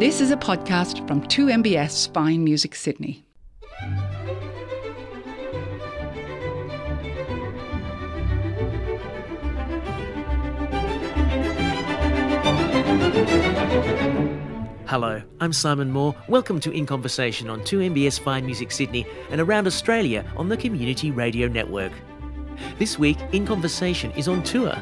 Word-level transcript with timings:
This 0.00 0.22
is 0.22 0.30
a 0.30 0.36
podcast 0.38 1.06
from 1.06 1.20
2MBS 1.20 2.14
Fine 2.14 2.42
Music 2.42 2.74
Sydney. 2.74 3.22
Hello, 14.86 15.22
I'm 15.38 15.52
Simon 15.52 15.90
Moore. 15.90 16.16
Welcome 16.28 16.60
to 16.60 16.70
In 16.70 16.86
Conversation 16.86 17.50
on 17.50 17.60
2MBS 17.60 18.20
Fine 18.20 18.46
Music 18.46 18.72
Sydney 18.72 19.04
and 19.30 19.38
around 19.38 19.66
Australia 19.66 20.24
on 20.38 20.48
the 20.48 20.56
Community 20.56 21.10
Radio 21.10 21.46
Network. 21.46 21.92
This 22.78 22.98
week, 22.98 23.18
In 23.32 23.46
Conversation 23.46 24.10
is 24.12 24.28
on 24.28 24.42
tour. 24.42 24.74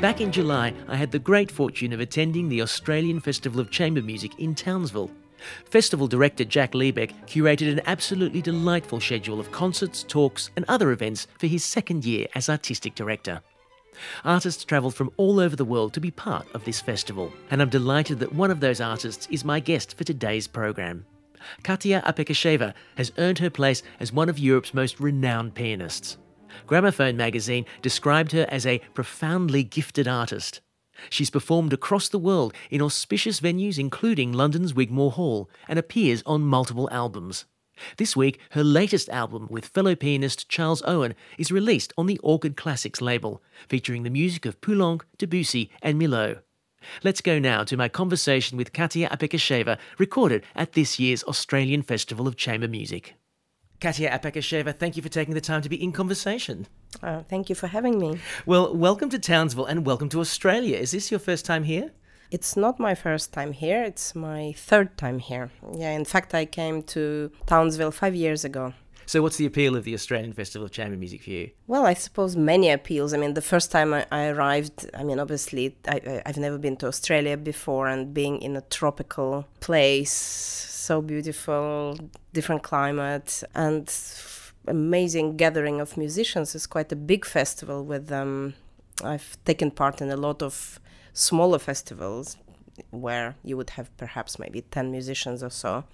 Back 0.00 0.20
in 0.20 0.32
July, 0.32 0.72
I 0.88 0.96
had 0.96 1.10
the 1.10 1.18
great 1.18 1.50
fortune 1.50 1.92
of 1.92 2.00
attending 2.00 2.48
the 2.48 2.62
Australian 2.62 3.20
Festival 3.20 3.60
of 3.60 3.70
Chamber 3.70 4.02
Music 4.02 4.38
in 4.38 4.54
Townsville. 4.54 5.10
Festival 5.64 6.08
director 6.08 6.44
Jack 6.44 6.72
Liebeck 6.72 7.12
curated 7.26 7.70
an 7.70 7.80
absolutely 7.86 8.42
delightful 8.42 9.00
schedule 9.00 9.38
of 9.38 9.52
concerts, 9.52 10.02
talks, 10.02 10.50
and 10.56 10.64
other 10.68 10.90
events 10.90 11.26
for 11.38 11.46
his 11.46 11.64
second 11.64 12.04
year 12.04 12.26
as 12.34 12.48
artistic 12.48 12.94
director. 12.94 13.40
Artists 14.24 14.64
travelled 14.64 14.94
from 14.94 15.10
all 15.16 15.40
over 15.40 15.56
the 15.56 15.64
world 15.64 15.94
to 15.94 16.00
be 16.00 16.10
part 16.10 16.46
of 16.54 16.64
this 16.64 16.80
festival, 16.80 17.32
and 17.50 17.62
I'm 17.62 17.70
delighted 17.70 18.18
that 18.20 18.34
one 18.34 18.50
of 18.50 18.60
those 18.60 18.80
artists 18.80 19.26
is 19.30 19.44
my 19.44 19.60
guest 19.60 19.96
for 19.96 20.04
today's 20.04 20.46
program. 20.46 21.06
Katya 21.62 22.02
Apekisheva 22.06 22.74
has 22.96 23.12
earned 23.18 23.38
her 23.38 23.50
place 23.50 23.82
as 24.00 24.12
one 24.12 24.28
of 24.28 24.38
Europe's 24.38 24.74
most 24.74 25.00
renowned 25.00 25.54
pianists. 25.54 26.18
Gramophone 26.66 27.16
magazine 27.16 27.66
described 27.82 28.32
her 28.32 28.46
as 28.48 28.66
a 28.66 28.80
profoundly 28.94 29.62
gifted 29.62 30.08
artist. 30.08 30.60
She's 31.10 31.30
performed 31.30 31.72
across 31.72 32.08
the 32.08 32.18
world 32.18 32.54
in 32.70 32.80
auspicious 32.80 33.40
venues 33.40 33.78
including 33.78 34.32
London's 34.32 34.74
Wigmore 34.74 35.12
Hall 35.12 35.50
and 35.68 35.78
appears 35.78 36.22
on 36.24 36.42
multiple 36.42 36.88
albums. 36.90 37.44
This 37.98 38.16
week, 38.16 38.40
her 38.52 38.64
latest 38.64 39.08
album 39.10 39.48
with 39.50 39.66
fellow 39.66 39.94
pianist 39.94 40.48
Charles 40.48 40.82
Owen 40.86 41.14
is 41.36 41.52
released 41.52 41.92
on 41.98 42.06
the 42.06 42.18
Orchid 42.22 42.56
Classics 42.56 43.02
label, 43.02 43.42
featuring 43.68 44.02
the 44.02 44.10
music 44.10 44.46
of 44.46 44.60
Poulenc, 44.62 45.02
Debussy, 45.18 45.70
and 45.82 46.00
Milhaud. 46.00 46.40
Let's 47.04 47.20
go 47.20 47.38
now 47.38 47.64
to 47.64 47.76
my 47.76 47.88
conversation 47.88 48.56
with 48.56 48.72
Katya 48.72 49.08
Apekisheva, 49.10 49.78
recorded 49.98 50.44
at 50.54 50.72
this 50.72 50.98
year's 50.98 51.24
Australian 51.24 51.82
Festival 51.82 52.26
of 52.26 52.36
Chamber 52.36 52.68
Music. 52.68 53.14
Katya 53.80 54.10
Apekisheva, 54.10 54.74
thank 54.74 54.96
you 54.96 55.02
for 55.02 55.08
taking 55.08 55.34
the 55.34 55.40
time 55.40 55.60
to 55.62 55.68
be 55.68 55.82
in 55.82 55.92
conversation. 55.92 56.66
Uh, 57.02 57.22
thank 57.28 57.48
you 57.48 57.54
for 57.54 57.66
having 57.66 57.98
me. 57.98 58.18
Well, 58.46 58.74
welcome 58.74 59.10
to 59.10 59.18
Townsville 59.18 59.66
and 59.66 59.84
welcome 59.84 60.08
to 60.10 60.20
Australia. 60.20 60.78
Is 60.78 60.92
this 60.92 61.10
your 61.10 61.20
first 61.20 61.44
time 61.44 61.64
here? 61.64 61.92
It's 62.30 62.56
not 62.56 62.80
my 62.80 62.94
first 62.94 63.32
time 63.32 63.52
here, 63.52 63.82
it's 63.82 64.14
my 64.14 64.52
third 64.56 64.96
time 64.96 65.18
here. 65.18 65.50
Yeah, 65.74 65.92
in 65.92 66.04
fact, 66.04 66.34
I 66.34 66.44
came 66.44 66.82
to 66.84 67.30
Townsville 67.46 67.92
five 67.92 68.14
years 68.14 68.44
ago. 68.44 68.72
So, 69.08 69.22
what's 69.22 69.36
the 69.36 69.46
appeal 69.46 69.76
of 69.76 69.84
the 69.84 69.94
Australian 69.94 70.32
Festival 70.32 70.66
of 70.66 70.72
Chamber 70.72 70.96
Music 70.96 71.22
for 71.22 71.30
you? 71.30 71.50
Well, 71.68 71.86
I 71.86 71.94
suppose 71.94 72.34
many 72.36 72.70
appeals. 72.70 73.14
I 73.14 73.18
mean, 73.18 73.34
the 73.34 73.40
first 73.40 73.70
time 73.70 73.94
I, 73.94 74.04
I 74.10 74.26
arrived, 74.26 74.90
I 74.94 75.04
mean, 75.04 75.20
obviously, 75.20 75.76
I, 75.86 76.22
I've 76.26 76.38
never 76.38 76.58
been 76.58 76.76
to 76.78 76.88
Australia 76.88 77.36
before, 77.36 77.86
and 77.86 78.12
being 78.12 78.42
in 78.42 78.56
a 78.56 78.62
tropical 78.62 79.46
place, 79.60 80.10
so 80.12 81.00
beautiful, 81.00 81.96
different 82.32 82.64
climate, 82.64 83.44
and 83.54 83.88
amazing 84.66 85.36
gathering 85.36 85.80
of 85.80 85.96
musicians 85.96 86.56
is 86.56 86.66
quite 86.66 86.90
a 86.90 86.96
big 86.96 87.24
festival 87.24 87.84
with 87.84 88.08
them. 88.08 88.54
Um, 89.02 89.08
I've 89.08 89.36
taken 89.44 89.70
part 89.70 90.00
in 90.00 90.10
a 90.10 90.16
lot 90.16 90.42
of 90.42 90.80
smaller 91.16 91.58
festivals 91.58 92.36
where 92.90 93.36
you 93.42 93.56
would 93.56 93.70
have 93.70 93.94
perhaps 93.96 94.38
maybe 94.38 94.60
10 94.60 94.90
musicians 94.90 95.42
or 95.42 95.50
so. 95.50 95.84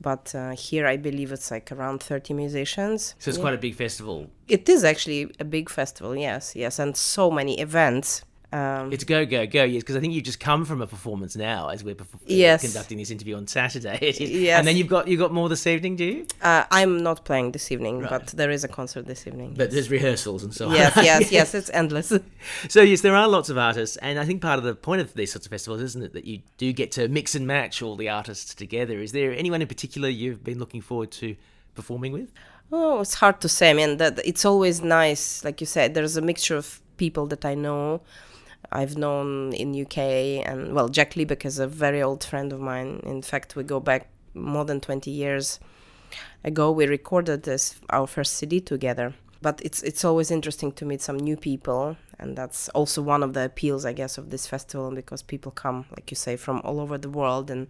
But 0.00 0.34
uh, 0.34 0.50
here, 0.50 0.86
I 0.86 0.96
believe 0.96 1.32
it's 1.32 1.50
like 1.50 1.70
around 1.72 2.02
30 2.02 2.34
musicians. 2.34 3.14
So 3.18 3.30
it's 3.30 3.38
yeah. 3.38 3.42
quite 3.42 3.54
a 3.54 3.58
big 3.58 3.74
festival. 3.74 4.28
It 4.48 4.68
is 4.68 4.84
actually 4.84 5.32
a 5.38 5.44
big 5.44 5.70
festival, 5.70 6.16
yes, 6.16 6.54
yes, 6.54 6.78
and 6.78 6.96
so 6.96 7.30
many 7.30 7.60
events. 7.60 8.22
Um, 8.52 8.92
it's 8.92 9.04
go 9.04 9.24
go 9.24 9.46
go 9.46 9.64
yes 9.64 9.82
because 9.82 9.96
I 9.96 10.00
think 10.00 10.12
you've 10.12 10.24
just 10.24 10.38
come 10.38 10.66
from 10.66 10.82
a 10.82 10.86
performance 10.86 11.36
now 11.36 11.68
as 11.68 11.82
we're 11.82 11.94
perf- 11.94 12.20
yes. 12.26 12.60
conducting 12.60 12.98
this 12.98 13.10
interview 13.10 13.36
on 13.36 13.46
Saturday. 13.46 13.98
yes. 14.02 14.20
and 14.58 14.66
then 14.66 14.76
you've 14.76 14.88
got 14.88 15.08
you 15.08 15.16
got 15.16 15.32
more 15.32 15.48
this 15.48 15.66
evening, 15.66 15.96
do 15.96 16.04
you? 16.04 16.26
Uh, 16.42 16.64
I'm 16.70 17.02
not 17.02 17.24
playing 17.24 17.52
this 17.52 17.72
evening, 17.72 18.00
right. 18.00 18.10
but 18.10 18.26
there 18.28 18.50
is 18.50 18.62
a 18.62 18.68
concert 18.68 19.06
this 19.06 19.26
evening. 19.26 19.54
But 19.56 19.64
yes. 19.64 19.72
there's 19.72 19.90
rehearsals 19.90 20.44
and 20.44 20.52
so 20.52 20.68
on. 20.68 20.74
Yes, 20.74 20.96
yes, 20.96 21.32
yes. 21.38 21.54
It's 21.54 21.70
endless. 21.70 22.12
so 22.68 22.82
yes, 22.82 23.00
there 23.00 23.16
are 23.16 23.26
lots 23.26 23.48
of 23.48 23.56
artists, 23.56 23.96
and 23.96 24.18
I 24.18 24.26
think 24.26 24.42
part 24.42 24.58
of 24.58 24.64
the 24.64 24.74
point 24.74 25.00
of 25.00 25.14
these 25.14 25.32
sorts 25.32 25.46
of 25.46 25.50
festivals, 25.50 25.80
isn't 25.80 26.02
it, 26.02 26.12
that 26.12 26.26
you 26.26 26.42
do 26.58 26.74
get 26.74 26.92
to 26.92 27.08
mix 27.08 27.34
and 27.34 27.46
match 27.46 27.80
all 27.80 27.96
the 27.96 28.10
artists 28.10 28.54
together. 28.54 29.00
Is 29.00 29.12
there 29.12 29.32
anyone 29.32 29.62
in 29.62 29.68
particular 29.68 30.10
you've 30.10 30.44
been 30.44 30.58
looking 30.58 30.82
forward 30.82 31.10
to 31.12 31.36
performing 31.74 32.12
with? 32.12 32.30
Oh, 32.70 33.00
it's 33.00 33.14
hard 33.14 33.40
to 33.40 33.48
say. 33.48 33.70
I 33.70 33.72
mean, 33.72 33.96
that 33.96 34.20
it's 34.24 34.44
always 34.44 34.82
nice, 34.82 35.42
like 35.42 35.60
you 35.60 35.66
said. 35.66 35.94
There's 35.94 36.18
a 36.18 36.22
mixture 36.22 36.56
of 36.56 36.80
people 36.96 37.26
that 37.26 37.44
I 37.44 37.54
know 37.54 38.02
I've 38.72 38.96
known 38.96 39.52
in 39.52 39.80
UK 39.80 39.98
and 40.48 40.74
well 40.74 40.88
Jack 40.88 41.14
Liebeck 41.14 41.44
is 41.44 41.58
a 41.58 41.66
very 41.66 42.02
old 42.02 42.24
friend 42.24 42.52
of 42.52 42.60
mine. 42.60 43.00
In 43.04 43.22
fact, 43.22 43.54
we 43.54 43.64
go 43.64 43.80
back 43.80 44.08
more 44.34 44.64
than 44.64 44.80
20 44.80 45.10
years 45.10 45.60
ago. 46.42 46.70
We 46.72 46.86
recorded 46.86 47.42
this 47.42 47.80
our 47.90 48.06
first 48.06 48.34
CD 48.34 48.60
together. 48.60 49.14
But 49.42 49.60
it's 49.64 49.82
it's 49.82 50.04
always 50.04 50.30
interesting 50.30 50.70
to 50.72 50.84
meet 50.84 51.02
some 51.02 51.16
new 51.16 51.36
people, 51.36 51.96
and 52.20 52.36
that's 52.36 52.68
also 52.70 53.02
one 53.02 53.24
of 53.24 53.32
the 53.32 53.44
appeals, 53.44 53.84
I 53.84 53.92
guess, 53.92 54.16
of 54.16 54.30
this 54.30 54.46
festival 54.46 54.92
because 54.92 55.20
people 55.20 55.50
come, 55.50 55.84
like 55.90 56.12
you 56.12 56.14
say, 56.14 56.36
from 56.36 56.60
all 56.64 56.78
over 56.78 56.96
the 56.96 57.10
world, 57.10 57.50
and 57.50 57.66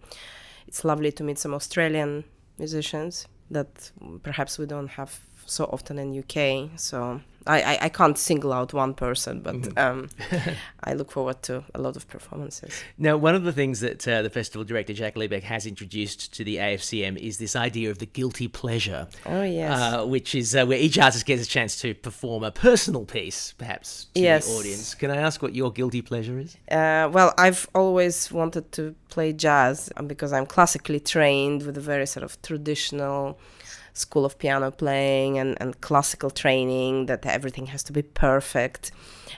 it's 0.67 0.85
lovely 0.85 1.11
to 1.11 1.23
meet 1.23 1.39
some 1.39 1.55
Australian 1.55 2.25
musicians 2.59 3.27
that 3.49 3.91
perhaps 4.21 4.59
we 4.59 4.67
don't 4.67 4.89
have 4.89 5.19
so 5.47 5.65
often 5.65 5.97
in 5.97 6.17
UK. 6.17 6.69
So 6.77 7.21
I, 7.47 7.61
I, 7.61 7.77
I, 7.81 7.89
can't 7.89 8.17
single 8.17 8.53
out 8.53 8.73
one 8.73 8.93
person, 8.93 9.41
but 9.41 9.55
mm-hmm. 9.55 9.77
um, 9.77 10.09
I 10.83 10.93
look 10.93 11.11
forward 11.11 11.41
to 11.43 11.63
a 11.73 11.81
lot 11.81 11.95
of 11.95 12.07
performances. 12.07 12.83
Now, 12.97 13.17
one 13.17 13.35
of 13.35 13.43
the 13.43 13.51
things 13.51 13.79
that 13.81 14.07
uh, 14.07 14.21
the 14.21 14.29
festival 14.29 14.63
director 14.63 14.93
Jack 14.93 15.15
Liebeck 15.15 15.43
has 15.43 15.65
introduced 15.65 16.33
to 16.33 16.43
the 16.43 16.57
AFCM 16.57 17.17
is 17.17 17.37
this 17.37 17.55
idea 17.55 17.91
of 17.91 17.99
the 17.99 18.05
guilty 18.05 18.47
pleasure. 18.47 19.07
Oh 19.25 19.43
yes, 19.43 19.79
uh, 19.79 20.05
which 20.05 20.35
is 20.35 20.55
uh, 20.55 20.65
where 20.65 20.77
each 20.77 20.97
artist 20.97 21.25
gets 21.25 21.43
a 21.43 21.47
chance 21.47 21.79
to 21.81 21.93
perform 21.93 22.43
a 22.43 22.51
personal 22.51 23.05
piece, 23.05 23.53
perhaps 23.57 24.07
to 24.15 24.21
yes. 24.21 24.47
the 24.47 24.53
audience. 24.53 24.95
Can 24.95 25.11
I 25.11 25.17
ask 25.17 25.41
what 25.41 25.53
your 25.53 25.71
guilty 25.71 26.01
pleasure 26.01 26.39
is? 26.39 26.55
Uh, 26.69 27.09
well, 27.11 27.33
I've 27.37 27.67
always 27.75 28.31
wanted 28.31 28.71
to 28.73 28.95
play 29.09 29.33
jazz 29.33 29.91
um, 29.97 30.07
because 30.07 30.33
I'm 30.33 30.45
classically 30.45 30.99
trained 30.99 31.63
with 31.63 31.77
a 31.77 31.81
very 31.81 32.05
sort 32.05 32.23
of 32.23 32.41
traditional 32.41 33.37
school 33.93 34.25
of 34.25 34.37
piano 34.39 34.71
playing 34.71 35.37
and, 35.37 35.55
and 35.61 35.79
classical 35.81 36.29
training 36.29 37.05
that 37.05 37.25
everything 37.25 37.67
has 37.67 37.83
to 37.83 37.93
be 37.93 38.01
perfect. 38.01 38.91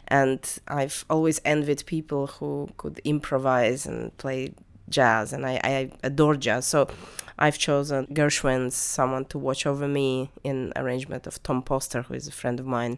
And 0.07 0.39
i've 0.67 1.05
always 1.09 1.41
envied 1.45 1.85
people 1.85 2.27
who 2.27 2.69
could 2.77 2.99
improvise 3.03 3.85
and 3.85 4.15
play 4.17 4.53
jazz 4.89 5.33
and 5.33 5.45
I, 5.45 5.59
I 5.63 5.91
adore 6.03 6.35
jazz. 6.35 6.65
So 6.65 6.87
i've 7.37 7.57
chosen 7.57 8.07
gershwin's 8.07 8.75
someone 8.75 9.25
to 9.25 9.37
watch 9.37 9.65
over 9.65 9.87
me 9.87 10.31
in 10.43 10.71
arrangement 10.75 11.27
of 11.27 11.41
tom 11.43 11.61
poster 11.61 12.03
who 12.03 12.13
is 12.13 12.27
a 12.27 12.31
friend 12.31 12.59
of 12.59 12.65
mine 12.65 12.97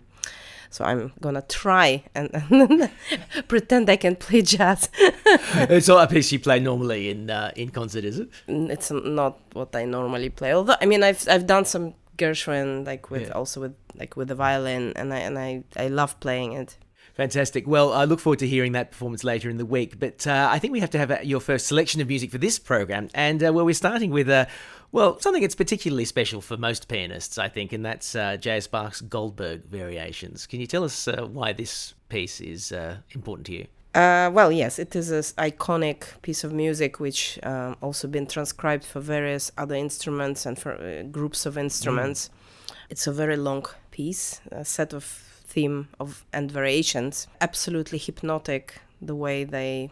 so 0.69 0.85
I'm 0.85 1.13
gonna 1.21 1.43
try 1.43 2.03
and, 2.15 2.29
and 2.33 2.89
pretend 3.47 3.89
I 3.89 3.95
can 3.95 4.15
play 4.15 4.41
jazz. 4.41 4.89
it's 4.97 5.87
not 5.87 6.09
a 6.09 6.13
piece 6.13 6.31
you 6.31 6.39
play 6.39 6.59
normally 6.59 7.09
in 7.09 7.29
uh, 7.29 7.51
in 7.55 7.69
concert, 7.69 8.03
is 8.03 8.19
it? 8.19 8.29
It's 8.47 8.91
not 8.91 9.39
what 9.53 9.75
I 9.75 9.85
normally 9.85 10.29
play. 10.29 10.53
Although 10.53 10.75
I 10.81 10.85
mean, 10.85 11.03
I've 11.03 11.27
I've 11.29 11.47
done 11.47 11.65
some 11.65 11.93
Gershwin 12.17 12.85
like 12.85 13.09
with 13.09 13.27
yeah. 13.27 13.33
also 13.33 13.61
with 13.61 13.75
like 13.95 14.15
with 14.15 14.27
the 14.27 14.35
violin, 14.35 14.93
and 14.95 15.13
I 15.13 15.19
and 15.19 15.37
I 15.37 15.63
I 15.75 15.87
love 15.87 16.19
playing 16.19 16.53
it. 16.53 16.77
Fantastic. 17.17 17.65
Well, 17.67 17.93
I 17.93 18.03
look 18.03 18.19
forward 18.19 18.37
to 18.39 18.47
hearing 18.47 18.73
that 18.73 18.91
performance 18.91 19.23
later 19.23 19.49
in 19.49 19.57
the 19.57 19.65
week. 19.65 19.99
But 19.99 20.27
uh, 20.27 20.49
I 20.51 20.59
think 20.59 20.71
we 20.71 20.81
have 20.81 20.91
to 20.91 20.99
have 20.99 21.09
uh, 21.09 21.17
your 21.23 21.39
first 21.39 21.65
selection 21.65 21.99
of 21.99 22.07
music 22.07 22.29
for 22.29 22.37
this 22.37 22.59
program, 22.59 23.09
and 23.15 23.43
uh, 23.43 23.51
well, 23.51 23.65
we're 23.65 23.73
starting 23.73 24.11
with 24.11 24.29
uh, 24.29 24.45
well, 24.91 25.19
something 25.19 25.41
that's 25.41 25.55
particularly 25.55 26.05
special 26.05 26.41
for 26.41 26.57
most 26.57 26.87
pianists, 26.87 27.37
I 27.37 27.49
think, 27.49 27.73
and 27.73 27.85
that's 27.85 28.15
uh, 28.15 28.37
J.S. 28.37 28.67
Bach's 28.67 29.01
Goldberg 29.01 29.65
Variations. 29.65 30.47
Can 30.47 30.59
you 30.59 30.67
tell 30.67 30.83
us 30.83 31.07
uh, 31.07 31.25
why 31.25 31.53
this 31.53 31.93
piece 32.09 32.39
is 32.39 32.71
uh, 32.71 32.97
important 33.11 33.47
to 33.47 33.53
you? 33.53 33.67
Uh, 33.93 34.29
well, 34.31 34.51
yes, 34.51 34.77
it 34.77 34.95
is 34.95 35.11
an 35.11 35.23
iconic 35.43 36.21
piece 36.21 36.43
of 36.43 36.53
music 36.53 36.99
which 36.99 37.39
um, 37.43 37.75
also 37.81 38.07
been 38.07 38.27
transcribed 38.27 38.85
for 38.85 38.99
various 38.99 39.51
other 39.57 39.75
instruments 39.75 40.45
and 40.45 40.59
for 40.59 40.73
uh, 40.73 41.03
groups 41.03 41.45
of 41.45 41.57
instruments. 41.57 42.29
Mm. 42.29 42.73
It's 42.89 43.07
a 43.07 43.11
very 43.11 43.37
long 43.37 43.65
piece, 43.91 44.39
a 44.51 44.63
set 44.63 44.93
of 44.93 45.03
theme 45.03 45.87
of 45.99 46.25
and 46.31 46.51
variations. 46.51 47.27
Absolutely 47.41 47.97
hypnotic 47.97 48.81
the 49.01 49.15
way 49.15 49.43
they 49.43 49.89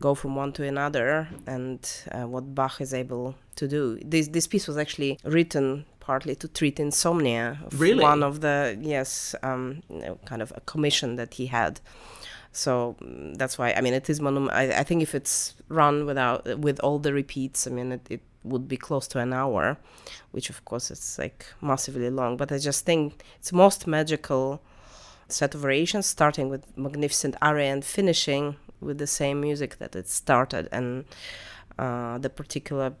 go 0.00 0.14
from 0.14 0.36
one 0.36 0.52
to 0.52 0.64
another 0.64 1.28
and 1.46 1.80
uh, 2.12 2.26
what 2.26 2.54
Bach 2.54 2.80
is 2.80 2.94
able 2.94 3.34
to 3.56 3.68
do. 3.68 3.98
This 4.04 4.28
this 4.28 4.46
piece 4.46 4.66
was 4.68 4.76
actually 4.76 5.18
written 5.24 5.84
partly 6.00 6.34
to 6.36 6.48
treat 6.48 6.80
insomnia. 6.80 7.58
Really, 7.72 8.02
one 8.02 8.22
of 8.22 8.40
the 8.40 8.78
yes, 8.80 9.34
um, 9.42 9.82
kind 10.24 10.42
of 10.42 10.52
a 10.56 10.60
commission 10.60 11.16
that 11.16 11.34
he 11.34 11.46
had. 11.46 11.80
so 12.52 12.96
mm, 13.02 13.36
that's 13.36 13.58
why 13.58 13.72
I 13.76 13.80
mean 13.80 13.94
it 13.94 14.08
is 14.10 14.20
monum. 14.20 14.48
I, 14.52 14.64
I 14.80 14.84
think 14.84 15.02
if 15.02 15.14
it's 15.14 15.54
run 15.68 16.06
without 16.06 16.58
with 16.58 16.80
all 16.80 16.98
the 16.98 17.12
repeats, 17.12 17.66
I 17.66 17.70
mean 17.70 17.92
it, 17.92 18.06
it 18.10 18.22
would 18.44 18.66
be 18.68 18.76
close 18.76 19.06
to 19.08 19.18
an 19.18 19.32
hour, 19.32 19.76
which 20.30 20.48
of 20.50 20.64
course 20.64 20.90
it's 20.90 21.18
like 21.18 21.46
massively 21.60 22.10
long. 22.10 22.36
But 22.36 22.52
I 22.52 22.58
just 22.58 22.86
think 22.86 23.22
it's 23.38 23.52
most 23.52 23.86
magical 23.86 24.62
set 25.28 25.54
of 25.54 25.60
variations, 25.60 26.06
starting 26.06 26.48
with 26.48 26.62
magnificent 26.76 27.36
aria 27.42 27.70
and 27.72 27.84
finishing 27.84 28.56
with 28.80 28.98
the 28.98 29.06
same 29.06 29.40
music 29.40 29.78
that 29.78 29.96
it 29.96 30.08
started, 30.08 30.68
and 30.72 31.04
uh, 31.78 32.18
the 32.18 32.30
particular 32.30 32.94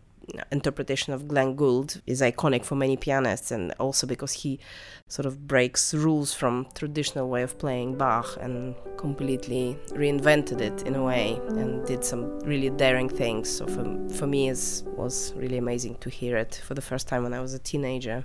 interpretation 0.52 1.12
of 1.12 1.26
Glenn 1.26 1.56
Gould 1.56 2.02
is 2.06 2.20
iconic 2.20 2.64
for 2.64 2.74
many 2.74 2.96
pianists, 2.96 3.50
and 3.50 3.72
also 3.78 4.06
because 4.06 4.32
he 4.32 4.58
sort 5.06 5.26
of 5.26 5.46
breaks 5.46 5.94
rules 5.94 6.34
from 6.34 6.66
traditional 6.74 7.28
way 7.28 7.42
of 7.42 7.58
playing 7.58 7.96
Bach 7.96 8.36
and 8.40 8.74
completely 8.96 9.78
reinvented 9.90 10.60
it 10.60 10.82
in 10.82 10.94
a 10.94 11.02
way 11.02 11.40
and 11.48 11.86
did 11.86 12.04
some 12.04 12.38
really 12.40 12.70
daring 12.70 13.08
things. 13.08 13.48
So 13.48 13.66
for, 13.66 13.84
for 14.10 14.26
me, 14.26 14.50
it 14.50 14.82
was 14.96 15.32
really 15.36 15.56
amazing 15.56 15.96
to 16.00 16.10
hear 16.10 16.36
it 16.36 16.60
for 16.64 16.74
the 16.74 16.82
first 16.82 17.08
time 17.08 17.22
when 17.22 17.32
I 17.32 17.40
was 17.40 17.54
a 17.54 17.58
teenager. 17.58 18.24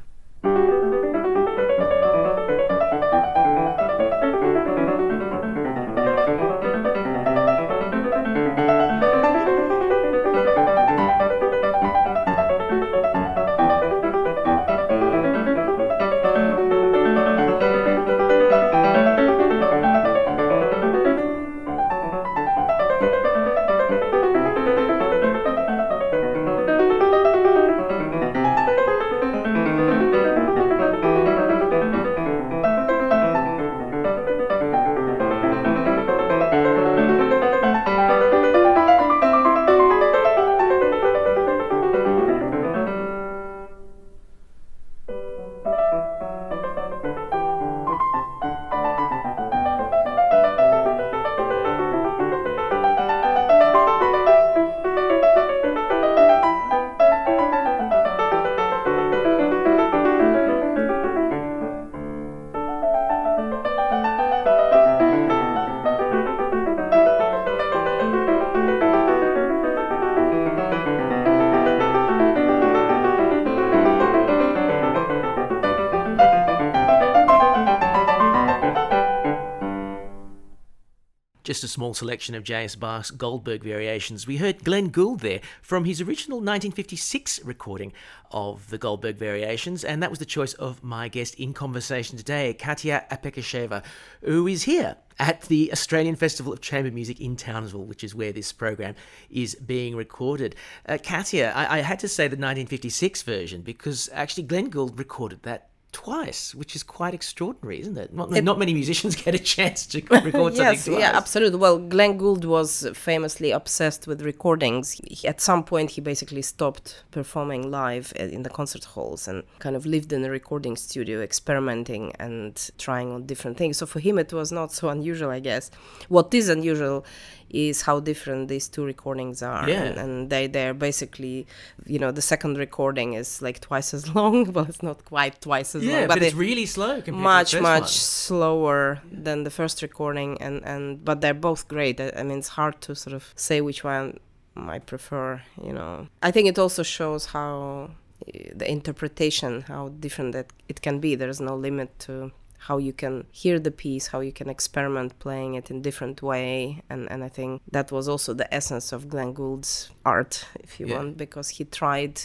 Just 81.63 81.71
a 81.71 81.75
small 81.75 81.93
selection 81.93 82.35
of 82.35 82.43
J.S. 82.43 82.75
Bach's 82.75 83.09
Goldberg 83.09 83.63
variations. 83.63 84.27
We 84.27 84.35
heard 84.35 84.65
Glenn 84.65 84.89
Gould 84.89 85.21
there 85.21 85.39
from 85.61 85.85
his 85.85 86.01
original 86.01 86.39
1956 86.39 87.39
recording 87.45 87.93
of 88.31 88.69
the 88.69 88.77
Goldberg 88.77 89.15
variations, 89.15 89.85
and 89.85 90.03
that 90.03 90.09
was 90.09 90.19
the 90.19 90.25
choice 90.25 90.53
of 90.55 90.83
my 90.83 91.07
guest 91.07 91.35
in 91.35 91.53
conversation 91.53 92.17
today, 92.17 92.53
Katya 92.53 93.05
Apekisheva, 93.09 93.81
who 94.23 94.45
is 94.45 94.63
here 94.63 94.97
at 95.17 95.43
the 95.43 95.71
Australian 95.71 96.17
Festival 96.17 96.51
of 96.51 96.59
Chamber 96.59 96.91
Music 96.91 97.21
in 97.21 97.37
Townsville, 97.37 97.85
which 97.85 98.03
is 98.03 98.13
where 98.13 98.33
this 98.33 98.51
program 98.51 98.93
is 99.29 99.55
being 99.55 99.95
recorded. 99.95 100.57
Uh, 100.85 100.97
Katya, 101.01 101.53
I, 101.55 101.77
I 101.77 101.81
had 101.81 101.99
to 101.99 102.09
say 102.09 102.23
the 102.25 102.35
1956 102.35 103.21
version 103.21 103.61
because 103.61 104.09
actually 104.11 104.43
Glenn 104.43 104.69
Gould 104.69 104.99
recorded 104.99 105.43
that 105.43 105.69
twice, 105.93 106.53
which 106.53 106.75
is 106.75 106.83
quite 106.83 107.13
extraordinary, 107.13 107.79
isn't 107.79 107.97
it? 107.97 108.13
Not, 108.13 108.35
it, 108.35 108.43
not 108.43 108.59
many 108.59 108.73
musicians 108.73 109.15
get 109.23 109.33
a 109.33 109.39
chance 109.39 109.85
to 109.87 110.01
record 110.11 110.55
yes, 110.55 110.57
something 110.57 110.93
twice. 110.93 111.01
Yeah, 111.01 111.15
absolutely. 111.15 111.57
Well, 111.59 111.77
Glenn 111.77 112.17
Gould 112.17 112.43
was 112.43 112.87
famously 112.93 113.51
obsessed 113.51 114.07
with 114.07 114.21
recordings. 114.21 114.91
He, 114.91 115.27
at 115.27 115.39
some 115.39 115.63
point, 115.63 115.91
he 115.91 116.01
basically 116.01 116.41
stopped 116.41 117.03
performing 117.11 117.71
live 117.71 118.11
in 118.17 118.43
the 118.43 118.49
concert 118.49 118.83
halls 118.83 119.27
and 119.27 119.43
kind 119.59 119.75
of 119.75 119.85
lived 119.85 120.11
in 120.11 120.25
a 120.25 120.29
recording 120.29 120.75
studio, 120.75 121.21
experimenting 121.21 122.13
and 122.19 122.69
trying 122.77 123.11
on 123.11 123.25
different 123.25 123.57
things. 123.57 123.77
So 123.77 123.85
for 123.85 123.99
him, 123.99 124.17
it 124.17 124.33
was 124.33 124.51
not 124.51 124.71
so 124.73 124.89
unusual, 124.89 125.29
I 125.29 125.39
guess. 125.39 125.71
What 126.09 126.33
is 126.33 126.49
unusual 126.49 127.05
is 127.53 127.83
how 127.83 127.99
different 127.99 128.47
these 128.47 128.67
two 128.67 128.83
recordings 128.83 129.41
are. 129.43 129.69
Yeah. 129.69 129.83
And, 129.83 129.97
and 129.97 130.29
they 130.29 130.47
they're 130.47 130.73
basically, 130.73 131.47
you 131.85 131.99
know, 131.99 132.11
the 132.11 132.21
second 132.21 132.57
recording 132.57 133.13
is 133.13 133.41
like 133.41 133.59
twice 133.59 133.93
as 133.93 134.13
long. 134.15 134.51
Well, 134.51 134.65
it's 134.65 134.83
not 134.83 135.05
quite 135.05 135.39
twice 135.39 135.75
as 135.75 135.83
yeah, 135.83 135.99
long, 135.99 136.07
but, 136.07 136.23
it's 136.23 136.35
really 136.35 136.65
slow 136.65 137.01
compared 137.01 137.23
much 137.23 137.51
to 137.51 137.57
the 137.57 137.61
much 137.61 137.81
one. 137.81 137.87
slower 137.87 139.01
than 139.11 139.43
the 139.43 139.51
first 139.51 139.81
recording. 139.81 140.41
And 140.41 140.63
and 140.65 141.05
but 141.05 141.21
they're 141.21 141.33
both 141.33 141.67
great. 141.67 142.01
I, 142.01 142.11
I 142.17 142.23
mean, 142.23 142.39
it's 142.39 142.49
hard 142.49 142.81
to 142.81 142.95
sort 142.95 143.15
of 143.15 143.31
say 143.35 143.61
which 143.61 143.83
one 143.83 144.19
I 144.55 144.79
prefer. 144.79 145.41
You 145.63 145.73
know, 145.73 146.07
I 146.21 146.31
think 146.31 146.47
it 146.47 146.57
also 146.57 146.83
shows 146.83 147.27
how 147.27 147.91
eh, 148.33 148.49
the 148.55 148.69
interpretation 148.69 149.61
how 149.61 149.89
different 149.89 150.33
that 150.33 150.47
it 150.67 150.81
can 150.81 150.99
be. 150.99 151.15
There 151.15 151.29
is 151.29 151.39
no 151.39 151.55
limit 151.55 151.99
to 151.99 152.31
how 152.67 152.77
you 152.77 152.93
can 152.93 153.25
hear 153.31 153.59
the 153.59 153.71
piece, 153.71 154.07
how 154.13 154.21
you 154.21 154.31
can 154.31 154.49
experiment 154.49 155.19
playing 155.19 155.55
it 155.55 155.69
in 155.71 155.81
different 155.81 156.21
way, 156.21 156.81
and 156.89 157.01
and 157.11 157.23
I 157.23 157.29
think 157.29 157.61
that 157.71 157.91
was 157.91 158.07
also 158.07 158.33
the 158.33 158.47
essence 158.53 158.95
of 158.95 159.07
Glenn 159.09 159.33
Gould's 159.33 159.89
art, 160.05 160.45
if 160.65 160.79
you 160.79 160.87
Yeah. 160.87 160.95
want, 160.97 161.17
because 161.17 161.57
he 161.57 161.65
tried 161.65 162.21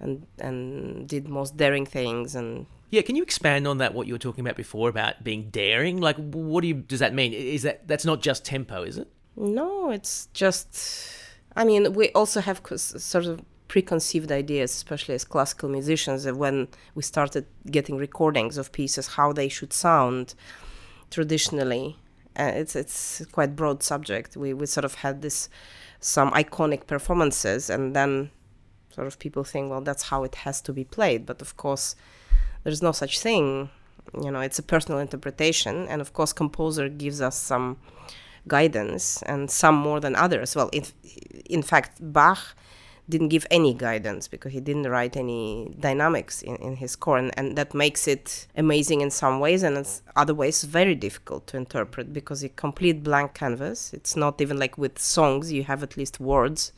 and 0.00 0.26
and 0.38 1.08
did 1.08 1.28
most 1.28 1.56
daring 1.56 1.86
things 1.86 2.34
and 2.34 2.66
Yeah, 2.90 3.02
can 3.02 3.16
you 3.16 3.22
expand 3.22 3.66
on 3.66 3.78
that? 3.78 3.94
What 3.94 4.06
you 4.06 4.14
were 4.14 4.24
talking 4.28 4.44
about 4.46 4.56
before 4.56 4.88
about 4.88 5.14
being 5.24 5.50
daring? 5.50 6.00
Like, 6.00 6.16
what 6.32 6.60
do 6.62 6.68
you 6.68 6.74
does 6.92 7.00
that 7.00 7.12
mean? 7.14 7.32
Is 7.32 7.62
that 7.62 7.76
that's 7.88 8.04
not 8.04 8.18
just 8.26 8.44
tempo, 8.44 8.84
is 8.84 8.96
it? 8.98 9.08
No, 9.36 9.90
it's 9.90 10.28
just. 10.32 10.68
I 11.60 11.64
mean, 11.64 11.92
we 11.94 12.10
also 12.14 12.40
have 12.40 12.60
sort 13.14 13.26
of 13.26 13.40
preconceived 13.68 14.30
ideas, 14.30 14.70
especially 14.70 15.14
as 15.14 15.24
classical 15.24 15.68
musicians, 15.68 16.26
when 16.30 16.68
we 16.94 17.02
started 17.02 17.46
getting 17.70 17.96
recordings 17.96 18.58
of 18.58 18.72
pieces, 18.72 19.08
how 19.08 19.32
they 19.32 19.48
should 19.48 19.72
sound 19.72 20.34
traditionally. 21.10 21.96
Uh, 22.38 22.52
it's 22.54 22.76
it's 22.76 23.24
quite 23.32 23.56
broad 23.56 23.82
subject. 23.82 24.36
We 24.36 24.52
we 24.52 24.66
sort 24.66 24.84
of 24.84 24.96
had 24.96 25.22
this 25.22 25.48
some 26.00 26.30
iconic 26.32 26.86
performances, 26.86 27.70
and 27.70 27.96
then 27.96 28.30
sort 28.94 29.06
of 29.06 29.18
people 29.18 29.44
think, 29.44 29.70
well, 29.70 29.80
that's 29.80 30.04
how 30.04 30.24
it 30.24 30.34
has 30.36 30.60
to 30.62 30.72
be 30.72 30.84
played. 30.84 31.24
But 31.26 31.40
of 31.40 31.56
course, 31.56 31.96
there's 32.62 32.82
no 32.82 32.92
such 32.92 33.20
thing. 33.20 33.70
You 34.22 34.30
know, 34.30 34.40
it's 34.40 34.58
a 34.58 34.62
personal 34.62 35.00
interpretation, 35.00 35.88
and 35.88 36.00
of 36.00 36.12
course, 36.12 36.32
composer 36.32 36.88
gives 36.88 37.20
us 37.20 37.36
some 37.36 37.78
guidance, 38.46 39.22
and 39.22 39.50
some 39.50 39.74
more 39.74 39.98
than 39.98 40.14
others. 40.14 40.54
Well, 40.54 40.68
in 40.72 40.84
in 41.46 41.62
fact, 41.62 41.98
Bach 42.00 42.54
didn't 43.08 43.28
give 43.28 43.46
any 43.50 43.72
guidance 43.72 44.26
because 44.26 44.52
he 44.52 44.60
didn't 44.60 44.84
write 44.84 45.16
any 45.16 45.72
dynamics 45.78 46.42
in, 46.42 46.56
in 46.56 46.76
his 46.76 46.92
score 46.92 47.18
and, 47.18 47.30
and 47.38 47.56
that 47.56 47.72
makes 47.72 48.08
it 48.08 48.46
amazing 48.56 49.00
in 49.00 49.10
some 49.10 49.38
ways 49.38 49.62
and 49.62 49.76
in 49.76 49.84
other 50.16 50.34
ways 50.34 50.64
very 50.64 50.94
difficult 50.94 51.46
to 51.46 51.56
interpret 51.56 52.12
because 52.12 52.42
a 52.42 52.48
complete 52.48 53.02
blank 53.04 53.34
canvas. 53.34 53.92
It's 53.92 54.16
not 54.16 54.40
even 54.40 54.58
like 54.58 54.76
with 54.76 54.98
songs 54.98 55.52
you 55.52 55.64
have 55.64 55.82
at 55.82 55.96
least 55.96 56.18
words 56.18 56.72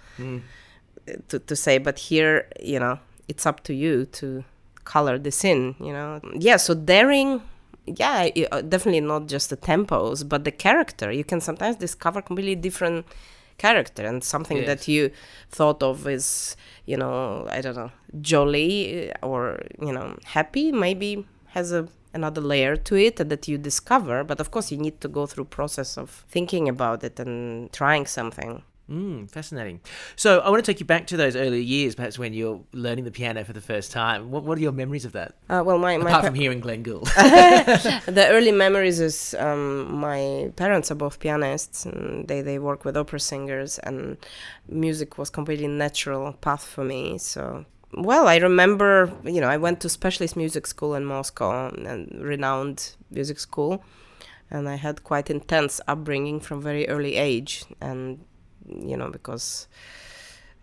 to, 1.29 1.39
to 1.39 1.57
say 1.57 1.79
but 1.79 1.99
here 1.99 2.49
you 2.61 2.79
know 2.79 2.99
it's 3.29 3.47
up 3.47 3.63
to 3.65 3.75
you 3.75 4.05
to 4.07 4.45
color 4.85 5.19
this 5.19 5.45
in 5.45 5.75
you 5.81 5.93
know? 5.93 6.21
Yeah 6.35 6.57
so 6.57 6.75
daring 6.75 7.43
yeah 7.87 8.29
uh, 8.53 8.61
definitely 8.61 9.01
not 9.01 9.29
just 9.29 9.49
the 9.49 9.57
tempos 9.57 10.29
but 10.29 10.45
the 10.45 10.53
character. 10.53 11.11
You 11.11 11.25
can 11.25 11.41
sometimes 11.41 11.77
discover 11.77 12.21
completely 12.21 12.55
different 12.55 13.07
character 13.59 14.05
and 14.07 14.23
something 14.25 14.59
Yes. 14.59 14.67
that 14.71 14.89
you 14.89 15.11
thought 15.51 15.83
of 15.83 16.07
is 16.07 16.57
you 16.87 16.97
know 16.97 17.47
i 17.51 17.61
don't 17.61 17.77
know 17.77 17.91
jolly 18.21 19.11
uh, 19.13 19.27
or 19.27 19.61
you 19.81 19.93
know 19.93 20.17
happy 20.25 20.73
maybe 20.73 21.27
has 21.57 21.73
a 21.73 21.89
another 22.15 22.41
layer 22.41 22.75
to 22.77 22.95
it 22.97 23.17
that 23.17 23.47
you 23.49 23.59
discover 23.59 24.25
but 24.25 24.41
of 24.41 24.51
course 24.51 24.73
you 24.73 24.79
need 24.79 24.99
to 25.01 25.09
go 25.09 25.27
through 25.27 25.45
process 25.45 25.99
of 25.99 26.25
thinking 26.29 26.69
about 26.69 27.05
it 27.05 27.21
and 27.21 27.71
trying 27.73 28.07
something 28.07 28.63
Mm, 28.91 29.31
fascinating. 29.31 29.81
So 30.17 30.41
I 30.41 30.49
want 30.49 30.65
to 30.65 30.73
take 30.73 30.81
you 30.81 30.87
back 30.87 31.07
to 31.09 31.17
those 31.17 31.37
early 31.37 31.63
years, 31.63 31.95
perhaps 31.95 32.19
when 32.19 32.33
you're 32.33 32.61
learning 32.73 33.05
the 33.05 33.11
piano 33.11 33.45
for 33.45 33.53
the 33.53 33.61
first 33.61 33.93
time. 33.93 34.31
What, 34.31 34.45
what 34.45 34.57
are 34.57 34.61
your 34.63 34.73
memories 34.73 35.05
of 35.05 35.13
that? 35.13 35.35
Uh, 35.51 35.63
well, 35.65 35.79
my, 35.79 35.99
my 35.99 36.09
Apart 36.11 36.25
from 36.25 36.35
hearing 36.35 36.61
Glenn 36.61 36.83
Gould. 36.83 37.07
the 37.17 38.27
early 38.31 38.53
memories 38.53 38.99
is 38.99 39.35
um, 39.39 39.95
my 39.95 40.51
parents 40.57 40.91
are 40.91 40.95
both 40.95 41.21
pianists 41.21 41.85
and 41.85 42.27
they, 42.29 42.41
they 42.41 42.59
work 42.59 42.87
with 42.87 42.97
opera 42.97 43.21
singers 43.21 43.79
and 43.81 44.17
music 44.69 45.19
was 45.19 45.29
completely 45.29 45.69
natural 45.69 46.33
path 46.35 46.65
for 46.65 46.85
me 46.85 47.19
so 47.19 47.65
well 47.95 48.29
i 48.29 48.37
remember 48.37 49.13
you 49.25 49.41
know 49.41 49.49
i 49.49 49.57
went 49.57 49.81
to 49.81 49.89
specialist 49.89 50.37
music 50.37 50.67
school 50.67 50.95
in 50.95 51.05
moscow 51.05 51.69
and 51.69 52.23
renowned 52.23 52.95
music 53.11 53.39
school 53.39 53.83
and 54.51 54.69
i 54.69 54.75
had 54.75 55.03
quite 55.05 55.31
intense 55.31 55.81
upbringing 55.89 56.39
from 56.39 56.61
very 56.61 56.87
early 56.89 57.17
age 57.17 57.65
and 57.81 58.19
you 58.69 58.97
know 58.97 59.09
because 59.11 59.67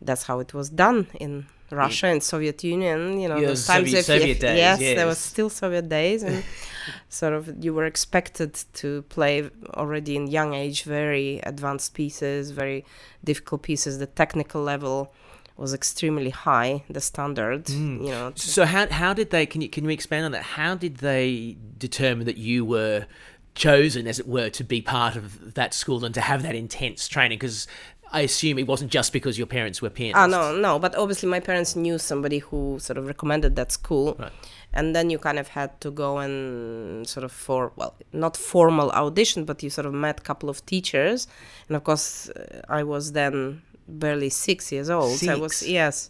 that's 0.01 0.23
how 0.23 0.39
it 0.39 0.53
was 0.53 0.69
done 0.69 1.07
in 1.19 1.45
Russia 1.71 2.07
and 2.07 2.21
Soviet 2.21 2.63
Union, 2.63 3.19
you 3.19 3.27
know, 3.27 3.37
Yeah, 3.37 3.47
those 3.47 3.65
times 3.65 3.87
Soviet- 3.87 3.99
if, 3.99 4.05
Soviet 4.05 4.29
if- 4.35 4.39
days, 4.39 4.57
yes, 4.57 4.79
yes. 4.79 4.95
there 4.97 5.07
was 5.07 5.17
still 5.17 5.49
Soviet 5.49 5.89
days, 5.89 6.21
and 6.21 6.43
sort 7.09 7.33
of 7.33 7.63
you 7.63 7.73
were 7.73 7.85
expected 7.85 8.53
to 8.73 9.01
play 9.03 9.49
already 9.73 10.15
in 10.15 10.27
young 10.27 10.53
age 10.53 10.83
very 10.83 11.39
advanced 11.43 11.93
pieces, 11.95 12.51
very 12.51 12.85
difficult 13.23 13.63
pieces. 13.63 13.97
The 13.97 14.05
technical 14.05 14.61
level 14.61 15.11
was 15.57 15.73
extremely 15.73 16.29
high, 16.29 16.83
the 16.89 17.01
standard, 17.01 17.65
Mm. 17.65 18.01
you 18.05 18.11
know. 18.11 18.31
so 18.35 18.65
how 18.65 18.87
how 18.89 19.13
did 19.13 19.29
they? 19.31 19.45
Can 19.47 19.61
you 19.61 19.69
can 19.69 19.85
you 19.85 19.89
expand 19.89 20.25
on 20.25 20.31
that? 20.33 20.43
How 20.59 20.75
did 20.75 20.97
they 20.97 21.57
determine 21.79 22.25
that 22.27 22.37
you 22.37 22.63
were 22.65 23.07
chosen, 23.55 24.05
as 24.05 24.19
it 24.19 24.27
were, 24.27 24.49
to 24.49 24.63
be 24.65 24.81
part 24.81 25.15
of 25.15 25.53
that 25.55 25.73
school 25.73 26.03
and 26.05 26.13
to 26.13 26.21
have 26.21 26.43
that 26.43 26.55
intense 26.55 27.07
training? 27.07 27.37
Because 27.39 27.67
I 28.15 28.21
assume 28.21 28.57
it 28.59 28.67
wasn't 28.67 28.91
just 28.91 29.11
because 29.11 29.37
your 29.37 29.47
parents 29.57 29.81
were 29.81 29.89
pianists. 29.89 30.17
Ah, 30.17 30.27
no, 30.27 30.55
no, 30.55 30.79
but 30.79 30.95
obviously 30.95 31.27
my 31.27 31.41
parents 31.41 31.75
knew 31.75 31.97
somebody 31.97 32.39
who 32.39 32.79
sort 32.79 32.97
of 32.97 33.07
recommended 33.07 33.55
that 33.57 33.73
school. 33.73 34.15
Right. 34.17 34.31
And 34.73 34.95
then 34.95 35.09
you 35.09 35.19
kind 35.19 35.37
of 35.37 35.49
had 35.49 35.79
to 35.81 35.91
go 35.91 36.19
and 36.19 37.07
sort 37.07 37.25
of 37.25 37.31
for, 37.31 37.73
well, 37.75 37.93
not 38.13 38.37
formal 38.37 38.89
audition, 38.91 39.43
but 39.43 39.61
you 39.63 39.69
sort 39.69 39.85
of 39.85 39.93
met 39.93 40.19
a 40.21 40.23
couple 40.23 40.49
of 40.49 40.65
teachers. 40.65 41.27
And 41.67 41.75
of 41.75 41.83
course, 41.83 42.29
uh, 42.29 42.61
I 42.69 42.83
was 42.83 43.11
then 43.11 43.61
barely 43.87 44.29
six 44.29 44.71
years 44.71 44.89
old. 44.89 45.21
I 45.27 45.35
was, 45.35 45.55
Six? 45.57 45.69
yes. 45.69 46.09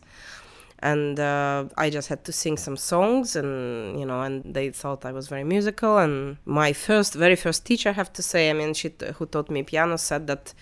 And 0.79 1.19
uh, 1.19 1.65
I 1.77 1.89
just 1.89 2.07
had 2.09 2.23
to 2.25 2.31
sing 2.31 2.57
some 2.57 2.77
songs, 2.77 3.35
and 3.35 3.99
you 3.99 4.05
know, 4.05 4.21
and 4.21 4.43
they 4.43 4.69
thought 4.69 5.05
I 5.05 5.11
was 5.11 5.27
very 5.27 5.43
musical. 5.43 5.97
And 5.97 6.37
my 6.45 6.73
first, 6.73 7.13
very 7.15 7.35
first 7.35 7.65
teacher, 7.65 7.89
I 7.89 7.93
have 7.93 8.13
to 8.13 8.21
say, 8.21 8.49
I 8.51 8.53
mean, 8.53 8.73
she 8.73 8.89
t- 8.89 9.07
who 9.15 9.25
taught 9.25 9.49
me 9.49 9.63
piano 9.63 9.97
said 9.97 10.27
that 10.27 10.53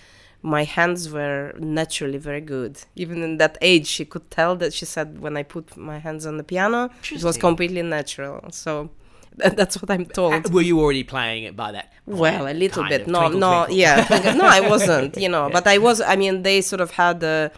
my 0.43 0.63
hands 0.65 1.09
were 1.09 1.53
naturally 1.57 2.17
very 2.17 2.41
good. 2.41 2.77
Even 2.95 3.23
in 3.23 3.37
that 3.37 3.57
age, 3.61 3.87
she 3.87 4.05
could 4.05 4.29
tell 4.29 4.55
that 4.57 4.73
she 4.73 4.85
said 4.85 5.19
when 5.19 5.35
I 5.37 5.43
put 5.43 5.75
my 5.77 5.97
hands 5.99 6.25
on 6.25 6.37
the 6.37 6.43
piano, 6.43 6.89
it 7.11 7.23
was 7.23 7.37
completely 7.37 7.81
natural. 7.81 8.51
So 8.51 8.89
that, 9.37 9.55
that's 9.55 9.81
what 9.81 9.89
I'm 9.89 10.05
told. 10.05 10.33
Uh, 10.33 10.49
Were 10.51 10.61
you 10.61 10.79
already 10.81 11.03
playing 11.05 11.43
it 11.45 11.55
by 11.55 11.71
that? 11.71 11.93
Well, 12.05 12.45
a 12.47 12.53
little 12.53 12.83
bit. 12.83 13.07
No, 13.07 13.19
twinkle, 13.21 13.39
no, 13.39 13.51
twinkle. 13.65 13.75
yeah. 13.77 14.35
no, 14.37 14.45
I 14.45 14.59
wasn't, 14.69 15.15
you 15.17 15.29
know, 15.29 15.49
but 15.49 15.65
I 15.65 15.77
was, 15.77 16.01
I 16.01 16.15
mean, 16.17 16.43
they 16.43 16.59
sort 16.61 16.81
of 16.81 16.91
had 16.91 17.23
a, 17.23 17.49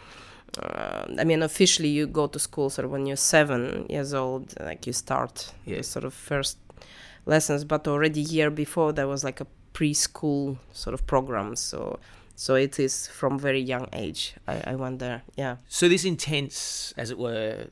uh, 0.61 1.05
I 1.19 1.23
mean, 1.23 1.41
officially 1.43 1.89
you 1.89 2.05
go 2.07 2.27
to 2.27 2.39
school 2.39 2.69
sort 2.69 2.85
of 2.85 2.91
when 2.91 3.07
you're 3.07 3.17
seven 3.17 3.87
years 3.89 4.13
old, 4.13 4.53
like 4.59 4.85
you 4.87 4.93
start 4.93 5.51
Yeah. 5.65 5.81
sort 5.81 6.05
of 6.05 6.13
first 6.13 6.57
lessons, 7.25 7.63
but 7.63 7.87
already 7.87 8.21
year 8.21 8.51
before 8.51 8.93
there 8.93 9.07
was 9.07 9.23
like 9.23 9.41
a 9.41 9.47
preschool 9.73 10.57
sort 10.71 10.93
of 10.93 11.05
program. 11.07 11.55
So, 11.55 11.99
so 12.35 12.55
it 12.55 12.79
is 12.79 13.07
from 13.07 13.39
very 13.39 13.61
young 13.61 13.87
age. 13.93 14.35
I, 14.47 14.61
I 14.71 14.75
there. 14.99 15.23
Yeah. 15.35 15.55
So 15.67 15.87
this 15.87 16.03
intense, 16.05 16.93
as 16.97 17.09
it 17.11 17.17
were, 17.17 17.67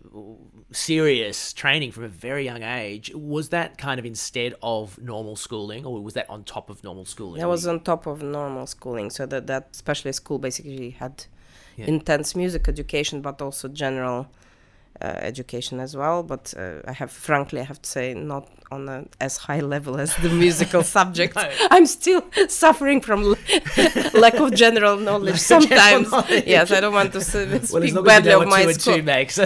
serious 0.71 1.53
training 1.53 1.91
from 1.91 2.03
a 2.05 2.07
very 2.09 2.45
young 2.45 2.63
age 2.63 3.11
was 3.13 3.49
that 3.49 3.77
kind 3.77 3.99
of 3.99 4.05
instead 4.05 4.55
of 4.61 4.97
normal 5.01 5.35
schooling, 5.35 5.85
or 5.85 6.01
was 6.01 6.13
that 6.13 6.29
on 6.29 6.43
top 6.43 6.69
of 6.69 6.83
normal 6.83 7.05
schooling? 7.05 7.41
That 7.41 7.47
was 7.49 7.67
on 7.67 7.81
top 7.81 8.07
of 8.07 8.21
normal 8.21 8.65
schooling. 8.67 9.09
So 9.09 9.25
that 9.25 9.47
that 9.47 9.75
specialist 9.75 10.17
school 10.17 10.39
basically 10.39 10.91
had 10.91 11.25
Yeah. 11.75 11.87
intense 11.87 12.35
music 12.35 12.67
education, 12.67 13.21
but 13.21 13.41
also 13.41 13.67
general 13.67 14.27
education 15.01 15.79
as 15.79 15.95
well. 15.95 16.23
But 16.23 16.53
uh, 16.57 16.81
I 16.87 16.93
have, 16.93 17.11
frankly, 17.11 17.59
I 17.61 17.63
have 17.63 17.81
to 17.81 17.89
say, 17.89 18.13
not 18.13 18.47
on 18.71 18.89
a 18.89 19.05
as 19.19 19.37
high 19.37 19.59
level 19.59 19.99
as 19.99 20.15
the 20.17 20.29
musical 20.29 20.83
subject. 20.97 21.35
No. 21.35 21.49
I'm 21.71 21.85
still 21.85 22.23
suffering 22.47 23.01
from 23.01 23.23
l- 23.23 23.35
lack 24.13 24.35
of 24.35 24.53
general 24.53 24.97
knowledge 24.97 25.35
of 25.35 25.47
general 25.47 25.69
sometimes. 25.69 26.11
knowledge. 26.11 26.43
Yes, 26.47 26.71
I 26.71 26.79
don't 26.81 26.93
want 26.93 27.11
to 27.13 27.19
well, 27.19 27.25
speak 27.25 27.61
as 27.61 27.73
long 27.73 27.83
as 27.83 27.93
you 27.93 28.03
badly 28.03 28.31
of 28.33 28.47
my 28.47 28.71
school 28.71 28.97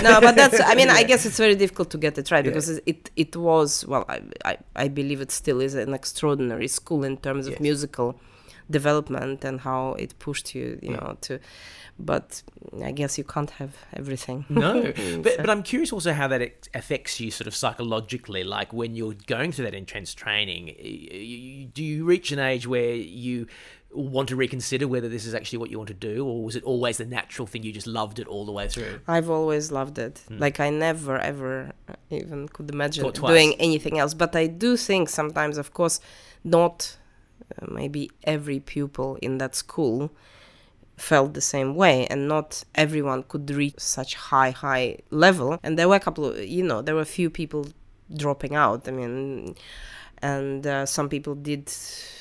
no, 0.02 0.22
but 0.22 0.36
that's. 0.36 0.60
I 0.62 0.76
mean, 0.76 0.90
I 0.90 1.04
guess 1.04 1.26
it's 1.26 1.38
very 1.38 1.56
difficult 1.56 1.90
to 1.92 1.98
get 1.98 2.18
it 2.18 2.30
right 2.32 2.46
Yeah. 2.46 2.52
because 2.52 2.70
it 2.86 3.10
it 3.16 3.36
was 3.36 3.86
well. 3.88 4.06
I, 4.10 4.22
I 4.46 4.58
I 4.76 4.88
believe 4.88 5.22
it 5.22 5.32
still 5.32 5.60
is 5.62 5.74
an 5.76 5.94
extraordinary 5.94 6.68
school 6.68 7.04
in 7.04 7.18
terms 7.18 7.48
of 7.48 7.60
musical 7.60 8.20
development 8.70 9.44
and 9.46 9.62
how 9.62 9.94
it 9.94 10.18
pushed 10.20 10.54
you, 10.56 10.80
you 10.82 10.92
know, 10.92 11.18
to. 11.22 11.40
But 12.00 12.44
I 12.84 12.92
guess 12.92 13.18
you 13.18 13.24
can't 13.24 13.50
have 13.52 13.76
everything. 13.94 14.46
No, 14.50 14.82
but, 15.24 15.34
So- 15.34 15.38
but 15.38 15.50
I'm 15.50 15.64
curious 15.64 15.92
also 15.92 16.14
how 16.14 16.28
that 16.28 16.68
affects 16.74 17.20
you 17.20 17.32
sort 17.32 17.48
of 17.48 17.56
psychologically. 17.56 18.44
Like 18.44 18.72
when 18.72 18.96
you're 18.96 19.16
going 19.26 19.52
through 19.52 19.66
that 19.66 19.74
intense 19.74 20.14
training, 20.14 21.72
do 21.74 21.84
you 21.84 22.06
reach 22.06 22.32
an 22.32 22.40
age 22.40 22.68
where 22.68 22.94
you 22.94 23.48
want 23.92 24.30
to 24.30 24.36
reconsider 24.36 24.88
whether 24.88 25.08
this 25.10 25.26
is 25.26 25.34
actually 25.34 25.58
what 25.58 25.72
you 25.72 25.78
want 25.78 25.88
to 25.88 25.94
do, 25.94 26.26
or 26.26 26.44
was 26.44 26.56
it 26.56 26.64
always 26.64 26.98
the 26.98 27.06
natural 27.06 27.48
thing 27.48 27.64
you 27.64 27.72
just 27.72 27.88
loved 27.88 28.20
it 28.20 28.28
all 28.28 28.46
the 28.46 28.52
way 28.52 28.68
through? 28.68 29.00
I've 29.08 29.30
always 29.30 29.72
loved 29.72 29.98
it. 29.98 30.22
Mm. 30.30 30.40
Like 30.40 30.60
I 30.60 30.70
never 30.70 31.18
ever 31.18 31.72
even 32.12 32.48
could 32.50 32.70
imagine 32.70 33.10
doing 33.12 33.56
anything 33.60 33.98
else. 33.98 34.14
But 34.14 34.36
I 34.36 34.48
do 34.48 34.78
think 34.78 35.10
sometimes, 35.10 35.58
of 35.58 35.74
course, 35.74 36.00
not 36.44 36.98
maybe 37.68 38.12
every 38.24 38.60
pupil 38.60 39.18
in 39.22 39.38
that 39.38 39.56
school 39.56 40.12
felt 40.98 41.34
the 41.34 41.42
same 41.42 41.76
way 41.76 42.08
and 42.08 42.28
not 42.28 42.64
everyone 42.74 43.22
could 43.24 43.50
reach 43.52 43.76
such 43.78 44.16
high 44.16 44.50
high 44.50 44.98
level. 45.12 45.60
And 45.64 45.78
there 45.78 45.88
were 45.88 45.96
a 45.96 46.00
couple 46.00 46.26
of 46.26 46.44
you 46.44 46.64
know 46.64 46.82
there 46.82 46.96
were 46.96 47.02
a 47.02 47.06
few 47.06 47.30
people 47.30 47.68
dropping 48.16 48.56
out 48.56 48.88
i 48.88 48.92
mean 48.92 49.56
and 50.22 50.66
uh, 50.66 50.86
some 50.86 51.10
people 51.10 51.36
did 51.36 51.72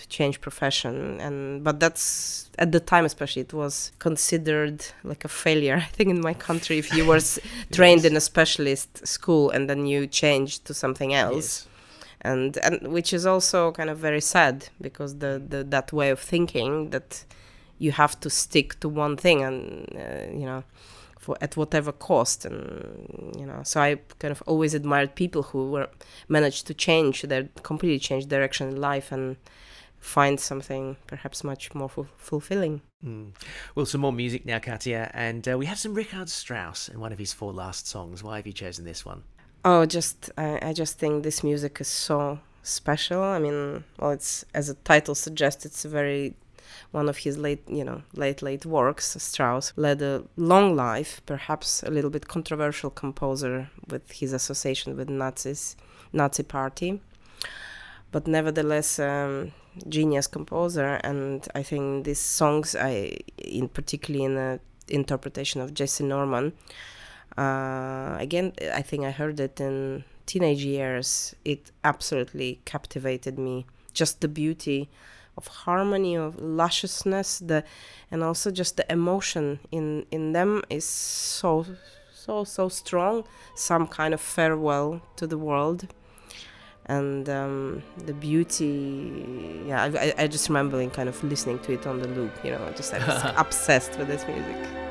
change 0.09 0.41
profession 0.41 1.21
and 1.21 1.65
but 1.65 1.81
that's 1.81 2.51
at 2.59 2.71
the 2.71 2.81
time 2.81 3.05
especially 3.05 3.43
it 3.43 3.53
was 3.53 3.91
considered 3.99 4.85
like 5.03 5.25
a 5.25 5.29
failure 5.29 5.77
i 5.87 5.91
think 5.93 6.11
in 6.11 6.21
my 6.21 6.35
country 6.35 6.79
if 6.79 6.93
you 6.93 7.05
were 7.07 7.21
trained 7.73 8.05
in 8.05 8.17
a 8.17 8.21
specialist 8.21 9.07
school 9.07 9.51
and 9.51 9.69
then 9.69 9.87
you 9.87 10.07
changed 10.07 10.65
to 10.65 10.75
something 10.75 11.15
else. 11.15 11.67
Yes. 11.67 11.69
And 12.23 12.57
and 12.59 12.93
which 12.93 13.13
is 13.13 13.27
also 13.27 13.73
kind 13.73 13.91
of 13.91 13.99
very 13.99 14.21
sad 14.21 14.69
because 14.81 15.19
the, 15.19 15.43
the 15.49 15.65
that 15.65 15.93
way 15.93 16.11
of 16.11 16.21
thinking 16.21 16.91
that 16.91 17.25
you 17.79 17.93
have 17.93 18.19
to 18.21 18.31
stick 18.31 18.81
to 18.81 18.89
one 18.89 19.17
thing 19.17 19.43
and 19.43 19.87
uh, 19.95 20.33
you 20.33 20.47
know 20.47 20.65
for 21.21 21.37
at 21.41 21.57
whatever 21.57 21.93
cost 21.93 22.45
and 22.45 23.37
you 23.39 23.45
know 23.45 23.61
so 23.65 23.81
i 23.81 23.97
kind 24.19 24.33
of 24.33 24.43
always 24.47 24.75
admired 24.75 25.15
people 25.15 25.43
who 25.43 25.71
were 25.71 25.89
managed 26.29 26.67
to 26.67 26.75
change 26.75 27.23
their 27.23 27.49
completely 27.63 27.99
change 27.99 28.27
direction 28.27 28.69
in 28.69 28.77
life 28.81 29.13
and 29.13 29.37
find 29.99 30.41
something 30.41 30.97
perhaps 31.07 31.45
much 31.45 31.75
more 31.75 31.89
ful- 31.89 32.09
fulfilling 32.17 32.81
Mm. 33.05 33.35
Well, 33.75 33.87
some 33.87 34.01
more 34.01 34.13
music 34.13 34.47
now, 34.47 34.59
katya 34.59 35.11
and 35.15 35.47
uh, 35.47 35.59
we 35.59 35.67
have 35.67 35.79
some 35.79 35.95
Richard 35.95 36.29
Strauss 36.29 36.89
in 36.89 36.99
one 36.99 37.13
of 37.13 37.19
his 37.19 37.33
four 37.33 37.53
last 37.53 37.87
songs. 37.87 38.23
Why 38.23 38.37
have 38.37 38.47
you 38.47 38.53
chosen 38.53 38.85
this 38.85 39.05
one? 39.05 39.23
Oh, 39.69 39.85
just 39.85 40.31
I, 40.39 40.61
I 40.63 40.73
just 40.73 40.97
think 40.97 41.25
this 41.25 41.43
music 41.43 41.81
is 41.81 41.89
so 41.89 42.39
special. 42.63 43.21
I 43.21 43.41
mean, 43.41 43.83
well, 43.99 44.13
it's 44.13 44.45
as 44.55 44.69
the 44.69 44.75
title 44.75 45.17
suggests, 45.17 45.67
it's 45.67 45.85
very 45.85 46.37
one 46.93 47.09
of 47.09 47.17
his 47.19 47.37
late, 47.37 47.69
you 47.69 47.83
know, 47.83 48.03
late 48.15 48.43
late 48.43 48.65
works. 48.65 49.17
Strauss 49.21 49.73
led 49.75 50.03
a 50.03 50.23
long 50.37 50.77
life, 50.77 51.21
perhaps 51.27 51.83
a 51.83 51.91
little 51.91 52.11
bit 52.11 52.29
controversial 52.29 52.91
composer 52.91 53.69
with 53.89 54.09
his 54.13 54.33
association 54.33 54.97
with 54.97 55.11
Nazis, 55.11 55.75
Nazi 56.13 56.45
Party, 56.45 57.01
but 58.13 58.29
nevertheless. 58.29 59.01
Um, 59.01 59.53
genius 59.91 60.27
composer 60.27 60.99
and 61.05 61.49
i 61.55 61.63
think 61.63 62.07
these 62.07 62.19
songs 62.19 62.75
i 62.75 63.15
in 63.37 63.69
particularly 63.69 64.25
in 64.25 64.35
the 64.35 64.59
interpretation 64.89 65.61
of 65.61 65.75
jessye 65.75 66.03
norman 66.03 66.55
uh, 67.37 68.16
again, 68.19 68.52
I 68.73 68.83
think 68.83 69.05
I 69.05 69.11
heard 69.11 69.40
it 69.40 69.61
in 69.61 70.05
teenage 70.26 70.64
years. 70.64 71.35
It 71.45 71.71
absolutely 71.85 72.61
captivated 72.64 73.38
me. 73.38 73.66
Just 73.93 74.21
the 74.21 74.28
beauty 74.28 74.88
of 75.37 75.47
harmony, 75.47 76.14
of 76.14 76.40
lusciousness, 76.40 77.38
the 77.38 77.64
and 78.11 78.23
also 78.23 78.50
just 78.50 78.76
the 78.76 78.90
emotion 78.90 79.59
in 79.71 80.07
in 80.11 80.33
them 80.33 80.62
is 80.71 80.85
so 80.85 81.66
so 82.14 82.45
so 82.45 82.69
strong. 82.69 83.25
Some 83.55 83.87
kind 83.87 84.14
of 84.14 84.21
farewell 84.21 85.02
to 85.16 85.26
the 85.26 85.38
world, 85.38 85.87
and 86.87 87.28
um, 87.28 87.83
the 88.07 88.14
beauty. 88.14 89.62
Yeah, 89.66 89.85
I, 89.85 90.14
I, 90.19 90.26
just 90.26 90.49
remember 90.49 90.85
kind 90.88 91.09
of 91.09 91.23
listening 91.23 91.59
to 91.61 91.73
it 91.73 91.87
on 91.87 92.00
the 92.00 92.09
loop. 92.09 92.33
You 92.45 92.52
know, 92.52 92.73
just 92.76 92.95
I 92.95 92.99
was 93.07 93.33
obsessed 93.37 93.99
with 93.99 94.09
this 94.09 94.26
music. 94.26 94.86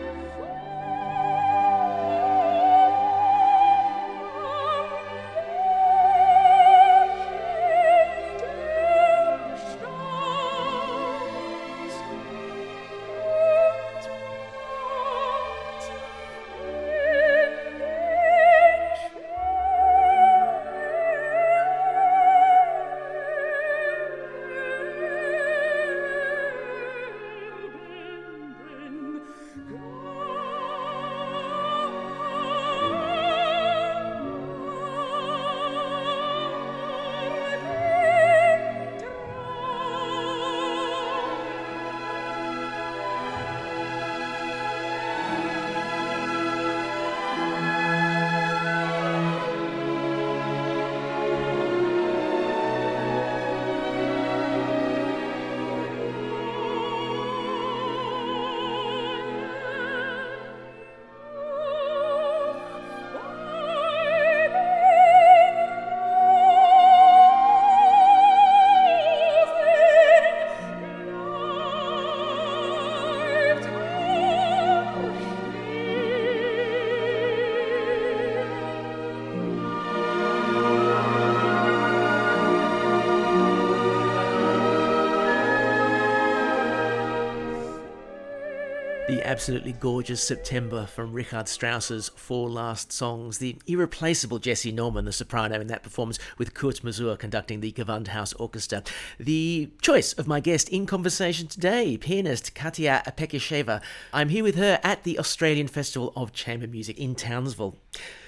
Absolutely 89.35 89.73
gorgeous 89.73 90.23
September 90.23 90.85
from 90.85 91.11
Richard 91.11 91.47
Strauss's 91.49 92.07
four 92.15 92.49
last 92.49 92.93
songs. 92.93 93.39
The 93.39 93.57
irreplaceable 93.67 94.39
Jessye 94.39 94.73
Norman, 94.73 95.03
the 95.03 95.11
soprano 95.11 95.59
in 95.59 95.67
that 95.67 95.83
performance, 95.83 96.17
with 96.37 96.53
Kurt 96.53 96.83
Masur 96.83 97.19
conducting 97.19 97.59
the 97.59 97.73
Gewandhaus 97.73 98.33
Orchestra. 98.39 98.81
The 99.19 99.71
choice 99.81 100.13
of 100.13 100.25
my 100.25 100.39
guest 100.39 100.69
in 100.69 100.85
conversation 100.85 101.49
today, 101.49 101.97
pianist 101.97 102.55
Katya 102.55 103.03
Apekisheva. 103.05 103.81
I'm 104.13 104.29
here 104.29 104.41
with 104.41 104.55
her 104.55 104.79
at 104.83 105.03
the 105.03 105.19
Australian 105.19 105.67
Festival 105.67 106.13
of 106.15 106.31
Chamber 106.31 106.67
Music 106.67 106.97
in 106.97 107.13
Townsville. 107.13 107.75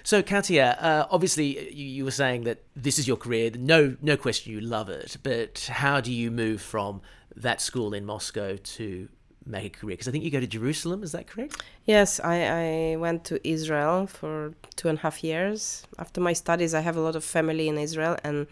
So, 0.03 0.21
Katya, 0.21 0.77
uh, 0.77 1.07
obviously, 1.09 1.73
you, 1.73 1.85
you, 1.85 2.03
were 2.03 2.11
saying 2.11 2.43
that 2.43 2.63
this 2.75 2.99
is 2.99 3.07
your 3.07 3.15
career. 3.15 3.51
No, 3.57 3.95
no 4.01 4.17
question, 4.17 4.51
you 4.51 4.59
love 4.59 4.89
it. 4.89 5.15
But 5.23 5.69
how 5.71 6.01
do 6.01 6.11
you 6.11 6.31
move 6.31 6.61
from 6.61 6.99
that 7.33 7.61
school 7.61 7.93
in 7.93 8.03
Moscow 8.03 8.57
to 8.57 9.07
make 9.48 9.66
a 9.66 9.80
career? 9.80 9.94
Because 9.94 10.08
I 10.08 10.12
think 10.12 10.24
you 10.24 10.32
go 10.32 10.39
to 10.39 10.48
Jerusalem, 10.48 11.04
is 11.04 11.12
that 11.12 11.27
correct? 11.27 11.62
Yes, 11.86 12.20
I, 12.20 12.94
I 12.94 12.96
went 12.98 13.24
to 13.25 13.48
Israel 13.48 14.08
for 14.08 14.54
two 14.75 14.89
and 14.89 14.98
a 14.98 15.01
half 15.01 15.24
years. 15.24 15.84
After 15.98 16.22
my 16.22 16.34
studies, 16.34 16.74
I 16.74 16.82
have 16.82 16.98
a 16.98 17.01
lot 17.01 17.16
of 17.16 17.24
family 17.24 17.68
in 17.68 17.77
Israel, 17.77 18.18
and 18.24 18.48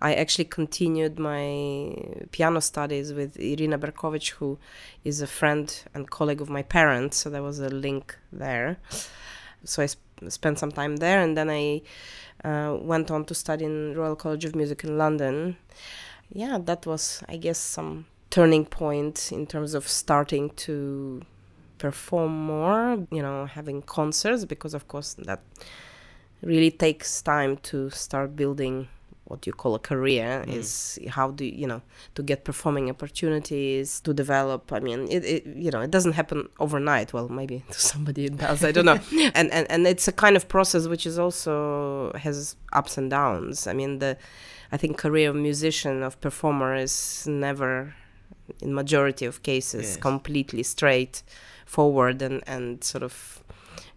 I 0.00 0.14
actually 0.14 0.44
continued 0.44 1.18
my 1.18 1.96
piano 2.30 2.60
studies 2.60 3.12
with 3.12 3.38
Irina 3.38 3.78
Berkovich, 3.78 4.30
who 4.30 4.58
is 5.04 5.20
a 5.20 5.26
friend 5.26 5.66
and 5.94 6.10
colleague 6.10 6.40
of 6.40 6.50
my 6.50 6.62
parents. 6.62 7.16
So 7.16 7.30
there 7.30 7.42
was 7.42 7.58
a 7.60 7.68
link 7.68 8.16
there. 8.32 8.78
So 9.64 9.82
I 9.82 9.86
sp- 9.90 10.04
spent 10.28 10.58
some 10.58 10.72
time 10.72 10.96
there, 10.96 11.20
and 11.20 11.36
then 11.36 11.50
I 11.50 11.82
uh, 12.44 12.76
went 12.80 13.10
on 13.10 13.24
to 13.24 13.34
study 13.34 13.64
in 13.64 13.96
Royal 13.96 14.16
College 14.16 14.44
of 14.44 14.54
Music 14.54 14.84
in 14.84 14.98
London. 14.98 15.56
Yeah, 16.30 16.58
that 16.58 16.86
was, 16.86 17.22
I 17.28 17.36
guess, 17.36 17.58
some 17.58 18.06
turning 18.36 18.66
point 18.66 19.32
in 19.32 19.46
terms 19.46 19.72
of 19.72 19.88
starting 19.88 20.50
to 20.50 21.22
perform 21.78 22.32
more, 22.54 23.06
you 23.10 23.22
know, 23.22 23.46
having 23.46 23.80
concerts, 23.80 24.44
because 24.44 24.74
of 24.74 24.86
course 24.88 25.14
that 25.14 25.40
really 26.42 26.70
takes 26.70 27.22
time 27.22 27.56
to 27.56 27.88
start 27.88 28.36
building 28.36 28.88
what 29.24 29.46
you 29.46 29.54
call 29.54 29.74
a 29.74 29.78
career 29.78 30.44
mm. 30.46 30.54
is 30.54 30.98
how 31.08 31.30
do 31.30 31.44
you, 31.46 31.54
you 31.62 31.66
know 31.66 31.80
to 32.14 32.22
get 32.22 32.44
performing 32.44 32.90
opportunities 32.90 34.02
to 34.02 34.12
develop. 34.12 34.70
I 34.70 34.80
mean 34.80 35.00
it, 35.16 35.24
it, 35.34 35.46
you 35.64 35.70
know 35.70 35.80
it 35.80 35.90
doesn't 35.90 36.12
happen 36.12 36.38
overnight. 36.60 37.14
Well 37.14 37.30
maybe 37.30 37.64
to 37.70 37.80
somebody 37.80 38.26
it 38.26 38.36
does. 38.36 38.62
I 38.62 38.70
don't 38.70 38.84
know. 38.84 39.00
And, 39.34 39.50
and 39.56 39.64
and 39.72 39.86
it's 39.86 40.06
a 40.08 40.12
kind 40.24 40.36
of 40.36 40.46
process 40.46 40.82
which 40.92 41.06
is 41.06 41.18
also 41.18 42.12
has 42.26 42.54
ups 42.74 42.98
and 42.98 43.08
downs. 43.10 43.66
I 43.66 43.72
mean 43.72 43.98
the 43.98 44.18
i 44.74 44.76
think 44.76 44.98
career 44.98 45.30
of 45.30 45.36
musician 45.36 46.02
of 46.02 46.20
performer 46.20 46.74
is 46.86 46.94
never 47.26 47.94
in 48.60 48.74
majority 48.74 49.24
of 49.24 49.42
cases 49.42 49.82
yes. 49.82 49.96
completely 49.96 50.62
straight 50.62 51.22
forward 51.64 52.22
and 52.22 52.42
and 52.46 52.82
sort 52.82 53.02
of 53.02 53.42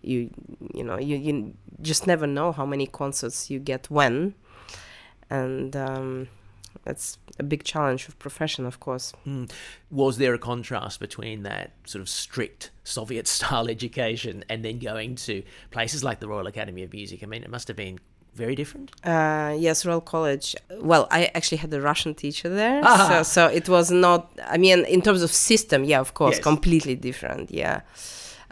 you 0.01 0.29
you 0.73 0.83
know 0.83 0.97
you, 0.97 1.15
you 1.17 1.53
just 1.81 2.07
never 2.07 2.27
know 2.27 2.51
how 2.51 2.65
many 2.65 2.85
concerts 2.85 3.49
you 3.49 3.59
get 3.59 3.89
when 3.89 4.33
and 5.29 5.75
um, 5.75 6.27
that's 6.83 7.17
a 7.37 7.43
big 7.43 7.63
challenge 7.63 8.07
of 8.07 8.17
profession 8.19 8.65
of 8.65 8.79
course 8.79 9.13
mm. 9.27 9.49
was 9.91 10.17
there 10.17 10.33
a 10.33 10.39
contrast 10.39 10.99
between 10.99 11.43
that 11.43 11.71
sort 11.85 12.01
of 12.01 12.09
strict 12.09 12.71
soviet 12.83 13.27
style 13.35 13.69
education 13.69 14.43
and 14.49 14.63
then 14.63 14.79
going 14.79 15.15
to 15.15 15.43
places 15.71 16.03
like 16.03 16.19
the 16.19 16.27
royal 16.27 16.47
academy 16.47 16.83
of 16.83 16.91
music 16.93 17.21
i 17.23 17.25
mean 17.25 17.43
it 17.43 17.49
must 17.49 17.67
have 17.67 17.77
been 17.77 17.99
very 18.43 18.55
different? 18.61 18.87
Uh, 19.03 19.53
yes, 19.65 19.85
Royal 19.85 20.05
College. 20.15 20.55
Well, 20.89 21.03
I 21.11 21.21
actually 21.37 21.59
had 21.63 21.71
a 21.73 21.81
Russian 21.89 22.13
teacher 22.23 22.49
there, 22.61 22.81
ah. 22.83 23.07
so, 23.09 23.15
so 23.35 23.41
it 23.59 23.67
was 23.75 23.91
not. 23.91 24.21
I 24.55 24.57
mean, 24.57 24.79
in 24.95 25.01
terms 25.01 25.21
of 25.21 25.31
system, 25.31 25.79
yeah, 25.83 25.99
of 25.99 26.11
course, 26.19 26.37
yes. 26.37 26.43
completely 26.51 26.95
different. 26.95 27.51
Yeah. 27.51 27.81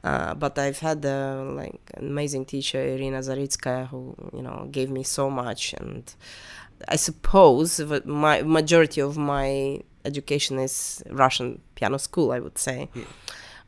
Uh, 0.03 0.33
but 0.35 0.57
I've 0.57 0.79
had 0.79 1.05
uh, 1.05 1.43
like 1.61 1.81
an 1.95 2.07
amazing 2.07 2.45
teacher, 2.45 2.79
Irina 2.81 3.19
Zaritskaya, 3.19 3.87
who 3.87 4.15
you 4.33 4.41
know 4.41 4.67
gave 4.71 4.89
me 4.89 5.03
so 5.03 5.29
much, 5.29 5.73
and 5.73 6.03
I 6.87 6.97
suppose 6.97 7.81
my 8.05 8.41
majority 8.43 9.01
of 9.01 9.17
my 9.17 9.81
education 10.05 10.59
is 10.59 11.03
Russian 11.09 11.61
piano 11.75 11.97
school. 11.97 12.31
I 12.31 12.39
would 12.39 12.57
say, 12.57 12.89
yeah. 12.93 13.03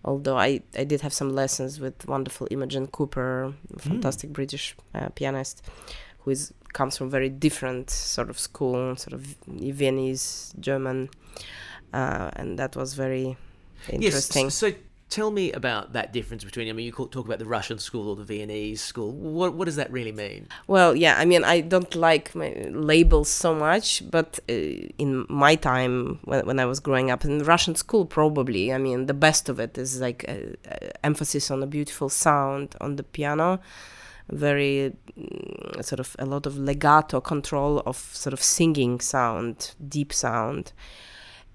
although 0.05 0.37
I 0.37 0.61
I 0.77 0.83
did 0.83 1.01
have 1.01 1.13
some 1.13 1.31
lessons 1.41 1.79
with 1.79 2.07
wonderful 2.07 2.47
Imogen 2.51 2.87
Cooper, 2.87 3.53
fantastic 3.77 4.29
mm. 4.29 4.33
British 4.33 4.75
uh, 4.93 5.09
pianist 5.09 5.63
who 6.19 6.31
is 6.31 6.53
comes 6.73 6.97
from 6.97 7.09
very 7.09 7.29
different 7.29 7.89
sort 7.89 8.29
of 8.29 8.39
school, 8.39 8.95
sort 8.95 9.13
of 9.13 9.21
Viennese 9.47 10.53
German, 10.59 11.09
uh, 11.93 12.29
and 12.33 12.59
that 12.59 12.75
was 12.75 12.93
very 12.93 13.37
interesting. 13.89 14.45
Yes, 14.45 14.55
so 14.55 14.73
tell 15.09 15.31
me 15.31 15.51
about 15.51 15.93
that 15.93 16.13
difference 16.13 16.43
between. 16.43 16.69
I 16.69 16.73
mean, 16.73 16.85
you 16.85 16.91
talk 16.91 17.25
about 17.25 17.39
the 17.39 17.45
Russian 17.45 17.79
school 17.79 18.09
or 18.09 18.15
the 18.15 18.23
Viennese 18.23 18.81
school. 18.81 19.11
What 19.11 19.55
what 19.55 19.65
does 19.65 19.75
that 19.75 19.91
really 19.91 20.11
mean? 20.11 20.47
Well, 20.67 20.95
yeah, 20.95 21.15
I 21.17 21.25
mean, 21.25 21.43
I 21.43 21.61
don't 21.61 21.95
like 21.95 22.31
labels 22.35 23.29
so 23.29 23.55
much, 23.55 24.03
but 24.09 24.39
uh, 24.49 24.53
in 24.53 25.25
my 25.29 25.55
time 25.55 26.19
when, 26.23 26.45
when 26.45 26.59
I 26.59 26.65
was 26.65 26.79
growing 26.79 27.11
up 27.11 27.25
in 27.25 27.39
the 27.39 27.45
Russian 27.45 27.75
school, 27.75 28.05
probably, 28.05 28.71
I 28.71 28.77
mean, 28.77 29.07
the 29.07 29.13
best 29.13 29.49
of 29.49 29.59
it 29.59 29.77
is 29.77 29.99
like 29.99 30.23
a, 30.27 30.55
a 30.65 31.05
emphasis 31.05 31.51
on 31.51 31.63
a 31.63 31.67
beautiful 31.67 32.09
sound 32.09 32.75
on 32.79 32.95
the 32.95 33.03
piano 33.03 33.59
very 34.31 34.93
mm, 35.17 35.83
sort 35.83 35.99
of 35.99 36.15
a 36.19 36.25
lot 36.25 36.45
of 36.45 36.57
legato 36.57 37.19
control 37.21 37.81
of 37.85 37.97
sort 37.97 38.33
of 38.33 38.41
singing 38.41 38.99
sound, 38.99 39.75
deep 39.87 40.13
sound. 40.13 40.71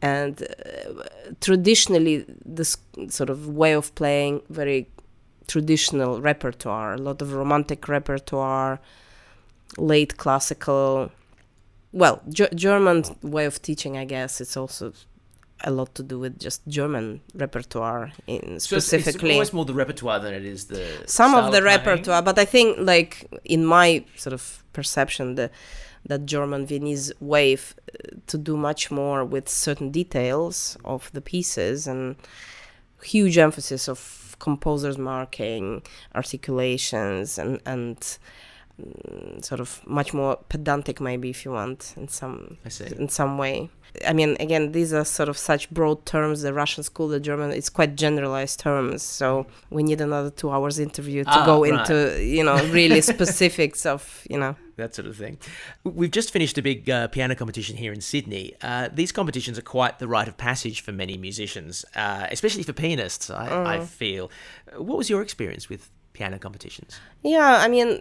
And 0.03 0.43
uh, 0.43 1.03
traditionally, 1.41 2.27
this 2.45 2.77
sort 3.09 3.31
of 3.31 3.49
way 3.49 3.73
of 3.73 3.95
playing 3.95 4.43
very 4.51 4.89
traditional 5.47 6.21
repertoire, 6.21 6.95
a 6.95 6.99
lot 6.99 7.23
of 7.23 7.33
romantic 7.33 7.89
repertoire, 7.89 8.81
late 9.79 10.17
classical. 10.17 11.11
Well, 11.93 12.21
G- 12.29 12.49
German 12.55 13.05
way 13.23 13.45
of 13.47 13.63
teaching, 13.63 13.97
I 13.97 14.05
guess, 14.05 14.41
it's 14.41 14.57
also 14.57 14.93
a 15.63 15.71
lot 15.71 15.95
to 15.95 16.03
do 16.03 16.19
with 16.19 16.39
just 16.39 16.67
German 16.69 17.21
repertoire 17.35 18.13
in 18.27 18.41
So 18.61 18.77
it's- 18.77 18.85
specifically. 18.87 19.31
it's 19.31 19.35
almost 19.37 19.53
more 19.55 19.65
the 19.65 19.75
repertoire 19.75 20.19
than 20.21 20.35
it 20.35 20.45
is 20.45 20.67
the 20.67 20.85
some 21.07 21.35
of 21.35 21.45
the 21.53 21.61
playing. 21.61 21.65
repertoire 21.65 22.23
but 22.23 22.39
i 22.39 22.45
think 22.45 22.77
like 22.79 23.13
in 23.45 23.65
my 23.65 24.05
sort 24.17 24.33
of 24.35 24.63
perception 24.73 25.37
the 25.37 25.51
that 26.07 26.27
german 26.27 26.67
viennese 26.67 27.13
wave 27.21 27.75
uh, 27.79 28.17
to 28.27 28.37
do 28.37 28.57
much 28.57 28.91
more 28.91 29.25
with 29.25 29.49
certain 29.49 29.91
details 29.91 30.77
of 30.85 31.11
the 31.13 31.21
pieces 31.21 31.87
and 31.87 32.17
huge 33.03 33.39
emphasis 33.39 33.89
of 33.89 34.37
composers 34.41 34.99
marking 34.99 35.81
articulations 36.15 37.39
and 37.39 37.61
and 37.65 38.19
sort 39.41 39.61
of 39.61 39.81
much 39.87 40.13
more 40.13 40.37
pedantic 40.49 41.01
maybe 41.01 41.31
if 41.31 41.45
you 41.45 41.53
want 41.53 41.95
in 41.97 42.09
some 42.09 42.57
I 42.65 42.71
in 42.99 43.09
some 43.09 43.39
way. 43.39 43.71
I 44.05 44.13
mean, 44.13 44.37
again, 44.41 44.73
these 44.73 44.93
are 44.93 45.05
sort 45.05 45.29
of 45.29 45.39
such 45.39 45.71
broad 45.71 46.05
terms. 46.05 46.43
The 46.43 46.53
Russian 46.53 46.83
school, 46.83 47.07
the 47.07 47.21
German, 47.21 47.53
it's 47.53 47.71
quite 47.71 47.95
generalized 47.95 48.59
terms. 48.59 49.05
So 49.05 49.47
we 49.71 49.85
need 49.85 50.01
another 50.01 50.31
two 50.31 50.51
hours 50.51 50.81
interview 50.81 51.23
to 51.23 51.31
Ah, 51.31 51.47
go 51.47 51.63
right. 51.63 51.79
into, 51.79 52.21
you 52.25 52.43
know, 52.43 52.57
really 52.73 53.01
specifics 53.15 53.87
of, 53.87 54.27
you 54.29 54.37
know. 54.39 54.57
that 54.77 54.97
sort 54.97 55.07
of 55.07 55.17
thing. 55.17 55.39
We've 55.85 56.11
just 56.11 56.33
finished 56.33 56.59
a 56.59 56.63
big 56.63 56.91
uh, 56.91 57.07
piano 57.07 57.37
competition 57.37 57.77
here 57.77 57.93
in 57.93 58.01
Sydney. 58.01 58.55
Uh, 58.61 58.89
these 58.93 59.13
competitions 59.13 59.57
are 59.59 59.63
quite 59.63 60.01
the 60.01 60.09
rite 60.09 60.27
of 60.27 60.37
passage 60.37 60.81
for 60.81 60.91
many 60.91 61.17
musicians, 61.17 61.85
uh, 61.95 62.27
especially 62.33 62.65
for 62.65 62.73
pianists, 62.73 63.31
I, 63.31 63.47
I 63.75 63.79
Mm. 63.79 63.87
feel. 63.87 64.31
Uh, 64.77 64.83
What 64.83 64.99
was 64.99 65.09
your 65.09 65.23
experience 65.23 65.69
with 65.69 65.89
piano 66.15 66.39
competitions? 66.39 66.99
Yeah, 67.23 67.59
I 67.65 67.69
mean, 67.69 68.01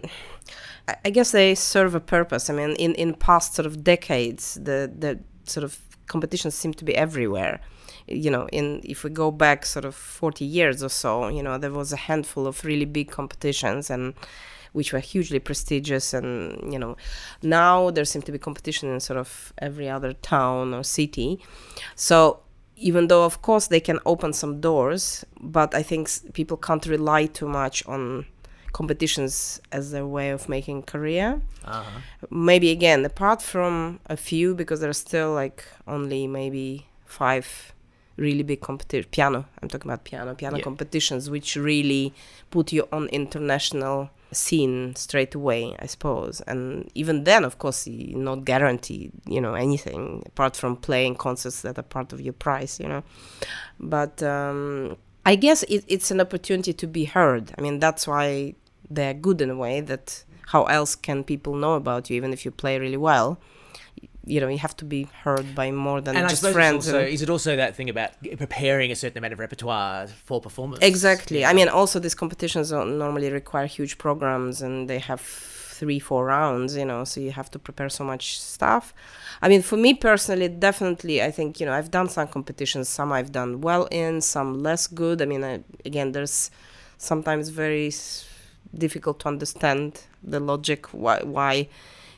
I- 1.04 1.10
guess 1.10 1.30
they 1.32 1.54
serve 1.54 1.94
a 1.94 2.00
purpose. 2.00 2.48
I 2.50 2.54
mean, 2.54 2.70
in 2.76 2.94
in 2.94 3.14
past 3.14 3.54
sort 3.54 3.66
of 3.66 3.74
decades, 3.84 4.54
the 4.54 4.90
the 4.98 5.18
sort 5.44 5.64
of 5.64 5.78
competitions 6.06 6.54
seem 6.54 6.72
to 6.74 6.84
be 6.84 6.94
everywhere. 6.94 7.60
You 8.06 8.30
know, 8.30 8.46
in 8.52 8.80
if 8.84 9.04
we 9.04 9.10
go 9.10 9.30
back 9.30 9.66
sort 9.66 9.84
of 9.84 9.94
forty 9.94 10.44
years 10.44 10.82
or 10.82 10.90
so, 10.90 11.28
you 11.28 11.42
know, 11.42 11.58
there 11.58 11.72
was 11.72 11.92
a 11.92 11.96
handful 11.96 12.46
of 12.46 12.64
really 12.64 12.86
big 12.86 13.10
competitions 13.10 13.90
and 13.90 14.14
which 14.72 14.92
were 14.92 14.98
hugely 15.00 15.38
prestigious 15.38 16.12
and 16.12 16.72
you 16.72 16.78
know 16.80 16.96
now 17.42 17.90
there 17.90 18.04
seem 18.04 18.22
to 18.22 18.32
be 18.32 18.38
competition 18.38 18.88
in 18.92 18.98
sort 19.00 19.16
of 19.20 19.52
every 19.58 19.88
other 19.88 20.12
town 20.14 20.74
or 20.74 20.82
city 20.82 21.38
so 21.94 22.40
even 22.76 23.08
though 23.08 23.24
of 23.24 23.40
course 23.42 23.68
they 23.68 23.80
can 23.80 23.98
open 24.04 24.32
some 24.32 24.60
doors 24.60 25.24
but 25.40 25.74
i 25.74 25.82
think 25.82 26.08
people 26.32 26.56
can't 26.56 26.86
rely 26.86 27.26
too 27.26 27.48
much 27.48 27.86
on 27.86 28.26
competitions 28.72 29.60
as 29.70 29.92
their 29.92 30.06
way 30.06 30.30
of 30.30 30.48
making 30.48 30.82
career 30.82 31.40
Uh-huh. 31.64 32.00
maybe 32.30 32.70
again 32.70 33.04
apart 33.04 33.40
from 33.40 34.00
a 34.06 34.16
few 34.16 34.54
because 34.54 34.80
there 34.80 34.90
are 34.90 35.02
still 35.08 35.32
like 35.32 35.64
only 35.86 36.26
maybe 36.26 36.86
five 37.06 37.72
really 38.16 38.42
big 38.42 38.60
competition 38.60 39.08
piano 39.10 39.44
i'm 39.62 39.68
talking 39.68 39.90
about 39.90 40.04
piano 40.04 40.34
piano 40.34 40.56
Yeah. 40.58 40.64
competitions 40.64 41.30
which 41.30 41.56
really 41.56 42.12
put 42.50 42.72
you 42.72 42.86
on 42.92 43.06
international 43.08 44.10
scene 44.32 44.94
straight 44.96 45.34
away 45.34 45.76
i 45.78 45.86
suppose. 45.86 46.40
And 46.46 46.90
even 46.94 47.24
then 47.24 47.44
of 47.44 47.58
course 47.58 47.86
you 47.86 48.16
not 48.16 48.44
guaranteed 48.44 49.12
you 49.26 49.40
know 49.40 49.54
anything 49.54 50.22
apart 50.26 50.56
from 50.56 50.76
playing 50.76 51.16
concerts 51.16 51.62
that 51.62 51.78
are 51.78 51.82
part 51.82 52.12
of 52.12 52.20
your 52.20 52.32
price 52.32 52.80
you 52.80 52.88
know. 52.88 53.02
But 53.78 54.22
um 54.22 54.96
i 55.26 55.34
guess 55.36 55.62
it, 55.64 55.84
it's 55.88 56.10
an 56.10 56.20
opportunity 56.20 56.72
to 56.72 56.86
be 56.86 57.04
heard. 57.04 57.52
I 57.58 57.60
mean 57.60 57.78
that's 57.78 58.06
why 58.06 58.54
they're 58.90 59.14
good 59.14 59.40
in 59.40 59.50
a 59.50 59.56
way 59.56 59.80
that 59.80 60.24
how 60.48 60.64
else 60.64 60.94
can 60.94 61.24
people 61.24 61.54
know 61.54 61.74
about 61.74 62.10
you 62.10 62.16
even 62.16 62.32
if 62.32 62.44
you 62.44 62.50
play 62.50 62.78
really 62.78 62.98
well 62.98 63.38
you 64.26 64.40
know 64.40 64.48
you 64.48 64.58
have 64.58 64.76
to 64.76 64.84
be 64.84 65.08
heard 65.22 65.54
by 65.54 65.70
more 65.70 66.00
than 66.00 66.16
And 66.16 66.28
just 66.28 66.46
friends 66.58 66.86
also, 66.86 67.00
and- 67.00 67.08
is 67.08 67.20
it 67.22 67.30
also 67.30 67.56
that 67.56 67.76
thing 67.76 67.88
about 67.90 68.10
preparing 68.38 68.90
a 68.90 68.96
certain 68.96 69.18
amount 69.18 69.32
of 69.34 69.38
repertoire 69.38 70.06
for 70.06 70.40
performance? 70.40 70.82
Exactly. 70.82 71.40
Yeah. 71.40 71.50
I 71.50 71.52
mean, 71.52 71.68
also 71.68 71.98
these 72.00 72.14
competitions 72.14 72.72
normally 72.72 73.30
require 73.30 73.66
huge 73.66 73.98
programs, 73.98 74.62
and 74.62 74.88
they 74.90 74.98
have 74.98 75.20
three, 75.20 75.98
four 75.98 76.24
rounds. 76.26 76.76
You 76.76 76.86
know, 76.90 77.04
so 77.04 77.20
you 77.20 77.32
have 77.32 77.50
to 77.50 77.58
prepare 77.58 77.88
so 77.88 78.04
much 78.04 78.40
stuff. 78.40 78.94
I 79.42 79.48
mean, 79.48 79.62
for 79.62 79.76
me 79.76 79.92
personally, 79.94 80.48
definitely, 80.48 81.16
I 81.22 81.30
think 81.30 81.60
you 81.60 81.66
know 81.66 81.72
I've 81.78 81.90
done 81.90 82.08
some 82.08 82.28
competitions. 82.28 82.88
Some 82.88 83.12
I've 83.12 83.32
done 83.32 83.60
well 83.60 83.84
in, 83.90 84.20
some 84.20 84.62
less 84.62 84.86
good. 84.86 85.20
I 85.20 85.26
mean, 85.26 85.42
I, 85.44 85.54
again, 85.84 86.12
there's 86.12 86.50
sometimes 86.96 87.48
very 87.50 87.92
difficult 88.84 89.20
to 89.20 89.28
understand 89.28 90.00
the 90.22 90.40
logic 90.40 90.86
why 90.92 91.22
why 91.22 91.68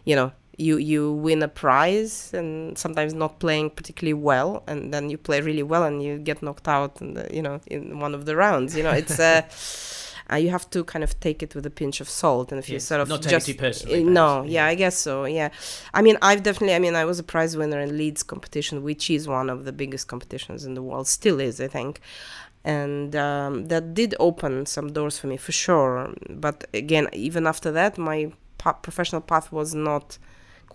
you 0.05 0.15
know 0.17 0.33
you 0.57 0.79
you 0.79 1.13
win 1.13 1.43
a 1.43 1.49
prize 1.49 2.33
and 2.33 2.79
sometimes 2.79 3.13
not 3.13 3.39
playing 3.39 3.71
particularly 3.71 4.15
well 4.15 4.63
and 4.67 4.93
then 4.93 5.11
you 5.11 5.19
play 5.19 5.41
really 5.41 5.63
well 5.63 5.85
and 5.85 6.03
you 6.03 6.19
get 6.19 6.43
knocked 6.43 6.67
out 6.67 7.01
in 7.01 7.15
the, 7.15 7.29
you 7.33 7.43
know 7.43 7.61
in 7.67 7.99
one 7.99 8.15
of 8.15 8.25
the 8.25 8.35
rounds 8.35 8.77
you 8.77 8.83
know 8.83 8.91
it's 8.91 9.21
uh, 9.21 9.43
uh, 10.33 10.37
you 10.37 10.49
have 10.49 10.69
to 10.71 10.83
kind 10.85 11.05
of 11.05 11.19
take 11.21 11.43
it 11.43 11.55
with 11.55 11.67
a 11.67 11.71
pinch 11.71 12.01
of 12.01 12.09
salt 12.09 12.53
and 12.53 12.59
if 12.59 12.69
you 12.69 12.81
sort 12.81 13.01
of 13.01 13.09
not 13.09 13.23
take 13.23 13.33
it 13.33 13.37
just 13.37 13.47
too 13.47 13.55
personally, 13.55 14.03
uh, 14.03 14.09
no 14.09 14.43
yeah. 14.43 14.51
yeah. 14.51 14.67
i 14.67 14.75
guess 14.75 14.97
so 14.97 15.25
yeah. 15.25 15.51
I 15.93 16.01
mean 16.01 16.17
i've 16.23 16.43
definitely 16.43 16.75
i 16.75 16.79
mean 16.79 16.95
i 16.95 17.05
was 17.05 17.19
a 17.19 17.23
prize 17.23 17.57
winner 17.57 17.81
in 17.81 17.97
leeds 17.97 18.23
competition 18.23 18.83
which 18.83 19.11
is 19.11 19.29
one 19.29 19.51
of 19.51 19.67
the 19.67 19.73
biggest 19.73 20.09
competitions 20.09 20.65
in 20.65 20.75
the 20.75 20.83
world 20.83 21.07
still 21.07 21.41
is 21.41 21.61
i 21.61 21.69
think. 21.69 22.01
And 22.65 23.15
um, 23.15 23.67
that 23.67 23.95
did 23.95 24.17
open 24.19 24.67
some 24.67 24.93
doors 24.93 25.21
for 25.21 25.29
me 25.29 25.37
for 25.37 25.53
sure. 25.53 26.13
But 26.29 26.67
again 26.75 27.09
even 27.13 27.47
after 27.47 27.71
that 27.71 27.97
my 27.97 28.33
pa- 28.59 28.73
professional 28.73 29.21
path 29.21 29.53
was 29.53 29.73
not 29.73 30.19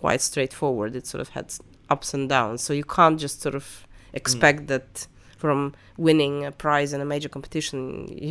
quite 0.02 0.20
straightforward 0.30 0.90
it 1.00 1.04
sort 1.12 1.20
of 1.24 1.28
had 1.36 1.46
ups 1.94 2.08
and 2.16 2.24
downs 2.36 2.58
so 2.64 2.70
you 2.80 2.86
can't 2.98 3.18
just 3.24 3.36
sort 3.46 3.56
of 3.60 3.66
expect 4.20 4.60
mm. 4.62 4.66
that 4.72 5.06
from 5.42 5.58
winning 6.08 6.34
a 6.50 6.52
prize 6.64 6.90
in 6.94 7.00
a 7.06 7.08
major 7.14 7.28
competition 7.36 7.82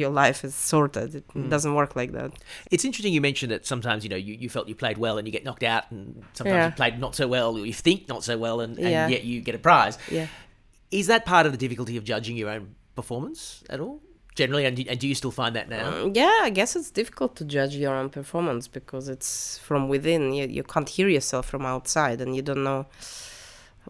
your 0.02 0.10
life 0.24 0.40
is 0.48 0.54
sorted 0.72 1.10
it 1.20 1.28
mm. 1.30 1.50
doesn't 1.54 1.74
work 1.82 1.92
like 2.02 2.12
that 2.20 2.32
It's 2.74 2.86
interesting 2.88 3.12
you 3.18 3.24
mentioned 3.30 3.52
that 3.56 3.64
sometimes, 3.74 4.00
you 4.06 4.10
know, 4.14 4.22
you, 4.28 4.34
you 4.44 4.50
felt 4.56 4.66
you 4.72 4.76
played 4.84 4.98
well 5.06 5.16
and 5.18 5.26
you 5.28 5.32
get 5.38 5.44
knocked 5.48 5.66
out, 5.74 5.84
and 5.92 6.02
sometimes 6.38 6.56
Yeah. 6.62 6.66
you 6.70 6.76
played 6.82 6.96
not 7.06 7.14
so 7.20 7.26
well, 7.36 7.50
or 7.58 7.66
you 7.72 7.78
think 7.88 8.00
not 8.14 8.22
so 8.30 8.36
well, 8.46 8.58
and, 8.64 8.72
and 8.78 8.94
Yeah. 8.98 9.08
yet 9.16 9.24
you 9.30 9.36
get 9.48 9.56
a 9.56 9.64
prize. 9.70 9.96
yeah 10.20 10.28
Is 11.00 11.06
that 11.12 11.22
part 11.34 11.46
of 11.48 11.52
the 11.56 11.62
difficulty 11.66 11.96
of 12.00 12.04
judging 12.14 12.36
your 12.42 12.50
own 12.56 12.64
performance 13.00 13.42
at 13.74 13.80
all? 13.86 13.96
Generally, 14.36 14.66
and 14.66 14.78
do, 14.78 14.84
and 14.88 15.00
do 15.00 15.08
you 15.08 15.16
still 15.16 15.32
find 15.32 15.56
that 15.58 15.68
now? 15.70 15.92
Mm, 15.92 16.16
yeah 16.16 16.40
i 16.44 16.50
guess 16.50 16.76
it's 16.76 16.90
difficult 16.90 17.36
to 17.36 17.44
judge 17.44 17.76
your 17.76 17.94
own 17.94 18.10
performance 18.10 18.68
because 18.68 19.10
it's 19.10 19.58
from 19.60 19.90
within. 19.90 20.34
You, 20.34 20.48
you 20.48 20.64
can't 20.64 20.88
hear 20.88 21.10
yourself 21.10 21.46
from 21.48 21.66
outside 21.66 22.22
and 22.22 22.36
you 22.36 22.42
don't 22.42 22.64
know 22.64 22.86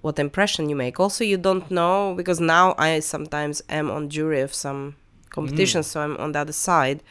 what 0.01 0.17
impression 0.19 0.69
you 0.69 0.75
make. 0.75 0.99
Also 0.99 1.23
you 1.23 1.38
don't 1.38 1.69
know 1.69 2.13
because 2.15 2.39
now 2.39 2.73
i 2.77 2.99
sometimes 2.99 3.62
am 3.69 3.91
on 3.91 4.10
jury 4.10 4.41
of 4.41 4.54
some 4.54 4.95
competitions 5.30 5.88
so 5.88 6.01
i'm 6.01 6.17
on 6.17 6.32
the 6.32 6.39
other 6.39 6.54
side. 6.54 7.04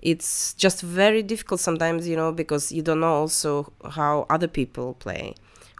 It's 0.00 0.54
just 0.54 0.82
very 0.82 1.22
difficult 1.22 1.60
sometimes 1.60 2.08
you 2.08 2.16
know 2.16 2.32
because 2.32 2.72
you 2.72 2.82
don't 2.82 3.00
know 3.00 3.14
also 3.14 3.72
how 3.90 4.26
other 4.30 4.48
people 4.48 4.94
play 4.94 5.34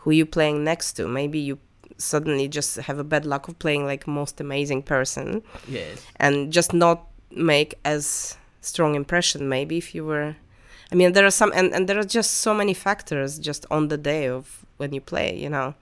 who 0.05 0.11
you 0.11 0.27
playing 0.27 0.63
next 0.63 0.93
to. 0.95 1.09
Maybe 1.09 1.39
you 1.39 1.59
suddenly 1.99 2.49
just 2.49 2.77
have 2.77 2.99
a 2.99 3.05
bad 3.05 3.25
luck 3.25 3.49
of 3.49 3.59
playing 3.59 3.85
like 3.87 4.07
most 4.07 4.41
amazing 4.41 4.83
person 4.83 5.43
Yes. 5.69 6.05
and 6.17 6.53
just 6.53 6.73
not 6.75 7.07
make 7.31 7.75
as 7.85 8.37
strong 8.61 8.95
impression 8.95 9.49
maybe 9.49 9.77
if 9.79 9.95
you 9.95 10.05
were 10.05 10.37
i 10.91 10.95
mean 10.95 11.13
there 11.13 11.27
are 11.27 11.31
some 11.31 11.53
and, 11.55 11.73
and 11.75 11.89
there 11.89 11.99
are 11.99 12.05
just 12.19 12.33
so 12.39 12.55
many 12.55 12.75
factors 12.75 13.39
just 13.39 13.67
on 13.71 13.89
the 13.89 13.97
day 13.99 14.27
of 14.29 14.65
when 14.79 14.93
you 14.93 15.01
play 15.01 15.37
you 15.37 15.49
know 15.49 15.75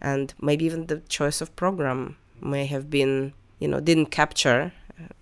and 0.00 0.34
maybe 0.40 0.64
even 0.64 0.86
the 0.86 0.98
choice 1.08 1.40
of 1.40 1.54
program 1.56 2.16
may 2.40 2.66
have 2.66 2.88
been 2.90 3.32
you 3.58 3.68
know 3.68 3.80
didn't 3.80 4.06
capture 4.06 4.72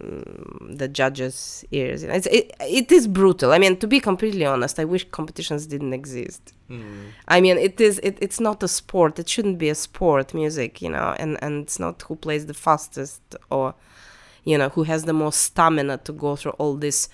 the 0.00 0.88
judges 0.88 1.64
ears 1.70 2.02
it's, 2.02 2.26
it, 2.26 2.54
it 2.60 2.90
is 2.92 3.06
brutal 3.06 3.52
i 3.52 3.58
mean 3.58 3.76
to 3.76 3.86
be 3.86 4.00
completely 4.00 4.44
honest 4.44 4.78
i 4.78 4.84
wish 4.84 5.08
competitions 5.10 5.66
didn't 5.66 5.92
exist 5.92 6.52
I 7.26 7.40
mean, 7.40 7.56
it 7.56 7.80
is. 7.80 7.98
It, 8.02 8.18
it's 8.20 8.40
not 8.40 8.62
a 8.62 8.68
sport. 8.68 9.18
It 9.18 9.28
shouldn't 9.28 9.58
be 9.58 9.70
a 9.70 9.74
sport. 9.74 10.34
Music, 10.34 10.82
you 10.82 10.90
know, 10.90 11.14
and 11.18 11.38
and 11.42 11.62
it's 11.62 11.78
not 11.78 12.02
who 12.02 12.16
plays 12.16 12.44
the 12.46 12.54
fastest 12.54 13.22
or, 13.50 13.74
you 14.44 14.58
know, 14.58 14.68
who 14.68 14.82
has 14.82 15.04
the 15.04 15.14
most 15.14 15.40
stamina 15.40 15.98
to 15.98 16.12
go 16.12 16.36
through 16.36 16.52
all 16.52 16.74
these 16.76 17.08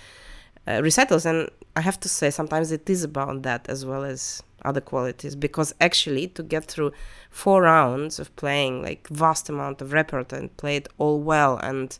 uh, 0.67 0.81
recitals. 0.83 1.25
And 1.25 1.49
I 1.77 1.83
have 1.83 2.01
to 2.01 2.09
say, 2.09 2.31
sometimes 2.31 2.73
it 2.73 2.91
is 2.91 3.05
about 3.05 3.43
that 3.43 3.69
as 3.69 3.87
well 3.87 4.03
as 4.03 4.43
other 4.65 4.81
qualities. 4.81 5.37
Because 5.37 5.73
actually, 5.81 6.27
to 6.29 6.43
get 6.43 6.65
through 6.65 6.91
four 7.31 7.63
rounds 7.63 8.19
of 8.19 8.35
playing 8.35 8.83
like 8.83 9.07
vast 9.07 9.49
amount 9.49 9.81
of 9.83 9.93
repertoire 9.93 10.41
and 10.41 10.57
play 10.57 10.77
it 10.77 10.89
all 10.99 11.21
well 11.21 11.59
and 11.59 11.97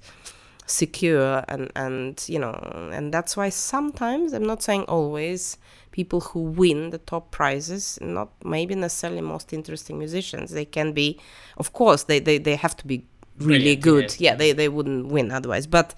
secure 0.67 1.45
and 1.49 1.71
and 1.77 2.25
you 2.27 2.39
know 2.39 2.53
and 2.93 3.13
that's 3.13 3.37
why 3.37 3.49
sometimes 3.49 4.33
i'm 4.33 4.45
not 4.45 4.63
saying 4.63 4.83
always 4.85 5.59
people 5.91 6.21
who 6.21 6.41
win 6.41 6.91
the 6.91 6.99
top 6.99 7.31
prizes 7.31 7.99
not 8.01 8.31
maybe 8.45 8.75
necessarily 8.75 9.21
most 9.21 9.53
interesting 9.53 9.99
musicians 9.99 10.53
they 10.53 10.65
can 10.65 10.93
be 10.93 11.21
of 11.59 11.73
course 11.73 12.05
they 12.05 12.19
they, 12.19 12.39
they 12.39 12.57
have 12.57 12.75
to 12.77 12.87
be 12.87 13.07
really 13.39 13.77
Brilliant, 13.77 13.83
good 13.83 14.21
yeah. 14.21 14.31
yeah 14.31 14.37
they, 14.37 14.53
they 14.53 14.69
wouldn't 14.69 15.09
win 15.09 15.31
otherwise 15.31 15.67
but 15.67 15.95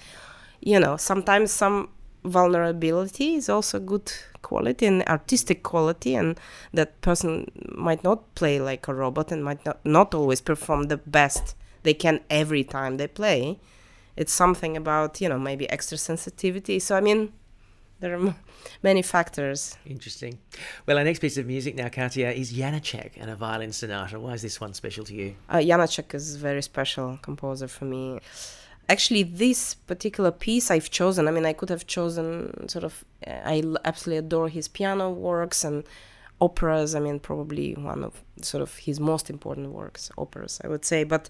you 0.61 0.81
know 0.81 0.97
sometimes 0.97 1.53
some 1.53 1.89
vulnerability 2.25 3.35
is 3.35 3.49
also 3.49 3.79
good 3.79 4.13
quality 4.43 4.87
and 4.87 5.03
artistic 5.05 5.63
quality 5.63 6.15
and 6.15 6.39
that 6.73 7.01
person 7.01 7.51
might 7.75 8.03
not 8.03 8.35
play 8.35 8.59
like 8.61 8.89
a 8.89 8.95
robot 8.95 9.31
and 9.33 9.45
might 9.45 9.65
not, 9.65 9.79
not 9.85 10.15
always 10.15 10.41
perform 10.41 10.85
the 10.85 10.97
best 10.97 11.55
they 11.83 11.95
can 11.95 12.21
every 12.29 12.65
time 12.65 12.97
they 12.97 13.07
play. 13.07 13.59
It's 14.17 14.33
something 14.33 14.77
about 14.77 15.21
you 15.21 15.29
know 15.29 15.39
maybe 15.39 15.69
extra 15.71 15.99
sensitivity. 15.99 16.79
So 16.79 16.97
I 16.97 17.01
mean, 17.01 17.33
there 18.01 18.13
are 18.13 18.29
m- 18.29 18.35
many 18.83 19.03
factors. 19.03 19.77
Interesting. 19.87 20.39
Well, 20.87 20.99
our 20.99 21.05
next 21.05 21.21
piece 21.21 21.37
of 21.37 21.47
music 21.47 21.75
now, 21.77 21.89
Katya, 21.89 22.31
is 22.31 22.53
Janacek 22.53 23.13
and 23.17 23.31
a 23.31 23.37
violin 23.37 23.73
sonata. 23.73 24.19
Why 24.21 24.33
is 24.33 24.43
this 24.43 24.61
one 24.61 24.75
special 24.75 25.05
to 25.05 25.15
you? 25.15 25.35
Uh, 25.49 25.59
Janacek 25.59 26.15
is 26.15 26.35
a 26.35 26.39
very 26.39 26.63
special 26.63 27.19
composer 27.23 27.69
for 27.69 27.85
me. 27.85 28.21
Actually, 28.89 29.25
this 29.25 29.75
particular 29.75 30.31
piece 30.31 30.71
I've 30.71 30.91
chosen. 30.91 31.27
I 31.27 31.31
mean, 31.33 31.45
I 31.45 31.53
could 31.53 31.71
have 31.71 31.87
chosen 31.87 32.69
sort 32.69 32.85
of. 32.85 33.05
I 33.27 33.63
absolutely 33.85 34.19
adore 34.19 34.49
his 34.49 34.69
piano 34.69 35.11
works 35.11 35.65
and 35.65 35.83
operas. 36.41 36.95
I 36.95 37.01
mean, 37.01 37.19
probably 37.19 37.75
one 37.75 38.05
of 38.05 38.23
sort 38.43 38.63
of 38.63 38.77
his 38.77 39.01
most 39.01 39.29
important 39.31 39.73
works, 39.73 40.11
operas, 40.17 40.61
I 40.63 40.69
would 40.69 40.85
say. 40.85 41.03
But 41.03 41.29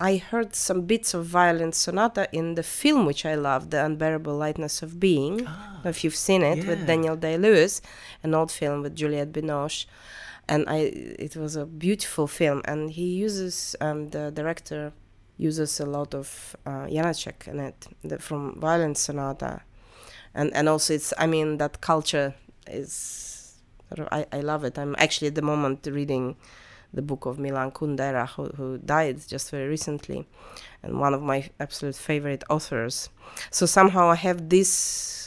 I 0.00 0.16
heard 0.16 0.54
some 0.54 0.82
bits 0.82 1.14
of 1.14 1.26
violin 1.26 1.72
sonata 1.72 2.28
in 2.32 2.54
the 2.54 2.62
film, 2.62 3.06
which 3.06 3.24
I 3.24 3.34
love, 3.34 3.70
The 3.70 3.84
Unbearable 3.84 4.36
Lightness 4.36 4.82
of 4.82 4.98
Being. 4.98 5.46
Ah, 5.46 5.80
if 5.84 6.02
you've 6.02 6.16
seen 6.16 6.42
it 6.42 6.58
yeah. 6.58 6.68
with 6.68 6.86
Daniel 6.86 7.16
Day 7.16 7.38
Lewis, 7.38 7.80
an 8.22 8.34
old 8.34 8.50
film 8.50 8.82
with 8.82 8.96
Juliette 8.96 9.32
Binoche. 9.32 9.86
And 10.48 10.68
I, 10.68 10.76
it 11.18 11.36
was 11.36 11.56
a 11.56 11.64
beautiful 11.64 12.26
film, 12.26 12.60
and 12.66 12.90
he 12.90 13.14
uses 13.14 13.76
um, 13.80 14.08
the 14.10 14.30
director 14.30 14.92
uses 15.36 15.80
a 15.80 15.86
lot 15.86 16.14
of 16.14 16.54
uh, 16.66 16.86
Janacek 16.86 17.48
in 17.48 17.60
it 17.60 17.86
the, 18.02 18.18
from 18.18 18.60
violin 18.60 18.94
sonata, 18.94 19.62
and 20.34 20.52
and 20.54 20.68
also 20.68 20.92
it's 20.92 21.14
I 21.16 21.26
mean 21.26 21.56
that 21.58 21.80
culture 21.80 22.34
is 22.66 23.54
I 24.12 24.26
I 24.32 24.40
love 24.40 24.64
it. 24.64 24.78
I'm 24.78 24.94
actually 24.98 25.28
at 25.28 25.34
the 25.34 25.42
moment 25.42 25.86
reading 25.90 26.36
the 26.94 27.02
book 27.02 27.26
of 27.26 27.38
Milan 27.38 27.70
Kundera, 27.70 28.28
who, 28.28 28.44
who 28.56 28.78
died 28.78 29.20
just 29.26 29.50
very 29.50 29.68
recently, 29.68 30.26
and 30.82 31.00
one 31.00 31.14
of 31.14 31.22
my 31.22 31.50
absolute 31.60 31.96
favorite 31.96 32.44
authors. 32.48 33.08
So 33.50 33.66
somehow 33.66 34.10
I 34.10 34.16
have 34.16 34.48
this 34.48 35.24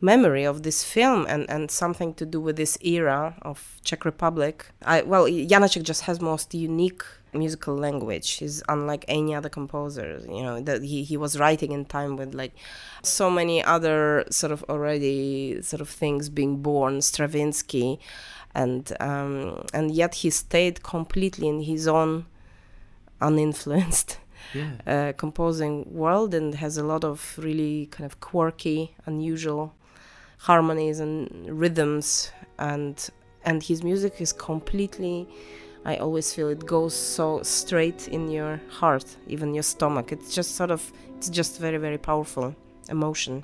memory 0.00 0.44
of 0.44 0.62
this 0.62 0.84
film 0.84 1.26
and, 1.28 1.48
and 1.50 1.70
something 1.70 2.14
to 2.14 2.24
do 2.24 2.40
with 2.40 2.56
this 2.56 2.78
era 2.82 3.34
of 3.42 3.80
Czech 3.84 4.04
Republic. 4.04 4.66
I 4.84 5.02
well, 5.02 5.24
Janacek 5.24 5.82
just 5.82 6.02
has 6.02 6.20
most 6.20 6.54
unique 6.54 7.02
musical 7.32 7.74
language. 7.74 8.30
He's 8.32 8.62
unlike 8.68 9.04
any 9.08 9.34
other 9.34 9.48
composer. 9.48 10.20
You 10.26 10.42
know 10.42 10.60
that 10.60 10.82
he, 10.82 11.02
he 11.02 11.16
was 11.16 11.38
writing 11.38 11.72
in 11.72 11.84
time 11.84 12.16
with 12.16 12.34
like 12.34 12.54
so 13.02 13.30
many 13.30 13.62
other 13.62 14.24
sort 14.30 14.52
of 14.52 14.64
already 14.68 15.60
sort 15.62 15.80
of 15.80 15.88
things 15.88 16.28
being 16.28 16.58
born. 16.58 17.00
Stravinsky, 17.02 17.98
and 18.64 18.82
um, 19.08 19.62
and 19.76 19.86
yet 20.02 20.12
he 20.22 20.30
stayed 20.30 20.76
completely 20.82 21.46
in 21.48 21.60
his 21.72 21.86
own 21.86 22.24
uninfluenced 23.20 24.18
Yeah. 24.54 24.70
uh, 24.86 25.12
composing 25.16 25.84
world 25.92 26.34
and 26.34 26.54
has 26.54 26.78
a 26.78 26.82
lot 26.92 27.04
of 27.04 27.18
really 27.38 27.86
kind 27.94 28.06
of 28.10 28.18
quirky, 28.20 28.94
unusual 29.06 29.72
harmonies 30.38 31.00
and 31.00 31.28
rhythms 31.62 32.32
and 32.58 32.94
and 33.44 33.62
his 33.62 33.82
music 33.82 34.20
is 34.20 34.32
completely 34.32 35.26
I 35.84 35.96
always 35.96 36.34
feel 36.34 36.48
it 36.48 36.64
goes 36.66 36.94
so 36.94 37.42
straight 37.42 38.08
in 38.08 38.30
your 38.30 38.60
heart, 38.80 39.16
even 39.26 39.54
your 39.54 39.62
stomach. 39.62 40.12
It's 40.12 40.34
just 40.34 40.50
sort 40.56 40.70
of 40.70 40.92
it's 41.16 41.28
just 41.30 41.60
very 41.60 41.78
very 41.78 41.98
powerful 41.98 42.54
emotion. 42.88 43.42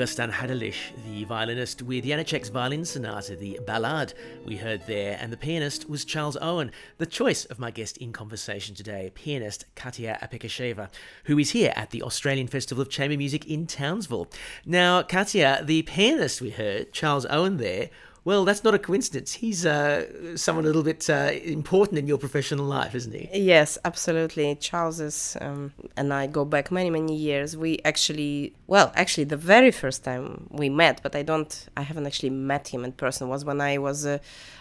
Augustin 0.00 0.30
Hadelich, 0.30 0.92
the 1.04 1.24
violinist 1.24 1.82
with 1.82 2.06
Janacek's 2.06 2.48
violin 2.48 2.86
sonata, 2.86 3.36
the 3.36 3.60
ballade 3.66 4.14
we 4.46 4.56
heard 4.56 4.80
there, 4.86 5.18
and 5.20 5.30
the 5.30 5.36
pianist 5.36 5.90
was 5.90 6.06
Charles 6.06 6.38
Owen, 6.40 6.72
the 6.96 7.04
choice 7.04 7.44
of 7.44 7.58
my 7.58 7.70
guest 7.70 7.98
in 7.98 8.10
conversation 8.10 8.74
today, 8.74 9.12
pianist 9.14 9.66
Katya 9.74 10.18
Apekisheva, 10.22 10.88
who 11.24 11.38
is 11.38 11.50
here 11.50 11.74
at 11.76 11.90
the 11.90 12.02
Australian 12.02 12.46
Festival 12.46 12.80
of 12.80 12.88
Chamber 12.88 13.18
Music 13.18 13.44
in 13.44 13.66
Townsville. 13.66 14.30
Now, 14.64 15.02
Katya, 15.02 15.60
the 15.62 15.82
pianist 15.82 16.40
we 16.40 16.48
heard, 16.48 16.94
Charles 16.94 17.26
Owen 17.28 17.58
there, 17.58 17.90
well, 18.24 18.44
that's 18.44 18.62
not 18.64 18.74
a 18.74 18.78
coincidence. 18.78 19.32
He's 19.34 19.64
uh, 19.64 20.36
someone 20.36 20.64
a 20.64 20.68
little 20.68 20.82
bit 20.82 21.08
uh, 21.08 21.30
important 21.42 21.98
in 21.98 22.06
your 22.06 22.18
professional 22.18 22.66
life, 22.66 22.94
isn't 22.94 23.12
he? 23.12 23.28
Yes, 23.32 23.78
absolutely. 23.84 24.54
Charles 24.56 25.00
is, 25.00 25.36
um, 25.40 25.72
and 25.96 26.12
I 26.12 26.26
go 26.26 26.44
back 26.44 26.70
many, 26.70 26.90
many 26.90 27.16
years. 27.16 27.56
We 27.56 27.78
actually, 27.84 28.54
well, 28.66 28.92
actually, 28.94 29.24
the 29.24 29.36
very 29.38 29.70
first 29.70 30.04
time 30.04 30.46
we 30.50 30.68
met, 30.68 31.02
but 31.02 31.16
I 31.16 31.22
don't, 31.22 31.68
I 31.76 31.82
haven't 31.82 32.06
actually 32.06 32.30
met 32.30 32.68
him 32.68 32.84
in 32.84 32.92
person, 32.92 33.28
was 33.28 33.44
when 33.44 33.60
I 33.60 33.78
was 33.78 34.04
uh, 34.04 34.18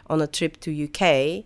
on 0.07 0.21
a 0.21 0.27
trip 0.27 0.59
to 0.61 0.83
UK 0.85 1.43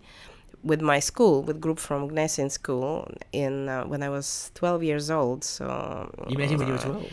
with 0.62 0.80
my 0.80 0.98
school, 1.00 1.42
with 1.42 1.60
group 1.60 1.78
from 1.78 2.08
Gnessin 2.10 2.48
School, 2.50 3.10
in 3.32 3.68
uh, 3.68 3.84
when 3.84 4.02
I 4.02 4.08
was 4.08 4.50
12 4.54 4.82
years 4.82 5.10
old. 5.10 5.44
So 5.44 6.10
You 6.28 6.38
met 6.38 6.48
him 6.50 6.58
when 6.60 6.68
you 6.68 6.74
were 6.74 6.78
12. 6.78 7.06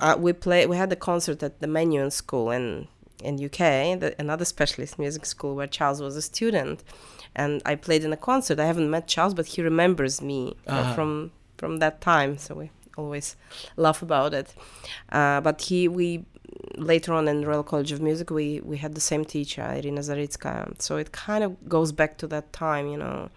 uh, 0.00 0.16
we 0.18 0.32
play. 0.32 0.66
We 0.66 0.76
had 0.76 0.92
a 0.92 0.96
concert 0.96 1.42
at 1.42 1.60
the 1.60 1.66
Menuhin 1.66 2.12
School 2.12 2.50
in 2.50 2.88
in 3.24 3.34
UK, 3.48 3.98
the, 4.00 4.14
another 4.18 4.44
specialist 4.44 4.98
music 4.98 5.24
school 5.26 5.54
where 5.56 5.66
Charles 5.66 6.00
was 6.00 6.16
a 6.16 6.22
student, 6.22 6.84
and 7.34 7.62
I 7.66 7.74
played 7.76 8.04
in 8.04 8.12
a 8.12 8.16
concert. 8.16 8.58
I 8.60 8.66
haven't 8.66 8.90
met 8.90 9.08
Charles, 9.08 9.34
but 9.34 9.46
he 9.46 9.62
remembers 9.62 10.20
me 10.22 10.40
uh, 10.66 10.72
Ah. 10.72 10.94
from 10.94 11.30
from 11.58 11.78
that 11.78 12.00
time. 12.00 12.36
So 12.38 12.54
we 12.54 12.70
always 12.96 13.36
laugh 13.76 14.02
about 14.02 14.34
it. 14.34 14.48
Uh, 15.10 15.40
but 15.40 15.56
he 15.68 15.88
we 15.88 16.24
later 16.76 17.12
on 17.12 17.26
in 17.28 17.44
Royal 17.44 17.62
College 17.64 17.92
of 17.92 18.00
Music, 18.00 18.30
we, 18.30 18.60
we 18.64 18.76
had 18.76 18.94
the 18.94 19.00
same 19.00 19.24
teacher, 19.24 19.62
Irina 19.62 20.00
Zaritska. 20.02 20.80
So 20.80 20.96
it 20.96 21.10
kind 21.12 21.42
of 21.44 21.50
goes 21.68 21.90
back 21.92 22.16
to 22.18 22.26
that 22.28 22.52
time, 22.52 22.86
you 22.88 22.96
know, 22.96 23.28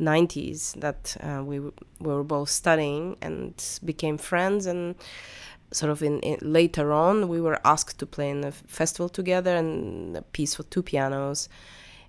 90s, 0.00 0.78
that 0.80 1.16
uh, 1.22 1.42
we, 1.44 1.60
we 1.60 1.70
were 2.00 2.24
both 2.24 2.50
studying 2.50 3.16
and 3.20 3.54
became 3.84 4.18
friends. 4.18 4.66
And 4.66 4.94
sort 5.72 5.90
of 5.90 6.02
in, 6.02 6.20
in, 6.20 6.38
later 6.40 6.92
on, 6.92 7.28
we 7.28 7.40
were 7.40 7.58
asked 7.64 7.98
to 7.98 8.06
play 8.06 8.30
in 8.30 8.44
a 8.44 8.52
festival 8.52 9.08
together 9.08 9.54
and 9.56 10.16
a 10.16 10.22
piece 10.22 10.54
for 10.54 10.62
two 10.64 10.82
pianos. 10.82 11.48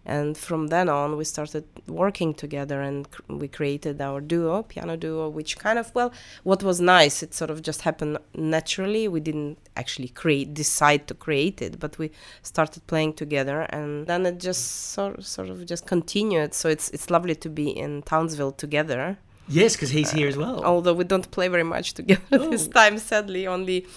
And 0.05 0.37
from 0.37 0.67
then 0.67 0.87
on 0.87 1.17
we 1.17 1.25
started 1.25 1.65
working 1.87 2.33
together 2.33 2.81
and 2.81 3.11
cr- 3.11 3.21
we 3.27 3.47
created 3.47 4.01
our 4.01 4.21
duo 4.21 4.63
piano 4.63 4.95
duo 4.95 5.27
which 5.27 5.59
kind 5.59 5.77
of 5.77 5.93
well 5.93 6.11
what 6.43 6.63
was 6.63 6.79
nice 6.79 7.21
it 7.21 7.33
sort 7.33 7.51
of 7.51 7.61
just 7.61 7.81
happened 7.81 8.17
naturally. 8.33 9.07
We 9.09 9.19
didn't 9.19 9.59
actually 9.75 10.07
create 10.07 10.53
decide 10.53 11.05
to 11.09 11.13
create 11.13 11.61
it 11.61 11.79
but 11.79 11.99
we 11.99 12.11
started 12.41 12.87
playing 12.87 13.13
together 13.13 13.63
and 13.69 14.07
then 14.07 14.25
it 14.25 14.39
just 14.39 14.93
sort, 14.93 15.23
sort 15.23 15.49
of 15.49 15.65
just 15.65 15.85
continued. 15.85 16.53
So 16.53 16.69
it's 16.69 16.89
it's 16.91 17.09
lovely 17.11 17.35
to 17.35 17.49
be 17.49 17.69
in 17.69 18.01
townsville 18.01 18.53
together 18.53 19.17
Yes, 19.49 19.75
because 19.75 19.89
he's 19.89 20.13
uh, 20.13 20.17
here 20.17 20.27
as 20.27 20.37
well. 20.37 20.63
Although 20.63 20.93
we 20.93 21.03
don't 21.03 21.29
play 21.31 21.47
very 21.47 21.63
much 21.63 21.93
together 21.93 22.21
oh. 22.31 22.49
this 22.51 22.67
time, 22.67 22.97
sadly, 22.97 23.47
only 23.47 23.87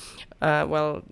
uh, 0.43 0.67
well, 0.69 1.03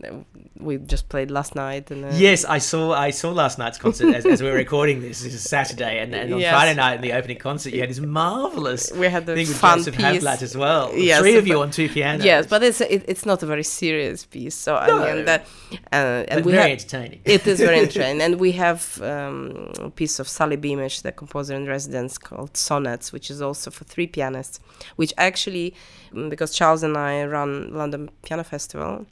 we 0.59 0.77
just 0.77 1.09
played 1.09 1.31
last 1.31 1.55
night. 1.55 1.93
And 1.93 2.05
uh, 2.05 2.11
yes, 2.13 2.45
I 2.45 2.59
saw 2.59 2.93
I 2.93 3.11
saw 3.11 3.31
last 3.31 3.59
night's 3.59 3.79
concert 3.79 4.13
as, 4.13 4.27
as 4.27 4.43
we 4.43 4.49
were 4.49 4.57
recording 4.57 5.01
this. 5.01 5.23
This 5.23 5.35
is 5.35 5.45
Saturday, 5.45 6.01
and, 6.01 6.13
and 6.13 6.35
on 6.35 6.41
yes. 6.41 6.53
Friday 6.53 6.75
night 6.75 6.97
in 6.97 7.03
the 7.03 7.13
opening 7.13 7.39
concert, 7.39 7.73
you 7.73 7.81
had 7.81 7.91
this 7.91 8.01
marvelous. 8.01 8.91
We 8.91 9.07
had 9.07 9.27
the 9.27 9.37
thing 9.37 9.47
fun 9.47 9.79
with 9.85 9.95
piece 9.95 10.05
Havlat 10.05 10.43
as 10.43 10.57
well. 10.57 10.93
Yes, 10.95 11.21
three 11.21 11.37
of 11.37 11.47
you 11.47 11.61
on 11.63 11.71
two 11.71 11.89
pianos. 11.89 12.25
Yes, 12.25 12.49
but 12.49 12.65
it's 12.65 12.81
it, 12.81 13.05
it's 13.07 13.25
not 13.25 13.41
a 13.45 13.47
very 13.47 13.63
serious 13.63 14.25
piece. 14.25 14.57
So 14.57 14.73
no. 14.75 14.81
I 14.81 15.15
mean 15.15 15.25
that, 15.27 15.47
uh, 15.93 16.25
and 16.27 16.45
we 16.45 16.51
very 16.51 16.71
have, 16.71 16.81
entertaining. 16.81 17.21
It 17.25 17.47
is 17.47 17.61
very 17.61 17.79
entertaining, 17.85 18.23
and 18.23 18.41
we 18.41 18.51
have 18.53 19.01
um, 19.01 19.71
a 19.79 19.91
piece 19.91 20.19
of 20.19 20.29
Sally 20.29 20.57
Beamish, 20.57 21.03
the 21.03 21.13
composer 21.13 21.55
in 21.55 21.67
residence, 21.67 22.19
called 22.19 22.57
Sonnets, 22.57 23.13
which 23.13 23.31
is 23.31 23.41
also 23.41 23.71
for 23.71 23.85
three 23.85 24.09
pianists, 24.09 24.59
which 24.97 25.15
actually, 25.17 25.73
mm, 26.13 26.29
because 26.29 26.53
Charles 26.53 26.83
and 26.83 26.97
I 26.97 27.25
run 27.27 27.73
London 27.73 28.11
Piano 28.25 28.43
Festival 28.43 29.07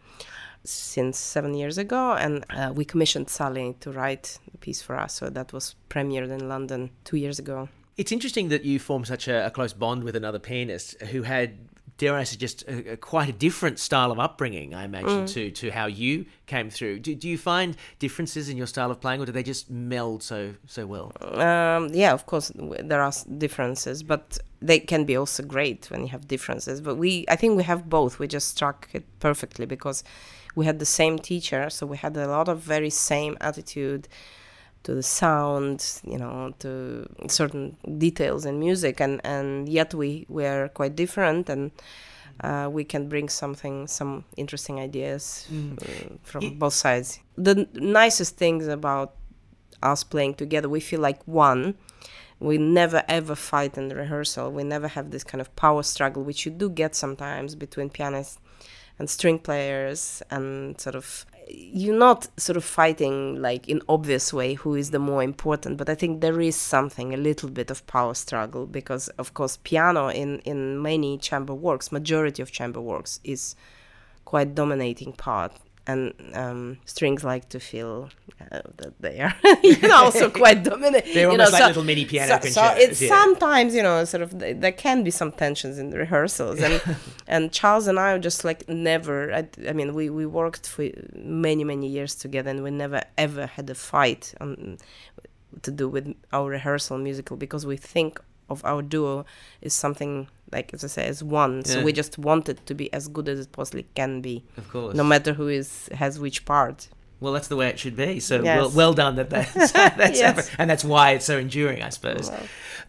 since 0.69 1.19
seven 1.19 1.55
years 1.55 1.79
ago, 1.79 2.13
and 2.13 2.45
uh, 2.51 2.73
we 2.75 2.85
commissioned 2.85 3.29
Sally 3.31 3.77
to 3.81 3.91
write 3.91 4.39
a 4.55 4.59
piece 4.59 4.83
for 4.83 4.97
us. 4.97 5.15
So 5.15 5.31
that 5.31 5.53
was 5.53 5.75
premiered 5.89 6.31
in 6.31 6.49
London 6.49 6.91
two 7.05 7.17
years 7.17 7.39
ago. 7.39 7.69
It's 7.97 8.13
interesting 8.13 8.49
that 8.51 8.65
you 8.65 8.79
formed 8.79 9.07
such 9.07 9.27
a, 9.27 9.47
a 9.47 9.51
close 9.51 9.73
bond 9.73 10.05
with 10.05 10.15
another 10.15 10.39
pianist 10.39 11.01
who 11.03 11.23
had 11.23 11.59
dare 11.99 12.15
I 12.15 12.23
suggest, 12.23 12.63
a, 12.69 12.93
a, 12.93 12.97
quite 12.97 13.29
a 13.29 13.33
different 13.33 13.79
style 13.79 14.11
of 14.13 14.19
upbringing, 14.19 14.73
I 14.75 14.85
imagine, 14.85 15.25
mm. 15.25 15.33
to 15.35 15.51
to 15.51 15.71
how 15.71 15.87
you 15.87 16.25
came 16.47 16.71
through. 16.71 17.01
Do, 17.01 17.15
do 17.15 17.29
you 17.29 17.37
find 17.37 17.77
differences 17.99 18.49
in 18.49 18.57
your 18.57 18.67
style 18.67 18.91
of 18.91 19.01
playing, 19.01 19.21
or 19.21 19.27
do 19.27 19.33
they 19.33 19.43
just 19.43 19.69
meld 19.69 20.23
so 20.23 20.55
so 20.67 20.87
well? 20.87 21.13
Um, 21.21 21.89
yeah, 21.93 22.13
of 22.13 22.25
course, 22.27 22.53
there 22.55 23.03
are 23.03 23.13
differences, 23.37 24.03
but 24.03 24.39
they 24.63 24.79
can 24.79 25.05
be 25.05 25.17
also 25.17 25.43
great 25.43 25.91
when 25.91 26.03
you 26.03 26.09
have 26.09 26.27
differences. 26.27 26.81
But 26.81 26.95
we, 26.97 27.25
I 27.29 27.37
think, 27.37 27.57
we 27.57 27.65
have 27.65 27.91
both. 27.91 28.19
We 28.19 28.29
just 28.29 28.49
struck 28.49 28.89
it 28.93 29.05
perfectly 29.19 29.67
because 29.67 30.05
we 30.55 30.67
had 30.67 30.79
the 30.79 30.87
same 30.87 31.19
teacher, 31.19 31.71
so 31.71 31.87
we 31.87 31.97
had 31.97 32.17
a 32.17 32.27
lot 32.27 32.49
of 32.49 32.61
very 32.61 32.91
same 32.91 33.37
attitude 33.41 34.09
to 34.85 34.95
the 34.95 35.03
sound, 35.03 36.01
you 36.05 36.19
know, 36.19 36.55
to 36.61 37.07
certain 37.29 37.77
details 37.99 38.45
in 38.45 38.59
music, 38.59 39.01
and 39.01 39.21
and 39.25 39.69
yet 39.69 39.95
we 39.95 40.27
were 40.29 40.69
quite 40.75 40.97
different, 40.97 41.49
and 41.49 41.71
uh, 42.41 42.69
we 42.71 42.85
can 42.85 43.09
bring 43.09 43.29
something, 43.29 43.87
some 43.87 44.25
interesting 44.37 44.79
ideas 44.81 45.47
mm. 45.53 45.81
uh, 45.83 46.17
from 46.23 46.45
it, 46.45 46.59
both 46.59 46.75
sides. 46.75 47.21
The 47.37 47.69
nicest 47.75 48.37
things 48.37 48.67
about 48.69 49.15
us 49.83 50.05
playing 50.05 50.35
together, 50.35 50.69
we 50.69 50.81
feel 50.81 51.01
like 51.01 51.23
one. 51.27 51.75
We 52.41 52.57
never 52.57 53.03
ever 53.09 53.35
fight 53.35 53.77
in 53.77 53.89
the 53.89 53.97
rehearsal. 53.97 54.53
We 54.53 54.63
never 54.63 54.87
have 54.87 55.11
this 55.11 55.25
kind 55.25 55.41
of 55.41 55.55
power 55.57 55.83
struggle, 55.83 56.23
which 56.23 56.47
you 56.47 56.53
do 56.53 56.71
get 56.71 56.95
sometimes 56.95 57.57
between 57.57 57.91
pianists 57.91 58.39
and 58.99 59.09
string 59.09 59.39
players 59.39 60.23
and 60.31 60.81
sort 60.81 60.95
of 60.95 61.25
you're 61.51 61.97
not 61.97 62.29
sort 62.39 62.57
of 62.57 62.65
fighting 62.65 63.41
like 63.41 63.69
in 63.69 63.81
obvious 63.89 64.33
way 64.33 64.55
who 64.55 64.75
is 64.75 64.91
the 64.91 64.99
more 64.99 65.23
important 65.23 65.77
but 65.77 65.89
i 65.89 65.95
think 65.95 66.21
there 66.21 66.41
is 66.41 66.57
something 66.57 67.15
a 67.15 67.17
little 67.17 67.49
bit 67.49 67.71
of 67.71 67.87
power 67.87 68.15
struggle 68.15 68.67
because 68.67 69.09
of 69.11 69.33
course 69.35 69.59
piano 69.65 70.09
in 70.09 70.41
in 70.41 70.81
many 70.83 71.17
chamber 71.17 71.55
works 71.55 71.91
majority 71.91 72.43
of 72.43 72.51
chamber 72.51 72.81
works 72.81 73.19
is 73.25 73.57
quite 74.25 74.55
dominating 74.55 75.13
part 75.13 75.53
and 75.89 76.13
um, 76.35 76.79
strings 76.85 77.25
like 77.25 77.49
to 77.49 77.59
feel 77.59 78.11
uh, 78.53 78.61
that 78.77 78.93
they 79.01 79.21
are 79.21 79.35
you 79.63 79.81
know 79.81 80.05
also 80.05 80.29
quite 80.43 80.63
dominant 80.63 81.05
they're 81.15 81.31
almost 81.31 81.51
know, 81.51 81.59
like 81.59 81.63
so, 81.63 81.67
little 81.69 81.83
mini 81.83 82.05
piano 82.05 82.41
so, 82.43 82.49
so 82.49 82.75
it's 82.77 83.01
yeah. 83.01 83.09
sometimes 83.09 83.75
you 83.75 83.83
know 83.83 84.05
sort 84.05 84.23
of 84.23 84.39
there 84.39 84.71
can 84.71 85.03
be 85.03 85.11
some 85.11 85.33
tensions 85.33 85.79
in 85.79 85.91
the 85.91 85.99
rehearsals 85.99 86.61
and 86.61 86.81
and 87.27 87.51
charles 87.51 87.87
and 87.87 87.99
i 87.99 88.13
are 88.13 88.19
just 88.19 88.45
like 88.45 88.69
never 88.69 89.33
I, 89.33 89.49
I, 89.67 89.73
mean 89.73 89.95
we 89.95 90.11
we 90.11 90.27
worked 90.27 90.69
for 90.69 90.89
many 91.15 91.65
many 91.65 91.89
years 91.89 92.15
together 92.15 92.51
and 92.51 92.63
we 92.63 92.71
never 92.71 93.03
ever 93.17 93.47
had 93.47 93.71
a 93.71 93.75
fight 93.75 94.35
on 94.41 94.79
to 95.63 95.71
do 95.71 95.89
with 95.89 96.15
our 96.33 96.51
rehearsal 96.51 96.99
musical 96.99 97.37
because 97.37 97.65
we 97.65 97.77
think 97.77 98.21
of 98.49 98.65
our 98.65 98.83
duo 98.83 99.25
is 99.61 99.75
something 99.75 100.29
like 100.51 100.73
as 100.73 100.85
I 100.85 100.87
say 100.87 101.07
as 101.07 101.23
one. 101.23 101.59
Yeah. 101.59 101.73
So 101.73 101.85
we 101.85 101.93
just 101.93 102.19
want 102.19 102.49
it 102.49 102.65
to 102.67 102.75
be 102.75 102.93
as 102.93 103.09
good 103.09 103.29
as 103.29 103.41
it 103.41 103.53
possibly 103.53 103.87
can 103.95 104.21
be. 104.21 104.45
Of 104.57 104.69
course. 104.71 104.95
No 104.95 105.05
matter 105.05 105.35
who 105.35 105.49
is 105.49 105.89
has 105.93 106.19
which 106.19 106.45
part. 106.45 106.89
Well, 107.21 107.33
that's 107.33 107.49
the 107.49 107.57
way 107.57 107.69
it 107.69 107.79
should 107.79 107.97
be. 107.97 108.21
So 108.21 108.43
yes. 108.43 108.59
well, 108.59 108.71
well 108.71 108.95
done 108.95 109.17
that 109.17 109.29
that's, 109.31 109.73
that's 109.73 110.19
yes. 110.19 110.51
and 110.57 110.71
that's 110.71 110.85
why 110.85 111.13
it's 111.13 111.25
so 111.25 111.39
enduring, 111.39 111.83
I 111.83 111.89
suppose. 111.89 112.31
Well. 112.31 112.43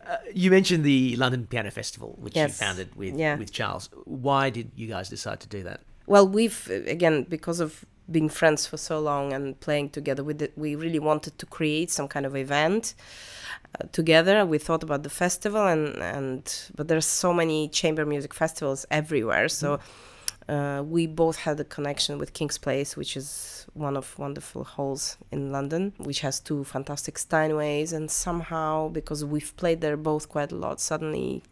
Uh, 0.07 0.17
you 0.33 0.49
mentioned 0.49 0.83
the 0.83 1.15
London 1.17 1.47
Piano 1.47 1.71
Festival, 1.71 2.15
which 2.19 2.35
yes. 2.35 2.49
you 2.49 2.65
founded 2.65 2.95
with 2.95 3.15
yeah. 3.15 3.35
with 3.35 3.51
Charles. 3.51 3.89
Why 4.05 4.49
did 4.49 4.71
you 4.75 4.87
guys 4.87 5.09
decide 5.09 5.39
to 5.41 5.47
do 5.47 5.63
that? 5.63 5.81
Well, 6.07 6.27
we've 6.27 6.67
again 6.69 7.23
because 7.23 7.59
of 7.59 7.85
being 8.11 8.29
friends 8.29 8.65
for 8.65 8.77
so 8.77 8.99
long 8.99 9.33
and 9.33 9.59
playing 9.59 9.89
together, 9.89 10.23
we 10.23 10.33
did, 10.33 10.51
we 10.55 10.75
really 10.75 10.99
wanted 10.99 11.37
to 11.37 11.45
create 11.45 11.91
some 11.91 12.07
kind 12.07 12.25
of 12.25 12.35
event 12.35 12.95
together. 13.91 14.45
We 14.45 14.57
thought 14.57 14.83
about 14.83 15.03
the 15.03 15.09
festival 15.09 15.65
and 15.67 15.95
and 15.97 16.71
but 16.75 16.87
there's 16.87 17.05
so 17.05 17.33
many 17.33 17.67
chamber 17.69 18.05
music 18.05 18.33
festivals 18.33 18.85
everywhere. 18.91 19.47
So 19.49 19.79
mm. 20.49 20.79
uh, 20.79 20.83
we 20.83 21.07
both 21.07 21.37
had 21.37 21.59
a 21.59 21.63
connection 21.63 22.17
with 22.17 22.33
king's 22.33 22.57
place 22.57 22.97
which 22.97 23.15
is 23.15 23.67
one 23.73 23.95
of 23.95 24.17
wonderful 24.17 24.63
halls 24.63 25.17
in 25.31 25.51
london 25.51 25.93
which 25.97 26.21
has 26.21 26.39
two 26.39 26.63
fantastic 26.63 27.15
steinways. 27.15 27.93
And 27.93 28.09
somehow 28.09 28.89
because 28.89 29.23
we've 29.23 29.55
played 29.57 29.81
there 29.81 29.97
both 29.97 30.29
quite 30.29 30.51
a 30.51 30.55
lot 30.55 30.79
suddenly 30.79 31.43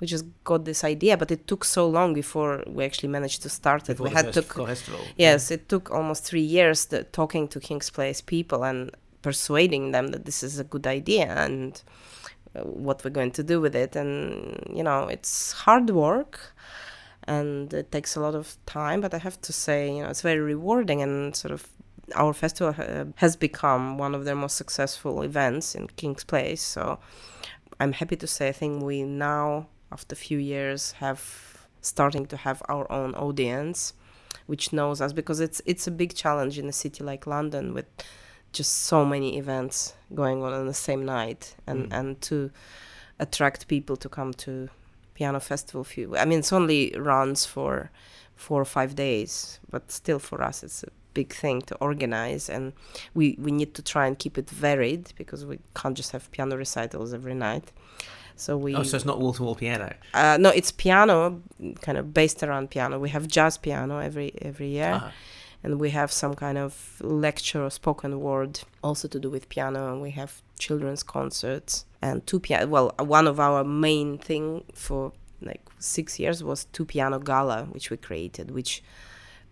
we 0.00 0.06
just 0.06 0.24
got 0.44 0.64
this 0.64 0.82
idea 0.84 1.16
but 1.16 1.30
it 1.30 1.46
took 1.46 1.64
so 1.64 1.88
long 1.88 2.14
before 2.14 2.62
we 2.66 2.84
actually 2.84 3.08
managed 3.08 3.42
to 3.42 3.48
start 3.48 3.88
it. 3.88 3.96
Before 3.96 4.08
we 4.08 4.14
had 4.14 4.32
to 4.32 4.42
festival. 4.42 5.00
yes 5.16 5.50
it 5.50 5.68
took 5.68 5.90
almost 5.90 6.24
three 6.24 6.48
years 6.56 6.86
the, 6.86 7.04
talking 7.04 7.48
to 7.48 7.60
king's 7.60 7.90
place 7.90 8.20
people 8.20 8.64
and 8.64 8.90
persuading 9.22 9.92
them 9.92 10.08
that 10.08 10.24
this 10.24 10.42
is 10.42 10.58
a 10.58 10.64
good 10.64 10.86
idea 10.86 11.26
and 11.26 11.82
uh, 12.56 12.60
what 12.62 13.04
we're 13.04 13.10
going 13.10 13.30
to 13.30 13.42
do 13.42 13.60
with 13.60 13.76
it. 13.76 13.96
And 13.96 14.62
you 14.74 14.82
know 14.82 15.04
it's 15.04 15.52
hard 15.52 15.90
work 15.90 16.54
and 17.24 17.72
it 17.74 17.92
takes 17.92 18.16
a 18.16 18.20
lot 18.20 18.34
of 18.34 18.56
time 18.64 19.02
but 19.02 19.12
i 19.12 19.18
have 19.18 19.38
to 19.42 19.52
say 19.52 19.94
you 19.94 20.02
know 20.02 20.08
it's 20.08 20.22
very 20.22 20.40
rewarding 20.40 21.02
and 21.02 21.36
sort 21.36 21.52
of 21.52 21.68
our 22.14 22.32
festival 22.32 22.72
ha- 22.72 23.04
has 23.16 23.36
become 23.36 23.98
one 23.98 24.14
of 24.14 24.24
their 24.24 24.34
most 24.34 24.56
successful 24.56 25.20
events 25.22 25.74
in 25.74 25.86
king's 25.88 26.24
place. 26.24 26.62
So 26.62 26.98
i'm 27.78 27.92
happy 27.92 28.16
to 28.16 28.26
say 28.26 28.48
i 28.48 28.52
think 28.52 28.82
we 28.82 29.02
now 29.02 29.68
after 29.92 30.14
a 30.14 30.16
few 30.16 30.38
years 30.38 30.92
have 30.92 31.66
starting 31.80 32.26
to 32.26 32.36
have 32.36 32.62
our 32.68 32.90
own 32.92 33.14
audience 33.14 33.94
which 34.46 34.72
knows 34.72 35.00
us 35.00 35.12
because 35.12 35.40
it's 35.40 35.60
it's 35.64 35.86
a 35.86 35.90
big 35.90 36.14
challenge 36.14 36.58
in 36.58 36.68
a 36.68 36.72
city 36.72 37.02
like 37.02 37.26
london 37.26 37.72
with 37.72 37.86
just 38.52 38.72
so 38.72 39.04
many 39.04 39.38
events 39.38 39.94
going 40.14 40.42
on 40.42 40.52
on 40.52 40.66
the 40.66 40.74
same 40.74 41.04
night 41.04 41.54
and 41.66 41.88
mm. 41.88 41.98
and 41.98 42.20
to 42.20 42.50
attract 43.18 43.68
people 43.68 43.96
to 43.96 44.08
come 44.08 44.32
to 44.32 44.68
piano 45.14 45.40
festival 45.40 45.84
few 45.84 46.16
i 46.16 46.24
mean 46.24 46.38
it's 46.40 46.52
only 46.52 46.92
runs 46.96 47.44
for 47.44 47.90
four 48.36 48.60
or 48.60 48.64
five 48.64 48.94
days 48.94 49.60
but 49.70 49.90
still 49.90 50.18
for 50.18 50.42
us 50.42 50.62
it's 50.62 50.82
a 50.82 50.88
big 51.12 51.32
thing 51.32 51.60
to 51.60 51.74
organize 51.76 52.48
and 52.48 52.72
we 53.14 53.36
we 53.38 53.50
need 53.50 53.74
to 53.74 53.82
try 53.82 54.06
and 54.06 54.18
keep 54.18 54.38
it 54.38 54.48
varied 54.48 55.12
because 55.16 55.44
we 55.44 55.58
can't 55.74 55.96
just 55.96 56.12
have 56.12 56.30
piano 56.30 56.56
recitals 56.56 57.12
every 57.12 57.34
night 57.34 57.72
so 58.40 58.56
we 58.56 58.74
oh 58.74 58.82
so 58.82 58.96
it's 58.96 59.04
not 59.04 59.20
wall-to-wall 59.20 59.54
piano? 59.54 59.94
Uh, 60.14 60.36
no 60.40 60.50
it's 60.50 60.72
piano 60.72 61.42
kind 61.80 61.98
of 61.98 62.14
based 62.14 62.42
around 62.42 62.70
piano. 62.70 62.98
We 62.98 63.10
have 63.10 63.28
jazz 63.28 63.58
piano 63.58 63.98
every 63.98 64.32
every 64.40 64.68
year 64.68 64.92
uh-huh. 64.92 65.10
and 65.62 65.80
we 65.80 65.90
have 65.90 66.10
some 66.10 66.34
kind 66.34 66.58
of 66.58 67.00
lecture 67.00 67.62
or 67.62 67.70
spoken 67.70 68.20
word 68.20 68.60
also 68.82 69.08
to 69.08 69.18
do 69.18 69.30
with 69.30 69.48
piano. 69.48 69.92
And 69.92 70.00
we 70.00 70.10
have 70.12 70.42
children's 70.58 71.02
concerts 71.02 71.84
and 72.02 72.26
two 72.26 72.40
piano 72.40 72.66
well 72.66 72.94
one 72.98 73.26
of 73.26 73.38
our 73.38 73.62
main 73.64 74.18
thing 74.18 74.64
for 74.74 75.12
like 75.42 75.62
six 75.78 76.18
years 76.18 76.44
was 76.44 76.64
two 76.66 76.84
piano 76.84 77.18
gala 77.18 77.64
which 77.72 77.90
we 77.90 77.96
created 77.96 78.50
which 78.50 78.82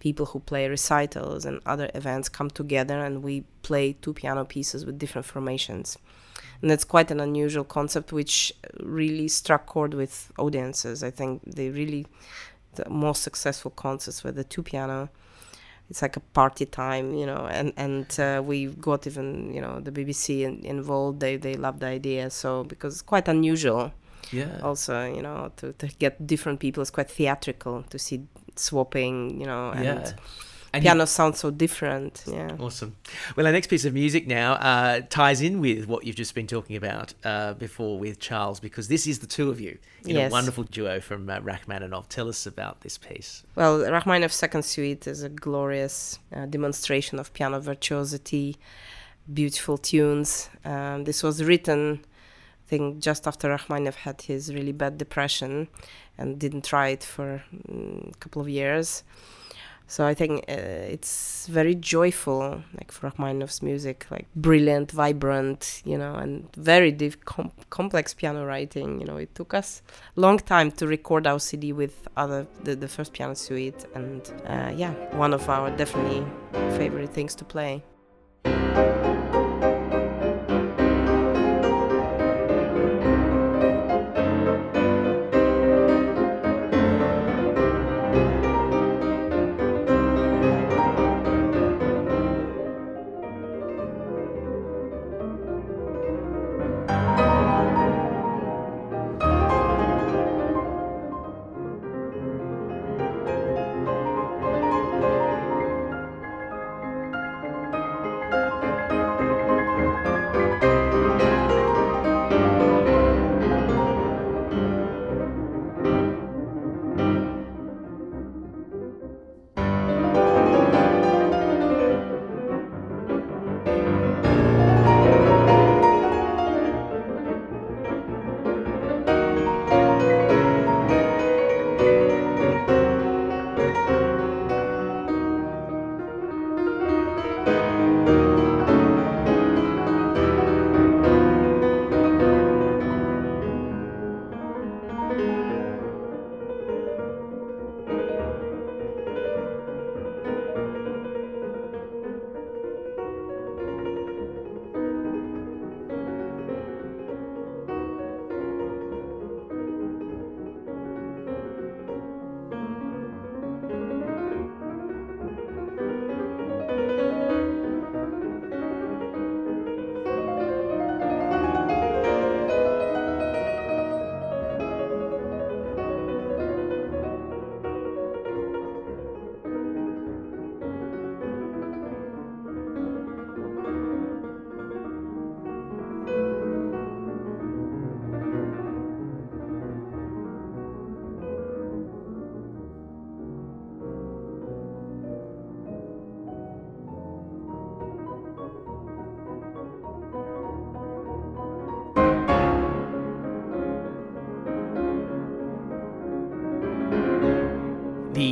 people 0.01 0.27
who 0.27 0.41
play 0.41 0.69
recitals 0.69 1.45
and 1.45 1.61
other 1.67 1.91
events 1.95 2.29
come 2.29 2.51
together 2.51 3.01
and 3.01 3.23
we 3.23 3.43
play 3.63 3.93
two 3.95 4.13
piano 4.13 4.45
pieces 4.45 4.87
with 4.87 4.99
different 4.99 5.27
formations. 5.27 5.99
And 6.61 6.71
that's 6.71 6.85
quite 6.85 7.11
an 7.11 7.21
unusual 7.21 7.65
concept, 7.65 8.13
which 8.13 8.53
really 8.81 9.29
struck 9.29 9.67
chord 9.67 9.95
with 9.95 10.33
audiences. 10.39 11.03
I 11.05 11.11
think 11.11 11.43
they 11.47 11.71
really, 11.71 12.07
the 12.75 12.89
most 12.91 13.23
successful 13.23 13.71
concerts 13.71 14.25
were 14.25 14.33
the 14.33 14.45
two 14.45 14.63
piano. 14.63 15.09
It's 15.91 16.03
like 16.03 16.17
a 16.17 16.21
party 16.21 16.67
time, 16.67 17.15
you 17.15 17.25
know, 17.25 17.47
and 17.51 17.73
and 17.77 18.21
uh, 18.21 18.43
we 18.45 18.67
got 18.67 19.07
even 19.07 19.55
you 19.55 19.61
know 19.63 19.81
the 19.81 19.91
BBC 19.91 20.43
in, 20.43 20.65
involved. 20.67 21.21
They 21.21 21.37
they 21.39 21.55
loved 21.55 21.81
the 21.81 21.87
idea, 21.87 22.29
so 22.31 22.65
because 22.65 22.95
it's 22.95 23.03
quite 23.03 23.27
unusual 23.29 23.93
Yeah. 24.31 24.61
also 24.63 25.07
you 25.07 25.23
know 25.23 25.51
to, 25.57 25.73
to 25.73 25.87
get 25.99 26.27
different 26.27 26.61
people 26.61 26.83
it's 26.83 26.91
quite 26.91 27.11
theatrical 27.11 27.83
to 27.89 27.99
see 27.99 28.27
swapping 28.57 29.41
you 29.41 29.47
know 29.47 29.71
and 29.71 29.85
yeah. 29.85 30.13
And 30.73 30.85
you- 30.85 30.89
piano 30.89 31.07
sounds 31.07 31.39
so 31.39 31.51
different 31.51 32.25
yeah 32.27 32.51
Awesome. 32.61 32.97
Well, 33.37 33.47
our 33.47 33.53
next 33.53 33.69
piece 33.69 33.85
of 33.87 33.95
music 33.95 34.27
now 34.27 34.53
uh, 34.55 35.01
ties 35.09 35.41
in 35.41 35.61
with 35.61 35.87
what 35.87 36.05
you've 36.05 36.17
just 36.17 36.35
been 36.35 36.47
talking 36.47 36.77
about 36.77 37.15
uh, 37.25 37.55
before 37.55 37.99
with 37.99 38.19
Charles, 38.19 38.61
because 38.61 38.89
this 38.89 39.07
is 39.07 39.19
the 39.21 39.27
two 39.27 39.49
of 39.51 39.61
you 39.61 39.79
in 40.05 40.17
a 40.17 40.29
wonderful 40.29 40.65
duo 40.65 41.01
from 41.01 41.29
uh, 41.31 41.41
Rachmaninoff. 41.41 42.09
Tell 42.09 42.29
us 42.29 42.47
about 42.47 42.81
this 42.83 42.99
piece. 42.99 43.43
well 43.57 43.79
rachmaninoff's 43.91 44.37
second 44.37 44.65
suite 44.65 45.07
is 45.07 45.23
a 45.23 45.29
glorious 45.29 46.19
uh, 46.35 46.47
demonstration 46.47 47.19
of 47.19 47.33
piano 47.33 47.59
virtuosity 47.61 48.57
beautiful 49.33 49.77
tunes 49.79 50.49
um, 50.65 51.05
this 51.05 51.23
was 51.23 51.43
written 51.45 52.01
i 52.65 52.65
think 52.71 52.99
just 53.01 53.27
after 53.27 53.49
rachmaninoff 53.49 53.97
had 53.97 54.21
his 54.23 54.53
really 54.55 54.73
bad 54.73 54.97
depression 54.99 55.69
and 56.17 56.39
didn't 56.39 56.65
try 56.65 56.89
it 56.89 57.03
for 57.05 57.43
mm, 57.71 58.11
a 58.13 58.17
couple 58.19 58.41
of 58.43 58.49
years 58.49 59.03
So 59.91 60.05
I 60.07 60.13
think 60.13 60.45
uh, 60.49 60.53
it's 60.53 61.47
very 61.47 61.75
joyful, 61.75 62.63
like 62.77 62.93
for 62.93 63.09
Rachmaninoff's 63.09 63.63
music, 63.63 64.07
like 64.11 64.27
brilliant, 64.37 64.93
vibrant, 64.93 65.83
you 65.87 65.97
know, 65.97 66.15
and 66.15 66.47
very 66.57 66.93
diff- 66.93 67.25
com- 67.25 67.53
complex 67.71 68.13
piano 68.13 68.45
writing. 68.45 69.01
You 69.01 69.07
know, 69.07 69.17
it 69.17 69.35
took 69.35 69.55
us 69.55 69.83
a 70.15 70.21
long 70.21 70.41
time 70.41 70.71
to 70.73 70.87
record 70.87 71.27
our 71.27 71.41
CD 71.41 71.73
with 71.73 72.07
other 72.19 72.47
the, 72.65 72.77
the 72.77 72.87
first 72.87 73.15
piano 73.15 73.35
suite, 73.35 73.87
and 73.95 74.31
uh, 74.47 74.73
yeah, 74.77 74.93
one 75.17 75.33
of 75.33 75.49
our 75.49 75.71
definitely 75.71 76.27
favorite 76.77 77.15
things 77.15 77.35
to 77.37 77.45
play. 77.47 77.83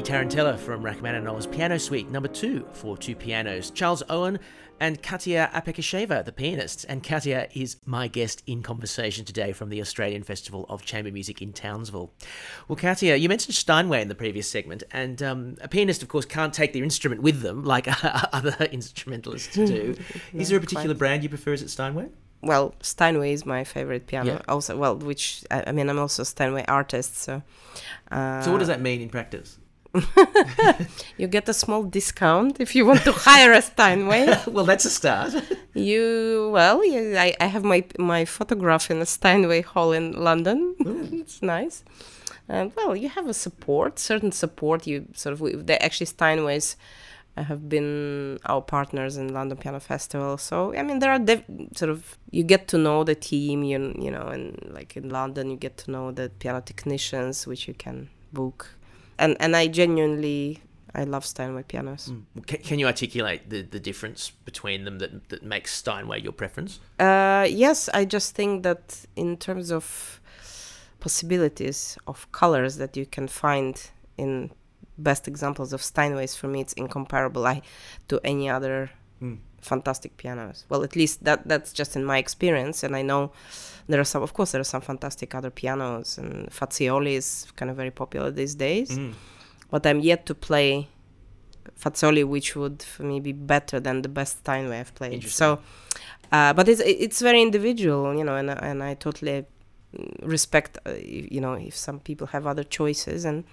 Tarantella 0.07 0.57
from 0.57 0.84
Rachmaninoff's 0.84 1.48
Piano 1.48 1.78
Suite 1.78 2.09
Number 2.09 2.28
Two 2.28 2.64
for 2.72 2.96
two 2.96 3.16
pianos. 3.16 3.72
Charles 3.72 4.04
Owen 4.09 4.38
and 4.78 5.02
Katya 5.02 5.50
Apekisheva, 5.52 6.24
the 6.24 6.30
pianist. 6.30 6.86
And 6.88 7.02
Katya 7.02 7.48
is 7.54 7.78
my 7.86 8.07
guest 8.07 8.44
in 8.46 8.62
conversation 8.62 9.24
today 9.24 9.52
from 9.52 9.68
the 9.68 9.80
Australian 9.80 10.22
Festival 10.22 10.64
of 10.68 10.84
Chamber 10.84 11.11
Music 11.11 11.42
in 11.42 11.52
Townsville. 11.52 12.12
Well, 12.68 12.76
Katya, 12.76 13.16
you 13.16 13.28
mentioned 13.28 13.57
Steinway 13.57 14.00
in 14.00 14.07
the 14.07 14.14
previous 14.14 14.48
segment, 14.48 14.84
and 14.92 15.20
um, 15.24 15.57
a 15.61 15.66
pianist, 15.66 16.04
of 16.04 16.09
course, 16.09 16.24
can't 16.24 16.54
take 16.54 16.72
their 16.72 16.84
instrument 16.84 17.20
with 17.20 17.40
them 17.40 17.64
like 17.64 17.88
other 18.32 18.54
instrumentalists 18.70 19.57
do. 19.57 19.96
is 20.32 20.50
there 20.50 20.59
a 20.59 20.61
particular 20.61 20.94
quite. 20.94 20.98
brand 20.98 21.22
you 21.24 21.28
prefer? 21.28 21.52
Is 21.52 21.62
it 21.62 21.70
Steinway? 21.70 22.11
Well, 22.42 22.76
Steinway 22.80 23.32
is 23.32 23.44
my 23.44 23.64
favorite 23.64 24.07
piano. 24.07 24.34
Yeah. 24.34 24.42
Also, 24.48 24.76
well, 24.76 24.94
which 24.94 25.42
I, 25.50 25.64
I 25.66 25.72
mean, 25.72 25.90
I'm 25.90 25.98
also 25.98 26.22
a 26.22 26.26
Steinway 26.26 26.64
artist, 26.68 27.16
so. 27.16 27.42
Uh, 28.09 28.40
So, 28.42 28.52
what 28.52 28.59
does 28.59 28.68
that 28.68 28.80
mean 28.80 29.00
in 29.00 29.09
practice? 29.09 29.59
You 31.18 31.26
get 31.26 31.49
a 31.49 31.55
small 31.55 31.82
discount 31.82 32.61
if 32.61 32.74
you 32.74 32.84
want 32.84 33.03
to 33.05 33.12
hire 33.12 33.53
a 33.53 33.62
Steinway. 33.62 34.26
well, 34.47 34.64
that's 34.64 34.84
a 34.84 34.90
start. 34.90 35.32
You 35.74 36.51
well, 36.53 36.84
yeah, 36.84 37.22
I, 37.22 37.34
I 37.40 37.47
have 37.47 37.64
my 37.64 37.84
my 37.99 38.24
photograph 38.24 38.90
in 38.90 39.01
a 39.01 39.07
Steinway 39.07 39.62
Hall 39.62 39.92
in 39.92 40.12
London. 40.12 40.74
it's 41.20 41.42
nice. 41.42 41.84
And 42.49 42.72
well, 42.76 42.94
you 42.94 43.09
have 43.09 43.26
a 43.28 43.34
support, 43.34 43.99
certain 43.99 44.32
support. 44.32 44.86
You 44.86 45.07
sort 45.14 45.40
of 45.40 45.66
they 45.66 45.78
actually 45.78 46.07
Steinways 46.07 46.76
uh, 47.36 47.42
have 47.44 47.68
been 47.68 48.38
our 48.47 48.62
partners 48.62 49.16
in 49.16 49.32
London 49.32 49.59
Piano 49.59 49.80
Festival. 49.80 50.38
So 50.38 50.74
I 50.74 50.82
mean, 50.82 50.99
there 51.01 51.12
are 51.12 51.20
sort 51.74 51.90
of 51.90 52.18
you 52.30 52.44
get 52.44 52.68
to 52.68 52.78
know 52.78 53.05
the 53.05 53.14
team. 53.14 53.64
You 53.64 53.94
you 53.99 54.11
know, 54.11 54.28
and 54.28 54.59
like 54.70 54.97
in 54.97 55.09
London, 55.09 55.51
you 55.51 55.57
get 55.57 55.76
to 55.78 55.90
know 55.90 56.12
the 56.12 56.30
piano 56.38 56.61
technicians, 56.61 57.47
which 57.47 57.66
you 57.66 57.74
can 57.74 58.11
book. 58.32 58.76
And 59.19 59.37
and 59.41 59.57
I 59.57 59.69
genuinely 59.69 60.62
I 60.95 61.05
love 61.05 61.25
Steinway 61.25 61.64
pianos. 61.64 62.11
Can, 62.47 62.59
can 62.62 62.79
you 62.79 62.87
articulate 62.87 63.51
the, 63.51 63.62
the 63.62 63.79
difference 63.79 64.31
between 64.31 64.85
them 64.85 64.99
that, 64.99 65.29
that 65.29 65.43
makes 65.43 65.75
Steinway 65.75 66.23
your 66.23 66.33
preference? 66.33 66.81
Uh, 66.99 67.47
yes, 67.49 67.91
I 67.93 68.07
just 68.07 68.35
think 68.35 68.62
that 68.62 69.07
in 69.14 69.37
terms 69.37 69.71
of 69.71 70.21
possibilities 71.01 71.99
of 72.07 72.31
colors 72.33 72.79
that 72.79 72.97
you 72.97 73.05
can 73.05 73.29
find 73.29 73.91
in 74.17 74.51
best 74.97 75.29
examples 75.29 75.75
of 75.75 75.83
Steinways, 75.83 76.37
for 76.37 76.49
me, 76.49 76.61
it's 76.61 76.73
incomparable 76.73 77.47
I, 77.47 77.61
to 78.09 78.19
any 78.25 78.49
other 78.49 78.91
fantastic 79.61 80.17
pianos. 80.17 80.64
Well, 80.69 80.83
at 80.83 80.97
least 80.97 81.25
that 81.25 81.47
that's 81.47 81.73
just 81.73 81.97
in 81.97 82.05
my 82.05 82.19
experience, 82.19 82.83
and 82.83 82.97
I 82.97 83.03
know 83.03 83.33
there 83.89 84.01
are 84.01 84.05
some. 84.05 84.22
Of 84.22 84.32
course, 84.34 84.53
there 84.53 84.61
are 84.61 84.64
some 84.64 84.80
fantastic 84.80 85.34
other 85.34 85.51
pianos, 85.51 86.18
and 86.18 86.51
Fazioli 86.51 87.14
is 87.14 87.47
kind 87.57 87.70
of 87.70 87.76
very 87.76 87.91
popular 87.91 88.30
these 88.30 88.55
days. 88.55 88.99
But 89.70 89.87
I'm 89.87 90.01
yet 90.01 90.26
to 90.26 90.34
play 90.34 90.89
Fazioli, 91.78 92.24
which 92.24 92.57
would 92.57 92.82
for 92.82 93.03
me 93.05 93.20
be 93.20 93.32
better 93.32 93.80
than 93.80 94.03
the 94.03 94.09
best 94.09 94.39
Steinway 94.39 94.80
I've 94.80 94.95
played. 94.95 95.22
So, 95.28 95.59
uh, 96.32 96.53
but 96.53 96.68
it's 96.68 96.80
it's 96.84 97.20
very 97.20 97.43
individual, 97.43 98.14
you 98.16 98.24
know, 98.24 98.37
and 98.37 98.51
and 98.51 98.82
I 98.82 98.95
totally 98.95 99.45
respect, 100.22 100.78
uh, 100.87 100.93
you 101.01 101.41
know, 101.41 101.55
if 101.55 101.74
some 101.76 102.01
people 102.01 102.26
have 102.28 102.47
other 102.47 102.64
choices 102.64 103.24
and. 103.24 103.45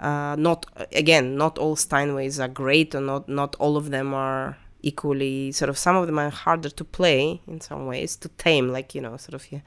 Uh, 0.00 0.34
not 0.36 0.66
again, 0.92 1.36
not 1.36 1.58
all 1.58 1.76
Steinways 1.76 2.40
are 2.42 2.48
great, 2.48 2.92
or 2.92 3.00
not 3.00 3.28
not 3.28 3.54
all 3.60 3.76
of 3.76 3.90
them 3.90 4.12
are 4.12 4.56
equally 4.82 5.52
sort 5.52 5.68
of. 5.68 5.78
Some 5.78 5.96
of 5.96 6.06
them 6.06 6.18
are 6.18 6.30
harder 6.30 6.70
to 6.70 6.84
play 6.84 7.40
in 7.46 7.60
some 7.60 7.86
ways, 7.86 8.16
to 8.16 8.28
tame, 8.28 8.68
like 8.68 8.94
you 8.94 9.00
know, 9.00 9.16
sort 9.16 9.34
of 9.34 9.50
yeah, 9.50 9.60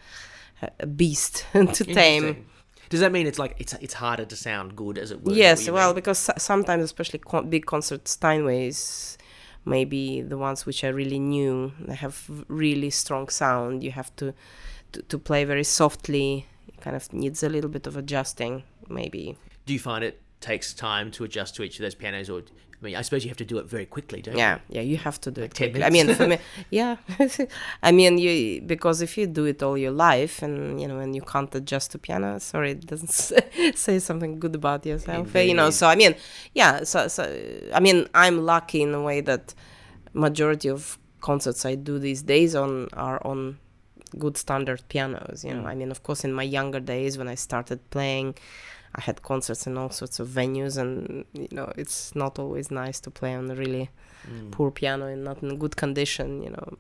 a 0.80 0.86
beast 0.86 1.46
to 1.54 1.84
tame. 1.84 2.46
Does 2.90 3.00
that 3.00 3.12
mean 3.12 3.26
it's 3.26 3.40
like 3.40 3.56
it's 3.58 3.74
it's 3.74 3.96
harder 3.96 4.26
to 4.26 4.36
sound 4.36 4.76
good 4.76 4.98
as 4.98 5.12
it 5.12 5.24
were? 5.24 5.34
Yes, 5.34 5.70
well, 5.70 5.90
mean? 5.90 5.96
because 5.96 6.30
sometimes, 6.38 6.84
especially 6.84 7.20
con- 7.20 7.50
big 7.50 7.66
concert 7.66 8.06
Steinways, 8.06 9.18
maybe 9.66 10.22
the 10.22 10.38
ones 10.38 10.66
which 10.66 10.84
are 10.84 10.94
really 10.94 11.20
new, 11.20 11.74
they 11.80 11.96
have 11.96 12.30
really 12.48 12.90
strong 12.90 13.30
sound. 13.30 13.84
You 13.84 13.92
have 13.92 14.16
to 14.18 14.34
to, 14.94 15.02
to 15.04 15.18
play 15.18 15.46
very 15.46 15.64
softly. 15.64 16.46
It 16.68 16.80
kind 16.82 16.96
of 16.96 17.12
needs 17.12 17.42
a 17.44 17.50
little 17.50 17.70
bit 17.70 17.88
of 17.88 17.98
adjusting, 17.98 18.64
maybe. 18.88 19.38
Do 19.66 19.74
you 19.74 19.80
find 19.80 20.04
it 20.04 20.22
takes 20.40 20.74
time 20.74 21.10
to 21.12 21.24
adjust 21.24 21.56
to 21.56 21.64
each 21.64 21.80
of 21.80 21.84
those 21.84 21.96
pianos, 21.96 22.30
or 22.30 22.44
I 22.86 22.88
mean, 22.88 22.96
I 22.98 23.02
suppose 23.02 23.24
you 23.24 23.30
have 23.30 23.38
to 23.38 23.46
do 23.46 23.58
it 23.58 23.66
very 23.66 23.88
quickly, 23.88 24.22
don't 24.22 24.38
yeah, 24.38 24.60
you? 24.70 24.76
Yeah, 24.76 24.82
you 24.82 24.98
have 24.98 25.20
to 25.22 25.32
do 25.32 25.42
like 25.42 25.60
it 25.60 25.72
quickly. 25.72 25.84
I 25.84 25.90
mean, 25.90 26.08
me, 26.30 26.38
yeah. 26.70 26.98
I 27.84 27.92
mean, 27.92 28.20
you 28.20 28.62
because 28.62 29.02
if 29.02 29.18
you 29.18 29.26
do 29.26 29.46
it 29.46 29.64
all 29.64 29.76
your 29.76 29.92
life, 29.92 30.44
and 30.44 30.80
you 30.80 30.88
know, 30.88 31.00
and 31.00 31.16
you 31.16 31.24
can't 31.24 31.54
adjust 31.56 31.92
to 31.92 31.98
piano, 31.98 32.40
sorry, 32.40 32.72
it 32.72 32.86
doesn't 32.86 33.10
say 33.76 33.98
something 33.98 34.40
good 34.40 34.54
about 34.54 34.86
yourself. 34.86 35.28
Indeed. 35.28 35.50
You 35.50 35.56
know, 35.56 35.72
so 35.72 35.88
I 35.88 35.96
mean, 35.96 36.14
yeah. 36.54 36.84
So, 36.84 37.08
so 37.08 37.24
I 37.74 37.80
mean, 37.80 38.08
I'm 38.14 38.46
lucky 38.46 38.84
in 38.84 38.94
a 38.94 39.02
way 39.02 39.22
that 39.22 39.56
majority 40.14 40.70
of 40.70 41.00
concerts 41.22 41.66
I 41.66 41.74
do 41.74 41.98
these 41.98 42.22
days 42.22 42.54
on 42.54 42.90
are 42.94 43.20
on 43.26 43.58
good 44.20 44.38
standard 44.38 44.84
pianos. 44.90 45.44
You 45.44 45.56
know, 45.56 45.64
mm. 45.64 45.72
I 45.72 45.74
mean, 45.74 45.90
of 45.90 46.04
course, 46.04 46.24
in 46.24 46.34
my 46.34 46.44
younger 46.44 46.80
days 46.80 47.18
when 47.18 47.28
I 47.28 47.36
started 47.36 47.80
playing. 47.90 48.36
I 48.96 49.02
had 49.02 49.22
concerts 49.22 49.68
in 49.68 49.78
all 49.78 49.90
sorts 49.90 50.20
of 50.20 50.28
venues, 50.28 50.78
and 50.78 51.26
you 51.34 51.50
know, 51.52 51.72
it's 51.78 52.16
not 52.16 52.40
always 52.40 52.72
nice 52.72 53.00
to 53.02 53.12
play 53.12 53.36
on 53.36 53.52
a 53.52 53.56
really 53.56 53.90
mm. 54.28 54.52
poor 54.52 54.72
piano 54.72 55.08
and 55.08 55.24
not 55.24 55.44
in 55.44 55.58
good 55.58 55.76
condition, 55.76 56.42
you 56.42 56.52
know. 56.52 56.78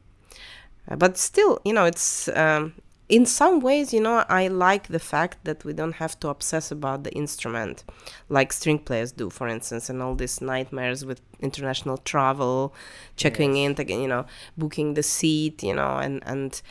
Uh, 0.89 0.95
but 0.95 1.18
still, 1.18 1.59
you 1.66 1.74
know, 1.74 1.86
it's 1.86 2.30
um, 2.30 2.74
in 3.07 3.26
some 3.26 3.59
ways, 3.59 3.93
you 3.93 4.01
know, 4.01 4.26
I 4.30 4.47
like 4.47 4.88
the 4.88 4.99
fact 4.99 5.43
that 5.43 5.63
we 5.63 5.74
don't 5.74 5.93
have 5.93 6.20
to 6.22 6.30
obsess 6.30 6.72
about 6.72 7.03
the 7.03 7.11
instrument 7.13 7.84
like 8.30 8.51
string 8.51 8.80
players 8.80 9.11
do, 9.11 9.30
for 9.30 9.47
instance, 9.47 9.89
and 9.89 10.01
all 10.01 10.16
these 10.16 10.41
nightmares 10.41 11.05
with 11.05 11.22
international 11.39 11.97
travel, 11.97 12.74
checking 13.16 13.55
yes. 13.55 13.80
in, 13.80 14.01
you 14.01 14.07
know, 14.07 14.26
booking 14.57 14.95
the 14.95 15.03
seat, 15.03 15.61
you 15.61 15.76
know, 15.76 15.97
and 15.97 16.24
and 16.26 16.61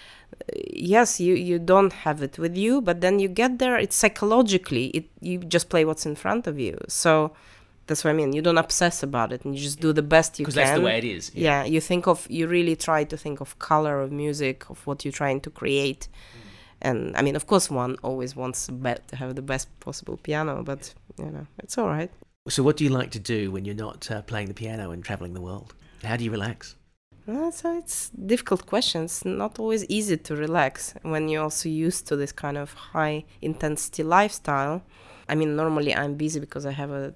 yes 0.73 1.21
you 1.21 1.35
you 1.35 1.59
don't 1.59 1.93
have 1.93 2.23
it 2.23 2.39
with 2.39 2.57
you 2.57 2.81
but 2.81 3.01
then 3.01 3.19
you 3.19 3.29
get 3.29 3.59
there 3.59 3.77
it's 3.77 3.97
psychologically 3.97 4.87
it 4.89 5.05
you 5.21 5.39
just 5.39 5.69
play 5.69 5.85
what's 5.85 6.07
in 6.07 6.15
front 6.15 6.47
of 6.47 6.59
you 6.59 6.77
so 6.89 7.33
that's 7.87 8.05
what 8.05 8.11
i 8.11 8.13
mean 8.13 8.33
you 8.33 8.43
don't 8.43 8.59
obsess 8.59 9.03
about 9.03 9.33
it 9.33 9.45
and 9.45 9.55
you 9.55 9.63
just 9.63 9.81
do 9.81 9.93
the 9.93 10.03
best 10.03 10.39
you 10.39 10.45
can 10.45 10.51
because 10.51 10.55
that's 10.55 10.79
the 10.79 10.85
way 10.85 10.99
it 10.99 11.05
is 11.05 11.31
yeah. 11.35 11.63
yeah. 11.63 11.65
you 11.65 11.81
think 11.81 12.07
of 12.07 12.27
you 12.31 12.47
really 12.47 12.77
try 12.77 13.05
to 13.05 13.17
think 13.17 13.41
of 13.41 13.59
color 13.59 14.01
of 14.01 14.11
music 14.11 14.69
of 14.71 14.87
what 14.87 15.05
you're 15.05 15.13
trying 15.13 15.41
to 15.41 15.51
create 15.51 16.09
mm. 16.09 16.41
and 16.83 17.17
i 17.17 17.23
mean 17.23 17.37
of 17.37 17.47
course 17.47 17.71
one 17.71 17.97
always 18.03 18.35
wants 18.35 18.67
to 18.67 19.17
have 19.17 19.35
the 19.35 19.43
best 19.43 19.69
possible 19.81 20.17
piano 20.23 20.63
but 20.63 20.93
you 21.19 21.27
know 21.27 21.47
it's 21.59 21.79
all 21.79 21.89
right 21.89 22.11
so 22.49 22.63
what 22.63 22.77
do 22.77 22.85
you 22.85 22.91
like 22.91 23.11
to 23.11 23.19
do 23.19 23.51
when 23.51 23.65
you're 23.65 23.75
not 23.75 24.11
uh, 24.11 24.21
playing 24.23 24.49
the 24.49 24.55
piano 24.55 24.91
and 24.91 25.05
traveling 25.05 25.33
the 25.35 25.41
world 25.41 25.75
how 26.03 26.17
do 26.17 26.25
you 26.25 26.31
relax 26.31 26.77
uh, 27.27 27.51
so 27.51 27.79
it's 27.79 28.11
difficult 28.11 28.67
questions. 28.67 29.25
Not 29.25 29.59
always 29.59 29.85
easy 29.87 30.17
to 30.17 30.37
relax 30.37 30.95
when 31.03 31.29
you're 31.29 31.43
also 31.43 31.69
used 31.69 32.07
to 32.09 32.17
this 32.17 32.33
kind 32.33 32.59
of 32.59 32.73
high 32.75 33.25
intensity 33.41 34.03
lifestyle. 34.03 34.83
I 35.29 35.35
mean, 35.35 35.57
normally 35.57 35.95
I'm 35.95 36.15
busy 36.17 36.39
because 36.39 36.67
I 36.67 36.73
have 36.73 36.91
a 36.91 37.15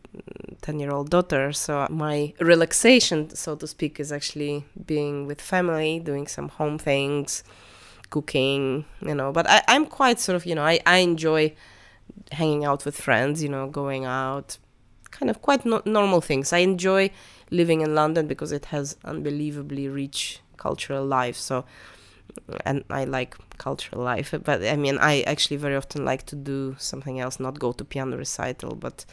10 0.63 0.81
year 0.81 0.91
old 0.91 1.11
daughter. 1.11 1.53
So 1.53 1.87
my 1.91 2.33
relaxation, 2.41 3.35
so 3.35 3.55
to 3.57 3.67
speak, 3.67 4.01
is 4.01 4.11
actually 4.11 4.65
being 4.87 5.27
with 5.27 5.41
family, 5.41 6.01
doing 6.01 6.27
some 6.27 6.49
home 6.49 6.79
things, 6.79 7.45
cooking, 8.09 8.87
you 9.03 9.15
know. 9.15 9.31
But 9.33 9.49
I, 9.49 9.63
I'm 9.69 9.85
quite 9.85 10.21
sort 10.21 10.37
of, 10.37 10.47
you 10.47 10.55
know, 10.55 10.65
I, 10.65 10.81
I 10.87 10.99
enjoy 10.99 11.55
hanging 12.33 12.65
out 12.65 12.85
with 12.85 12.97
friends, 12.97 13.43
you 13.43 13.49
know, 13.49 13.69
going 13.69 14.07
out, 14.07 14.57
kind 15.11 15.29
of 15.31 15.43
quite 15.43 15.67
no- 15.67 15.83
normal 15.85 16.21
things. 16.21 16.53
I 16.53 16.59
enjoy 16.59 17.11
living 17.51 17.81
in 17.81 17.95
London 17.95 18.27
because 18.27 18.53
it 18.53 18.67
has 18.67 18.97
unbelievably 19.05 19.89
rich 19.89 20.41
cultural 20.57 21.05
life. 21.05 21.37
So, 21.37 21.65
and 22.65 22.85
I 22.91 23.05
like 23.05 23.37
cultural 23.59 24.03
life, 24.03 24.35
but 24.45 24.65
I 24.65 24.77
mean, 24.77 24.99
I 24.99 25.23
actually 25.23 25.57
very 25.57 25.77
often 25.77 26.05
like 26.05 26.25
to 26.27 26.37
do 26.37 26.77
something 26.79 27.21
else, 27.21 27.41
not 27.41 27.59
go 27.59 27.73
to 27.73 27.85
piano 27.85 28.17
recital, 28.17 28.75
but 28.75 29.05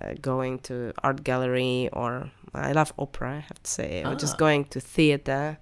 uh, 0.00 0.14
going 0.20 0.60
to 0.60 0.92
art 1.02 1.24
gallery 1.24 1.88
or 1.92 2.30
I 2.54 2.72
love 2.72 2.92
opera, 2.98 3.36
I 3.36 3.40
have 3.40 3.62
to 3.62 3.70
say, 3.70 4.02
ah. 4.04 4.10
or 4.12 4.14
just 4.14 4.34
ah. 4.34 4.38
going 4.38 4.64
to 4.66 4.80
theater. 4.80 5.58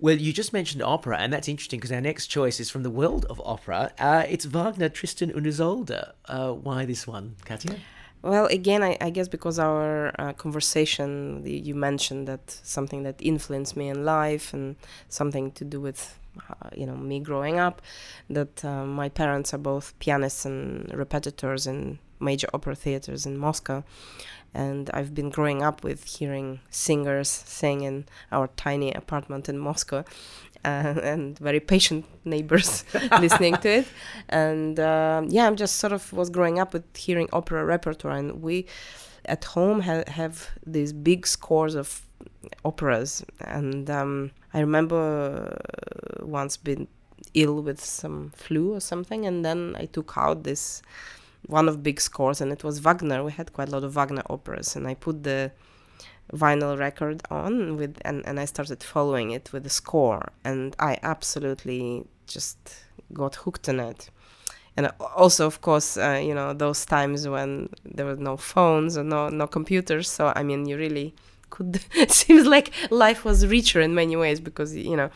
Well, 0.00 0.16
you 0.16 0.32
just 0.32 0.52
mentioned 0.52 0.82
opera, 0.82 1.18
and 1.18 1.32
that's 1.32 1.48
interesting 1.48 1.80
because 1.80 1.90
our 1.90 2.00
next 2.00 2.28
choice 2.28 2.60
is 2.60 2.70
from 2.70 2.84
the 2.84 2.90
world 2.90 3.24
of 3.28 3.42
opera. 3.44 3.92
Uh, 3.98 4.24
it's 4.28 4.44
Wagner, 4.44 4.88
Tristan 4.88 5.32
und 5.32 5.44
Isolde. 5.44 6.12
Uh, 6.26 6.52
why 6.52 6.84
this 6.84 7.06
one, 7.06 7.34
Katya? 7.44 7.76
Well, 8.22 8.46
again, 8.46 8.82
I, 8.82 8.96
I 9.00 9.10
guess 9.10 9.28
because 9.28 9.58
our 9.58 10.12
uh, 10.18 10.32
conversation, 10.32 11.42
you 11.44 11.74
mentioned 11.74 12.26
that 12.26 12.50
something 12.50 13.04
that 13.04 13.16
influenced 13.20 13.76
me 13.76 13.88
in 13.88 14.04
life 14.04 14.52
and 14.52 14.76
something 15.08 15.52
to 15.52 15.64
do 15.64 15.80
with, 15.80 16.18
uh, 16.50 16.70
you 16.76 16.84
know, 16.84 16.96
me 16.96 17.20
growing 17.20 17.60
up, 17.60 17.80
that 18.28 18.64
uh, 18.64 18.84
my 18.84 19.08
parents 19.08 19.54
are 19.54 19.58
both 19.58 19.96
pianists 20.00 20.44
and 20.44 20.88
repetitors 20.88 21.68
in 21.68 22.00
major 22.20 22.48
opera 22.52 22.74
theaters 22.74 23.24
in 23.24 23.38
Moscow. 23.38 23.84
And 24.54 24.90
I've 24.92 25.14
been 25.14 25.30
growing 25.30 25.62
up 25.62 25.84
with 25.84 26.04
hearing 26.04 26.60
singers 26.70 27.28
sing 27.30 27.82
in 27.82 28.06
our 28.32 28.48
tiny 28.56 28.92
apartment 28.92 29.48
in 29.48 29.58
Moscow 29.58 30.04
uh, 30.64 30.94
and 31.02 31.38
very 31.38 31.60
patient 31.60 32.04
neighbors 32.24 32.84
listening 33.20 33.56
to 33.56 33.68
it. 33.68 33.86
And 34.28 34.78
uh, 34.78 35.22
yeah, 35.26 35.46
I'm 35.46 35.56
just 35.56 35.76
sort 35.76 35.92
of 35.92 36.12
was 36.12 36.30
growing 36.30 36.58
up 36.58 36.72
with 36.72 36.96
hearing 36.96 37.28
opera 37.32 37.64
repertoire, 37.64 38.16
and 38.16 38.42
we 38.42 38.66
at 39.24 39.44
home 39.44 39.80
ha- 39.80 40.04
have 40.08 40.48
these 40.66 40.92
big 40.92 41.26
scores 41.26 41.74
of 41.74 42.02
operas. 42.64 43.24
And 43.40 43.90
um, 43.90 44.30
I 44.54 44.60
remember 44.60 45.58
once 46.20 46.56
being 46.56 46.88
ill 47.34 47.62
with 47.62 47.82
some 47.84 48.32
flu 48.34 48.74
or 48.74 48.80
something, 48.80 49.26
and 49.26 49.44
then 49.44 49.76
I 49.78 49.86
took 49.86 50.14
out 50.16 50.44
this 50.44 50.82
one 51.46 51.68
of 51.68 51.82
big 51.82 52.00
scores, 52.00 52.40
and 52.40 52.52
it 52.52 52.64
was 52.64 52.80
Wagner. 52.80 53.22
We 53.22 53.32
had 53.32 53.52
quite 53.52 53.68
a 53.68 53.72
lot 53.72 53.84
of 53.84 53.92
Wagner 53.94 54.22
operas, 54.28 54.76
and 54.76 54.86
I 54.86 54.94
put 54.94 55.22
the 55.22 55.52
vinyl 56.32 56.78
record 56.78 57.22
on 57.30 57.76
with 57.76 57.98
and, 58.04 58.26
and 58.26 58.38
I 58.38 58.44
started 58.44 58.82
following 58.82 59.30
it 59.30 59.52
with 59.52 59.64
the 59.64 59.70
score 59.70 60.32
and 60.44 60.76
I 60.78 60.98
absolutely 61.02 62.04
just 62.26 62.58
got 63.12 63.36
hooked 63.36 63.68
on 63.68 63.80
it. 63.80 64.10
And 64.76 64.92
also, 65.16 65.46
of 65.46 65.60
course, 65.60 65.96
uh, 65.96 66.20
you 66.22 66.34
know 66.34 66.52
those 66.52 66.84
times 66.86 67.26
when 67.26 67.70
there 67.84 68.06
were 68.06 68.16
no 68.16 68.36
phones 68.36 68.96
or 68.96 69.02
no 69.02 69.28
no 69.28 69.46
computers. 69.46 70.08
So 70.08 70.32
I 70.36 70.42
mean, 70.42 70.66
you 70.66 70.76
really 70.76 71.14
could 71.50 71.80
seems 72.08 72.46
like 72.46 72.72
life 72.90 73.24
was 73.24 73.46
richer 73.46 73.80
in 73.80 73.94
many 73.94 74.16
ways 74.16 74.40
because 74.40 74.74
you 74.74 74.96
know 74.96 75.10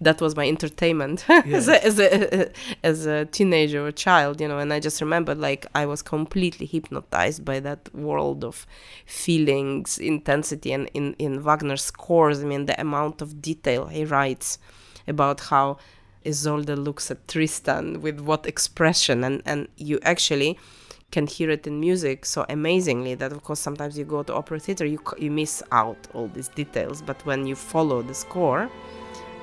that 0.00 0.20
was 0.20 0.36
my 0.36 0.46
entertainment 0.46 1.24
yes. 1.28 1.68
as, 1.68 1.68
a, 1.68 1.84
as, 1.84 1.98
a, 1.98 2.52
as 2.84 3.06
a 3.06 3.24
teenager 3.26 3.84
or 3.84 3.90
child 3.90 4.40
you 4.40 4.48
know 4.48 4.58
and 4.58 4.72
i 4.72 4.78
just 4.78 5.00
remember 5.00 5.34
like 5.34 5.66
i 5.74 5.84
was 5.84 6.02
completely 6.02 6.66
hypnotized 6.66 7.44
by 7.44 7.58
that 7.60 7.92
world 7.94 8.44
of 8.44 8.66
feelings 9.06 9.98
intensity 9.98 10.72
and 10.72 10.88
in, 10.94 11.14
in 11.14 11.42
wagner's 11.42 11.82
scores 11.84 12.40
i 12.40 12.44
mean 12.44 12.66
the 12.66 12.80
amount 12.80 13.20
of 13.20 13.42
detail 13.42 13.86
he 13.86 14.04
writes 14.04 14.58
about 15.06 15.40
how 15.40 15.76
isolde 16.24 16.76
looks 16.78 17.10
at 17.10 17.26
tristan 17.26 18.00
with 18.00 18.20
what 18.20 18.46
expression 18.46 19.24
and 19.24 19.42
and 19.44 19.68
you 19.76 19.98
actually 20.02 20.58
can 21.10 21.26
hear 21.26 21.50
it 21.50 21.66
in 21.66 21.80
music 21.80 22.26
so 22.26 22.44
amazingly 22.48 23.14
that 23.14 23.32
of 23.32 23.42
course 23.42 23.60
sometimes 23.60 23.96
you 23.96 24.04
go 24.04 24.22
to 24.22 24.34
opera 24.34 24.60
theater 24.60 24.84
you 24.84 25.00
you 25.18 25.30
miss 25.30 25.62
out 25.72 25.98
all 26.14 26.28
these 26.28 26.48
details. 26.48 27.02
But 27.02 27.24
when 27.24 27.46
you 27.46 27.54
follow 27.54 28.02
the 28.02 28.14
score 28.14 28.70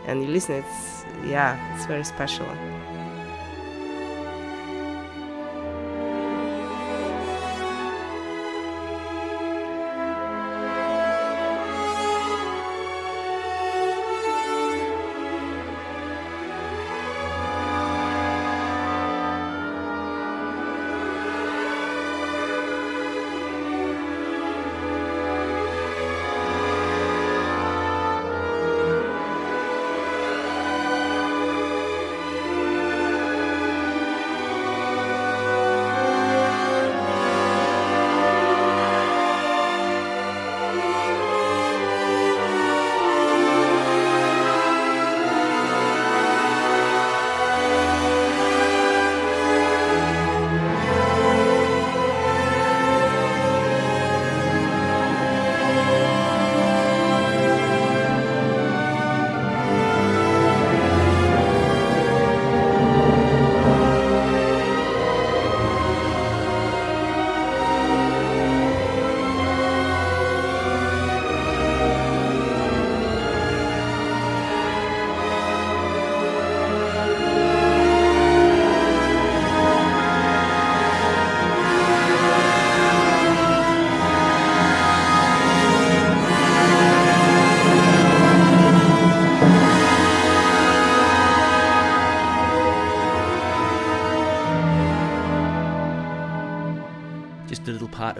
and 0.06 0.22
you 0.22 0.30
listen 0.30 0.56
it's 0.56 1.06
yeah 1.26 1.76
it's 1.76 1.86
very 1.86 2.04
special 2.04 2.46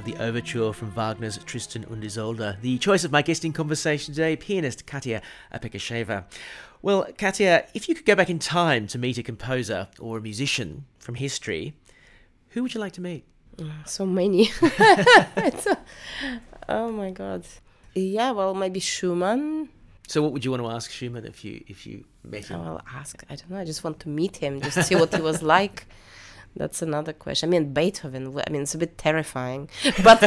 the 0.06 0.16
overture 0.18 0.72
from 0.72 0.92
Wagner's 0.92 1.40
Tristan 1.46 1.84
und 1.86 2.04
Isolde. 2.04 2.58
The 2.62 2.78
choice 2.78 3.04
of 3.04 3.12
my 3.12 3.24
guest 3.24 3.44
in 3.44 3.54
conversation 3.54 4.14
today, 4.14 4.36
pianist 4.36 4.86
Katya 4.86 5.24
Apekisheva. 5.52 6.26
Well, 6.84 7.08
Katya, 7.18 7.66
if 7.74 7.90
you 7.90 7.96
could 7.96 8.06
go 8.06 8.14
back 8.14 8.30
in 8.30 8.38
time 8.38 8.86
to 8.88 9.00
meet 9.00 9.18
a 9.18 9.24
composer 9.24 9.88
or 10.00 10.20
a 10.20 10.22
musician 10.22 10.86
from 11.00 11.16
history, 11.16 11.74
who 12.50 12.62
would 12.62 12.76
you 12.76 12.80
like 12.80 12.94
to 12.94 13.02
meet? 13.02 13.26
Mm, 13.58 13.88
so 13.88 14.06
many. 14.06 14.52
oh 16.70 16.92
my 16.92 17.10
god. 17.10 17.44
Yeah, 17.96 18.32
well, 18.32 18.54
maybe 18.54 18.80
Schumann. 18.80 19.70
So, 20.08 20.22
what 20.22 20.34
would 20.34 20.46
you 20.46 20.52
want 20.52 20.62
to 20.62 20.70
ask 20.70 20.92
Schumann 20.92 21.26
if 21.26 21.44
you 21.44 21.64
if 21.68 21.88
you 21.88 22.06
met 22.24 22.46
him? 22.46 22.62
I 22.62 22.70
will 22.70 22.82
ask. 22.94 23.24
I 23.28 23.36
don't 23.36 23.50
know. 23.50 23.58
I 23.58 23.66
just 23.66 23.84
want 23.84 24.00
to 24.02 24.10
meet 24.10 24.38
him, 24.38 24.62
just 24.62 24.88
see 24.88 24.96
what 24.96 25.16
he 25.16 25.22
was 25.22 25.42
like. 25.56 25.88
That's 26.58 26.82
another 26.82 27.12
question. 27.12 27.50
I 27.50 27.52
mean, 27.52 27.74
Beethoven. 27.74 28.28
I 28.28 28.50
mean, 28.50 28.62
it's 28.62 28.76
a 28.76 28.78
bit 28.78 28.98
terrifying, 28.98 29.70
but 30.04 30.20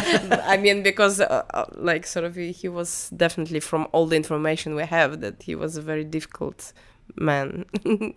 I 0.44 0.58
mean, 0.58 0.82
because 0.82 1.20
uh, 1.20 1.44
uh, 1.54 1.64
like 1.74 2.06
sort 2.06 2.24
of 2.24 2.34
he, 2.34 2.52
he 2.52 2.68
was 2.68 3.10
definitely 3.16 3.60
from 3.60 3.88
all 3.92 4.06
the 4.06 4.16
information 4.16 4.74
we 4.74 4.84
have 4.84 5.20
that 5.20 5.42
he 5.42 5.54
was 5.54 5.76
a 5.76 5.82
very 5.82 6.04
difficult 6.04 6.72
man. 7.16 7.64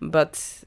but 0.00 0.64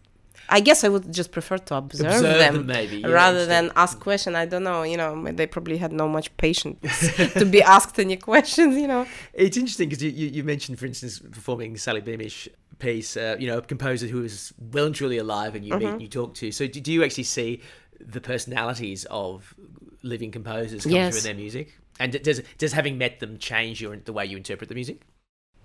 I 0.50 0.60
guess 0.60 0.84
I 0.84 0.90
would 0.90 1.12
just 1.12 1.32
prefer 1.32 1.58
to 1.58 1.76
observe, 1.76 2.06
Observe 2.08 2.38
them, 2.40 2.54
them 2.56 2.66
maybe, 2.68 2.98
yeah, 2.98 3.08
rather 3.08 3.40
instead. 3.40 3.66
than 3.66 3.72
ask 3.76 4.00
questions. 4.00 4.36
I 4.36 4.46
don't 4.46 4.64
know. 4.64 4.84
You 4.84 4.98
know, 4.98 5.32
they 5.32 5.48
probably 5.48 5.78
had 5.78 5.92
no 5.92 6.08
much 6.08 6.36
patience 6.38 6.80
to 7.34 7.46
be 7.46 7.62
asked 7.64 7.98
any 8.00 8.18
questions. 8.18 8.76
You 8.78 8.88
know. 8.88 9.08
It's 9.34 9.58
interesting 9.58 9.90
because 9.90 10.04
you, 10.04 10.12
you, 10.12 10.28
you 10.28 10.44
mentioned, 10.44 10.80
for 10.80 10.86
instance, 10.86 11.20
performing 11.20 11.78
Sally 11.78 12.02
Beamish 12.02 12.48
piece, 12.80 13.16
uh, 13.18 13.38
you 13.40 13.48
know, 13.48 13.58
a 13.58 13.62
composer 13.62 14.08
who 14.08 14.24
is 14.24 14.54
well 14.72 14.86
and 14.86 14.96
truly 14.96 15.18
alive 15.18 15.56
and 15.56 15.66
you 15.66 15.76
meet 15.78 15.88
and 15.88 16.02
you 16.02 16.08
talk 16.08 16.34
to. 16.36 16.52
So, 16.52 16.68
do, 16.68 16.80
do 16.82 16.92
you 16.92 17.04
actually 17.04 17.24
see 17.24 17.62
the 18.00 18.22
personalities 18.22 19.06
of 19.10 19.54
living 20.04 20.32
composers 20.32 20.84
come 20.84 20.92
Yes. 20.92 21.14
through 21.14 21.20
in 21.30 21.36
their 21.36 21.42
music? 21.44 21.78
And 22.00 22.22
does 22.24 22.44
does 22.58 22.74
having 22.74 22.98
met 22.98 23.20
them 23.22 23.38
change 23.38 23.82
your 23.82 23.96
the 23.96 24.12
way 24.14 24.26
you 24.26 24.36
interpret 24.38 24.68
the 24.70 24.76
music? 24.76 25.02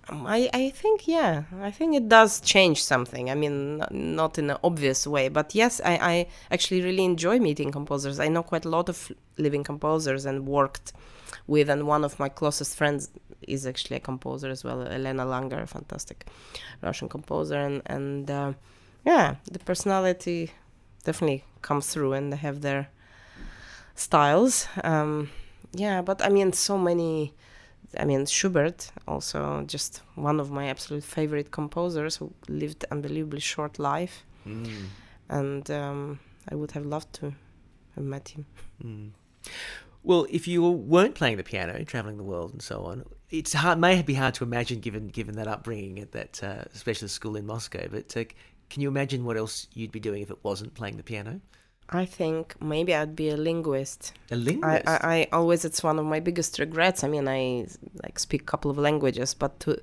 Um, 0.09 0.25
I, 0.25 0.49
I 0.53 0.69
think 0.71 1.07
yeah 1.07 1.43
I 1.61 1.71
think 1.71 1.95
it 1.95 2.09
does 2.09 2.41
change 2.41 2.83
something. 2.83 3.29
I 3.29 3.35
mean 3.35 3.83
not 3.91 4.37
in 4.37 4.49
an 4.49 4.57
obvious 4.63 5.05
way 5.05 5.29
but 5.29 5.53
yes 5.53 5.79
I, 5.85 5.93
I 6.13 6.27
actually 6.49 6.81
really 6.81 7.05
enjoy 7.05 7.39
meeting 7.39 7.71
composers. 7.71 8.19
I 8.19 8.27
know 8.27 8.43
quite 8.43 8.65
a 8.65 8.69
lot 8.69 8.89
of 8.89 9.11
living 9.37 9.63
composers 9.63 10.25
and 10.25 10.45
worked 10.47 10.93
with 11.47 11.69
and 11.69 11.87
one 11.87 12.03
of 12.03 12.19
my 12.19 12.29
closest 12.29 12.75
friends 12.77 13.09
is 13.47 13.65
actually 13.65 13.97
a 13.97 13.99
composer 13.99 14.49
as 14.49 14.63
well 14.63 14.81
Elena 14.81 15.25
Langer 15.25 15.61
a 15.63 15.67
fantastic 15.67 16.27
Russian 16.81 17.07
composer 17.07 17.59
and 17.59 17.81
and 17.85 18.29
uh, 18.29 18.53
yeah 19.05 19.35
the 19.51 19.59
personality 19.59 20.51
definitely 21.03 21.43
comes 21.61 21.87
through 21.87 22.13
and 22.13 22.33
they 22.33 22.37
have 22.37 22.61
their 22.61 22.89
styles. 23.95 24.67
Um, 24.83 25.29
yeah 25.73 26.01
but 26.01 26.23
I 26.23 26.29
mean 26.29 26.53
so 26.53 26.77
many 26.77 27.33
I 27.97 28.05
mean, 28.05 28.25
Schubert, 28.25 28.91
also 29.07 29.63
just 29.67 30.01
one 30.15 30.39
of 30.39 30.49
my 30.49 30.67
absolute 30.67 31.03
favorite 31.03 31.51
composers 31.51 32.15
who 32.15 32.33
lived 32.47 32.85
unbelievably 32.91 33.41
short 33.41 33.79
life, 33.79 34.25
and 35.29 35.69
um, 35.71 36.19
I 36.49 36.55
would 36.55 36.71
have 36.71 36.85
loved 36.85 37.13
to 37.15 37.33
have 37.95 38.03
met 38.03 38.29
him. 38.29 38.45
Well, 40.03 40.25
if 40.29 40.47
you 40.47 40.63
weren't 40.63 41.15
playing 41.15 41.37
the 41.37 41.43
piano, 41.43 41.83
traveling 41.83 42.17
the 42.17 42.23
world 42.23 42.53
and 42.53 42.61
so 42.61 42.83
on, 42.85 43.03
it's 43.29 43.53
hard, 43.53 43.77
may 43.79 44.01
be 44.01 44.15
hard 44.15 44.33
to 44.35 44.43
imagine 44.43 44.79
given 44.79 45.07
given 45.09 45.35
that 45.35 45.47
upbringing 45.47 45.99
at 45.99 46.11
that 46.13 46.43
uh, 46.43 46.63
specialist 46.73 47.15
school 47.15 47.35
in 47.35 47.45
Moscow. 47.45 47.87
But 47.89 48.15
uh, 48.17 48.23
can 48.69 48.81
you 48.81 48.87
imagine 48.87 49.25
what 49.25 49.37
else 49.37 49.67
you'd 49.73 49.91
be 49.91 49.99
doing 49.99 50.21
if 50.21 50.31
it 50.31 50.39
wasn't 50.43 50.73
playing 50.73 50.97
the 50.97 51.03
piano? 51.03 51.41
I 51.91 52.05
think 52.05 52.55
maybe 52.61 52.95
I'd 52.95 53.15
be 53.15 53.29
a 53.29 53.37
linguist. 53.37 54.13
A 54.31 54.35
I, 54.35 54.37
linguist. 54.37 54.87
I, 54.87 54.99
I 55.03 55.27
always 55.33 55.65
it's 55.65 55.83
one 55.83 55.99
of 55.99 56.05
my 56.05 56.19
biggest 56.19 56.57
regrets. 56.57 57.03
I 57.03 57.07
mean, 57.07 57.27
I 57.27 57.67
like 58.01 58.17
speak 58.17 58.41
a 58.43 58.45
couple 58.45 58.71
of 58.71 58.77
languages, 58.77 59.33
but 59.33 59.59
to 59.61 59.81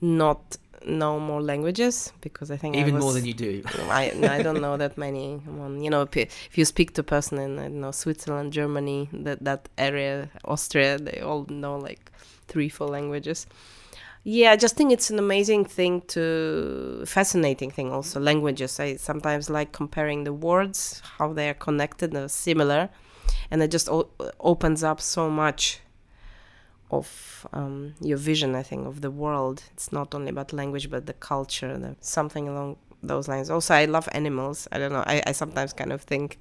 not 0.00 0.58
know 0.84 1.20
more 1.20 1.42
languages 1.42 2.12
because 2.20 2.50
I 2.50 2.56
think 2.56 2.76
I 2.76 2.80
Even 2.80 2.98
more 2.98 3.12
than 3.12 3.24
you 3.24 3.34
do. 3.34 3.62
I 3.90 4.12
I 4.22 4.42
don't 4.42 4.60
know 4.60 4.76
that 4.76 4.98
many. 4.98 5.36
One, 5.36 5.82
you 5.82 5.90
know, 5.90 6.02
if 6.02 6.16
if 6.16 6.58
you 6.58 6.64
speak 6.64 6.94
to 6.94 7.00
a 7.00 7.04
person 7.04 7.38
in 7.38 7.58
I 7.58 7.64
don't 7.64 7.80
know 7.80 7.90
Switzerland, 7.90 8.52
Germany, 8.52 9.08
that 9.12 9.42
that 9.44 9.68
area, 9.78 10.28
Austria, 10.44 10.98
they 10.98 11.20
all 11.20 11.46
know 11.48 11.76
like 11.76 12.10
three, 12.48 12.68
four 12.68 12.88
languages. 12.88 13.46
Yeah, 14.22 14.52
I 14.52 14.56
just 14.56 14.76
think 14.76 14.92
it's 14.92 15.08
an 15.10 15.18
amazing 15.18 15.64
thing 15.64 16.02
to 16.08 17.04
fascinating 17.06 17.70
thing. 17.70 17.90
Also, 17.90 18.20
languages. 18.20 18.78
I 18.78 18.96
sometimes 18.96 19.48
like 19.48 19.72
comparing 19.72 20.24
the 20.24 20.32
words, 20.32 21.02
how 21.18 21.32
they 21.32 21.48
are 21.48 21.54
connected, 21.54 22.14
or 22.14 22.28
similar, 22.28 22.90
and 23.50 23.62
it 23.62 23.70
just 23.70 23.88
o- 23.88 24.10
opens 24.38 24.84
up 24.84 25.00
so 25.00 25.30
much 25.30 25.80
of 26.90 27.46
um, 27.52 27.94
your 28.00 28.18
vision, 28.18 28.54
I 28.54 28.62
think, 28.62 28.86
of 28.86 29.00
the 29.00 29.10
world. 29.10 29.62
It's 29.72 29.90
not 29.90 30.14
only 30.14 30.28
about 30.30 30.52
language, 30.52 30.90
but 30.90 31.06
the 31.06 31.14
culture, 31.14 31.78
the, 31.78 31.96
something 32.00 32.46
along 32.48 32.76
those 33.02 33.26
lines. 33.26 33.48
Also, 33.48 33.74
I 33.74 33.86
love 33.86 34.08
animals. 34.12 34.68
I 34.72 34.78
don't 34.78 34.92
know. 34.92 35.04
I, 35.06 35.22
I 35.26 35.32
sometimes 35.32 35.72
kind 35.72 35.92
of 35.92 36.02
think, 36.02 36.38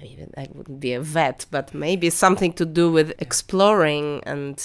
I 0.00 0.04
mean, 0.04 0.30
I 0.36 0.48
wouldn't 0.52 0.80
be 0.80 0.92
a 0.92 1.00
vet, 1.00 1.46
but 1.50 1.72
maybe 1.72 2.10
something 2.10 2.52
to 2.54 2.66
do 2.66 2.90
with 2.90 3.14
exploring 3.20 4.22
and, 4.26 4.62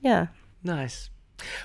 yeah. 0.00 0.26
Nice. 0.62 1.10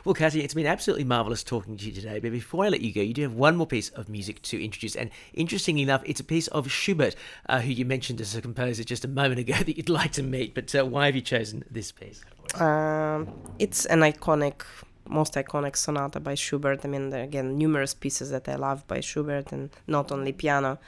Well, 0.05 0.15
Katya, 0.15 0.43
it's 0.43 0.53
been 0.53 0.65
absolutely 0.65 1.03
marvellous 1.03 1.43
talking 1.43 1.77
to 1.77 1.85
you 1.85 1.91
today. 1.91 2.19
But 2.19 2.31
before 2.31 2.65
I 2.65 2.69
let 2.69 2.81
you 2.81 2.93
go, 2.93 3.01
you 3.01 3.13
do 3.13 3.21
have 3.23 3.33
one 3.33 3.55
more 3.55 3.67
piece 3.67 3.89
of 3.89 4.09
music 4.09 4.41
to 4.43 4.63
introduce. 4.63 4.95
And 4.95 5.09
interestingly 5.33 5.81
enough, 5.81 6.01
it's 6.05 6.19
a 6.19 6.23
piece 6.23 6.47
of 6.47 6.71
Schubert, 6.71 7.15
uh, 7.47 7.61
who 7.61 7.71
you 7.71 7.85
mentioned 7.85 8.21
as 8.21 8.35
a 8.35 8.41
composer 8.41 8.83
just 8.83 9.05
a 9.05 9.07
moment 9.07 9.39
ago 9.39 9.53
that 9.65 9.77
you'd 9.77 9.89
like 9.89 10.11
to 10.13 10.23
meet. 10.23 10.53
But 10.53 10.73
uh, 10.75 10.85
why 10.85 11.07
have 11.07 11.15
you 11.15 11.21
chosen 11.21 11.63
this 11.69 11.91
piece? 11.91 12.21
Um, 12.55 13.27
it's 13.59 13.85
an 13.85 13.99
iconic, 13.99 14.63
most 15.07 15.33
iconic 15.33 15.75
sonata 15.75 16.19
by 16.19 16.35
Schubert. 16.35 16.83
I 16.83 16.87
mean, 16.87 17.09
there 17.09 17.21
are 17.21 17.25
again 17.25 17.57
numerous 17.57 17.93
pieces 17.93 18.31
that 18.31 18.49
I 18.49 18.55
love 18.55 18.87
by 18.87 19.01
Schubert, 19.01 19.51
and 19.51 19.69
not 19.87 20.11
only 20.11 20.31
piano, 20.31 20.79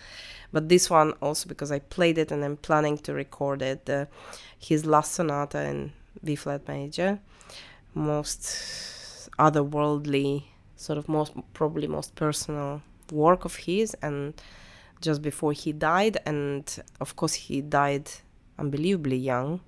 but 0.51 0.69
this 0.69 0.89
one 0.89 1.13
also 1.21 1.47
because 1.47 1.71
I 1.71 1.79
played 1.79 2.17
it 2.17 2.31
and 2.31 2.43
I'm 2.43 2.57
planning 2.57 2.97
to 2.99 3.13
record 3.13 3.61
it. 3.61 3.89
Uh, 3.89 4.05
his 4.57 4.85
last 4.85 5.13
sonata 5.13 5.63
in 5.63 5.93
B 6.23 6.35
flat 6.35 6.67
major, 6.67 7.19
most 7.93 9.29
otherworldly, 9.37 10.43
sort 10.75 10.97
of 10.97 11.07
most 11.07 11.33
probably 11.53 11.87
most 11.87 12.15
personal 12.15 12.81
work 13.11 13.45
of 13.45 13.55
his, 13.55 13.95
and 14.01 14.33
just 15.01 15.21
before 15.21 15.53
he 15.53 15.71
died, 15.71 16.17
and 16.25 16.83
of 16.99 17.15
course 17.15 17.33
he 17.33 17.61
died 17.61 18.09
unbelievably 18.59 19.17
young 19.17 19.59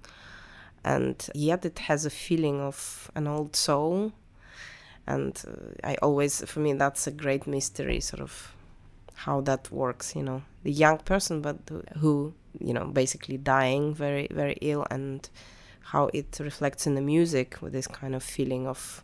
and 0.84 1.30
yet 1.34 1.65
it 1.65 1.80
has 1.80 2.05
a 2.05 2.09
feeling 2.09 2.59
of 2.59 3.09
an 3.15 3.28
old 3.28 3.55
soul 3.55 4.11
and 5.07 5.43
uh, 5.47 5.88
i 5.91 5.95
always 6.01 6.43
for 6.45 6.59
me 6.59 6.74
that's 6.74 7.07
a 7.07 7.11
great 7.11 7.47
mystery 7.47 7.99
sort 7.99 8.21
of 8.21 8.53
how 9.15 9.39
that 9.41 9.71
works 9.71 10.15
you 10.15 10.24
know. 10.24 10.41
The 10.63 10.71
young 10.71 10.97
person 10.97 11.41
but 11.41 11.57
who 11.99 12.34
you 12.59 12.74
know 12.74 12.86
basically 12.86 13.38
dying 13.38 13.93
very 13.93 14.28
very 14.32 14.57
ill 14.61 14.86
and 14.89 15.30
how 15.84 16.10
it 16.14 16.38
reflects 16.40 16.88
in 16.88 16.96
the 16.96 17.02
music 17.02 17.62
with 17.62 17.74
this 17.74 17.88
kind 17.88 18.16
of 18.16 18.24
feeling 18.24 18.68
of 18.68 19.04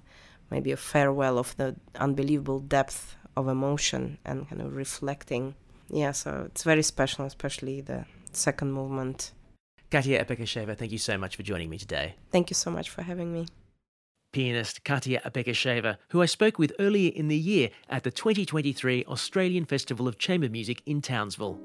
maybe 0.50 0.72
a 0.72 0.78
farewell 0.78 1.38
of 1.38 1.56
the 1.58 1.76
unbelievable 1.96 2.60
depth 2.60 3.16
of 3.36 3.48
emotion 3.48 4.18
and 4.26 4.50
kind 4.50 4.62
of 4.62 4.76
reflecting 4.76 5.56
yeah 5.90 6.12
so 6.12 6.44
it's 6.48 6.64
very 6.64 6.84
special 6.84 7.26
especially 7.26 7.82
the 7.82 8.06
second 8.32 8.72
movement 8.72 9.32
Katya 9.92 10.24
Apekisheva, 10.24 10.78
thank 10.78 10.92
you 10.92 11.00
so 11.00 11.18
much 11.18 11.36
for 11.36 11.42
joining 11.42 11.68
me 11.68 11.80
today. 11.80 12.14
Thank 12.32 12.52
you 12.52 12.54
so 12.54 12.70
much 12.70 12.92
for 12.92 13.02
having 13.02 13.34
me. 13.34 13.48
Pianist 14.32 14.84
Katya 14.84 15.20
Apekisheva, 15.26 15.98
who 16.10 16.22
I 16.22 16.28
spoke 16.28 16.60
with 16.60 16.74
earlier 16.80 17.12
in 17.16 17.28
the 17.28 17.38
year 17.38 17.72
at 17.90 18.04
the 18.04 18.12
2023 18.12 19.06
Australian 19.06 19.66
Festival 19.66 20.08
of 20.08 20.20
Chamber 20.20 20.48
Music 20.48 20.84
in 20.86 21.02
Townsville. 21.02 21.60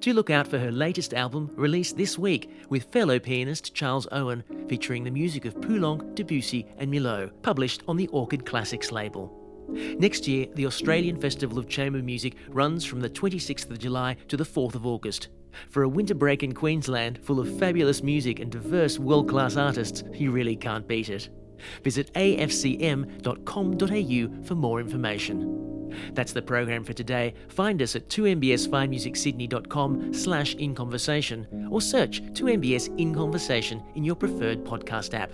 Do 0.00 0.12
look 0.12 0.30
out 0.30 0.46
for 0.46 0.58
her 0.58 0.70
latest 0.70 1.14
album 1.14 1.50
released 1.54 1.96
this 1.96 2.18
week 2.18 2.50
with 2.68 2.84
fellow 2.84 3.18
pianist 3.18 3.74
Charles 3.74 4.08
Owen, 4.12 4.44
featuring 4.68 5.04
the 5.04 5.10
music 5.10 5.44
of 5.44 5.60
Poulenc, 5.60 6.14
Debussy, 6.14 6.66
and 6.78 6.90
Milhaud, 6.92 7.30
published 7.42 7.82
on 7.88 7.96
the 7.96 8.08
Orchid 8.08 8.44
Classics 8.46 8.92
label. 8.92 9.34
Next 9.68 10.26
year, 10.26 10.46
the 10.54 10.66
Australian 10.66 11.20
Festival 11.20 11.58
of 11.58 11.68
Chamber 11.68 12.02
Music 12.02 12.36
runs 12.48 12.84
from 12.84 13.00
the 13.00 13.10
26th 13.10 13.70
of 13.70 13.78
July 13.78 14.16
to 14.28 14.36
the 14.36 14.44
4th 14.44 14.74
of 14.74 14.86
August. 14.86 15.28
For 15.68 15.82
a 15.82 15.88
winter 15.88 16.14
break 16.14 16.42
in 16.42 16.54
Queensland 16.54 17.18
full 17.22 17.40
of 17.40 17.58
fabulous 17.58 18.02
music 18.02 18.40
and 18.40 18.50
diverse 18.50 18.98
world 18.98 19.28
class 19.28 19.56
artists, 19.56 20.04
you 20.14 20.30
really 20.30 20.56
can't 20.56 20.88
beat 20.88 21.10
it. 21.10 21.28
Visit 21.82 22.12
afcm.com.au 22.14 23.18
for 24.44 24.54
more 24.54 24.80
information. 24.80 25.68
That's 26.12 26.32
the 26.32 26.42
program 26.42 26.84
for 26.84 26.92
today. 26.92 27.34
Find 27.48 27.80
us 27.82 27.96
at 27.96 28.08
2mbsfinemusicsydney.com 28.08 30.14
slash 30.14 30.54
in 30.54 30.74
conversation 30.74 31.68
or 31.70 31.80
search 31.80 32.22
2mbs 32.22 32.98
in 32.98 33.14
conversation 33.14 33.82
in 33.94 34.04
your 34.04 34.16
preferred 34.16 34.64
podcast 34.64 35.14
app. 35.14 35.32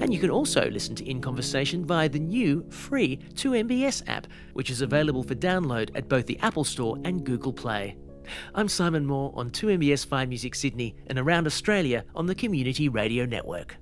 And 0.00 0.12
you 0.12 0.20
can 0.20 0.30
also 0.30 0.68
listen 0.70 0.94
to 0.96 1.08
In 1.08 1.20
Conversation 1.20 1.84
via 1.84 2.08
the 2.08 2.18
new 2.18 2.64
free 2.70 3.18
2mbs 3.34 4.08
app, 4.08 4.26
which 4.54 4.70
is 4.70 4.80
available 4.80 5.22
for 5.22 5.34
download 5.34 5.90
at 5.94 6.08
both 6.08 6.26
the 6.26 6.38
Apple 6.40 6.64
Store 6.64 6.98
and 7.04 7.24
Google 7.24 7.52
Play. 7.52 7.96
I'm 8.54 8.68
Simon 8.68 9.06
Moore 9.06 9.32
on 9.34 9.50
2MBS 9.50 10.06
Fine 10.06 10.28
Music 10.28 10.54
Sydney 10.54 10.94
and 11.08 11.18
around 11.18 11.46
Australia 11.46 12.04
on 12.14 12.26
the 12.26 12.34
Community 12.34 12.88
Radio 12.88 13.24
Network. 13.24 13.76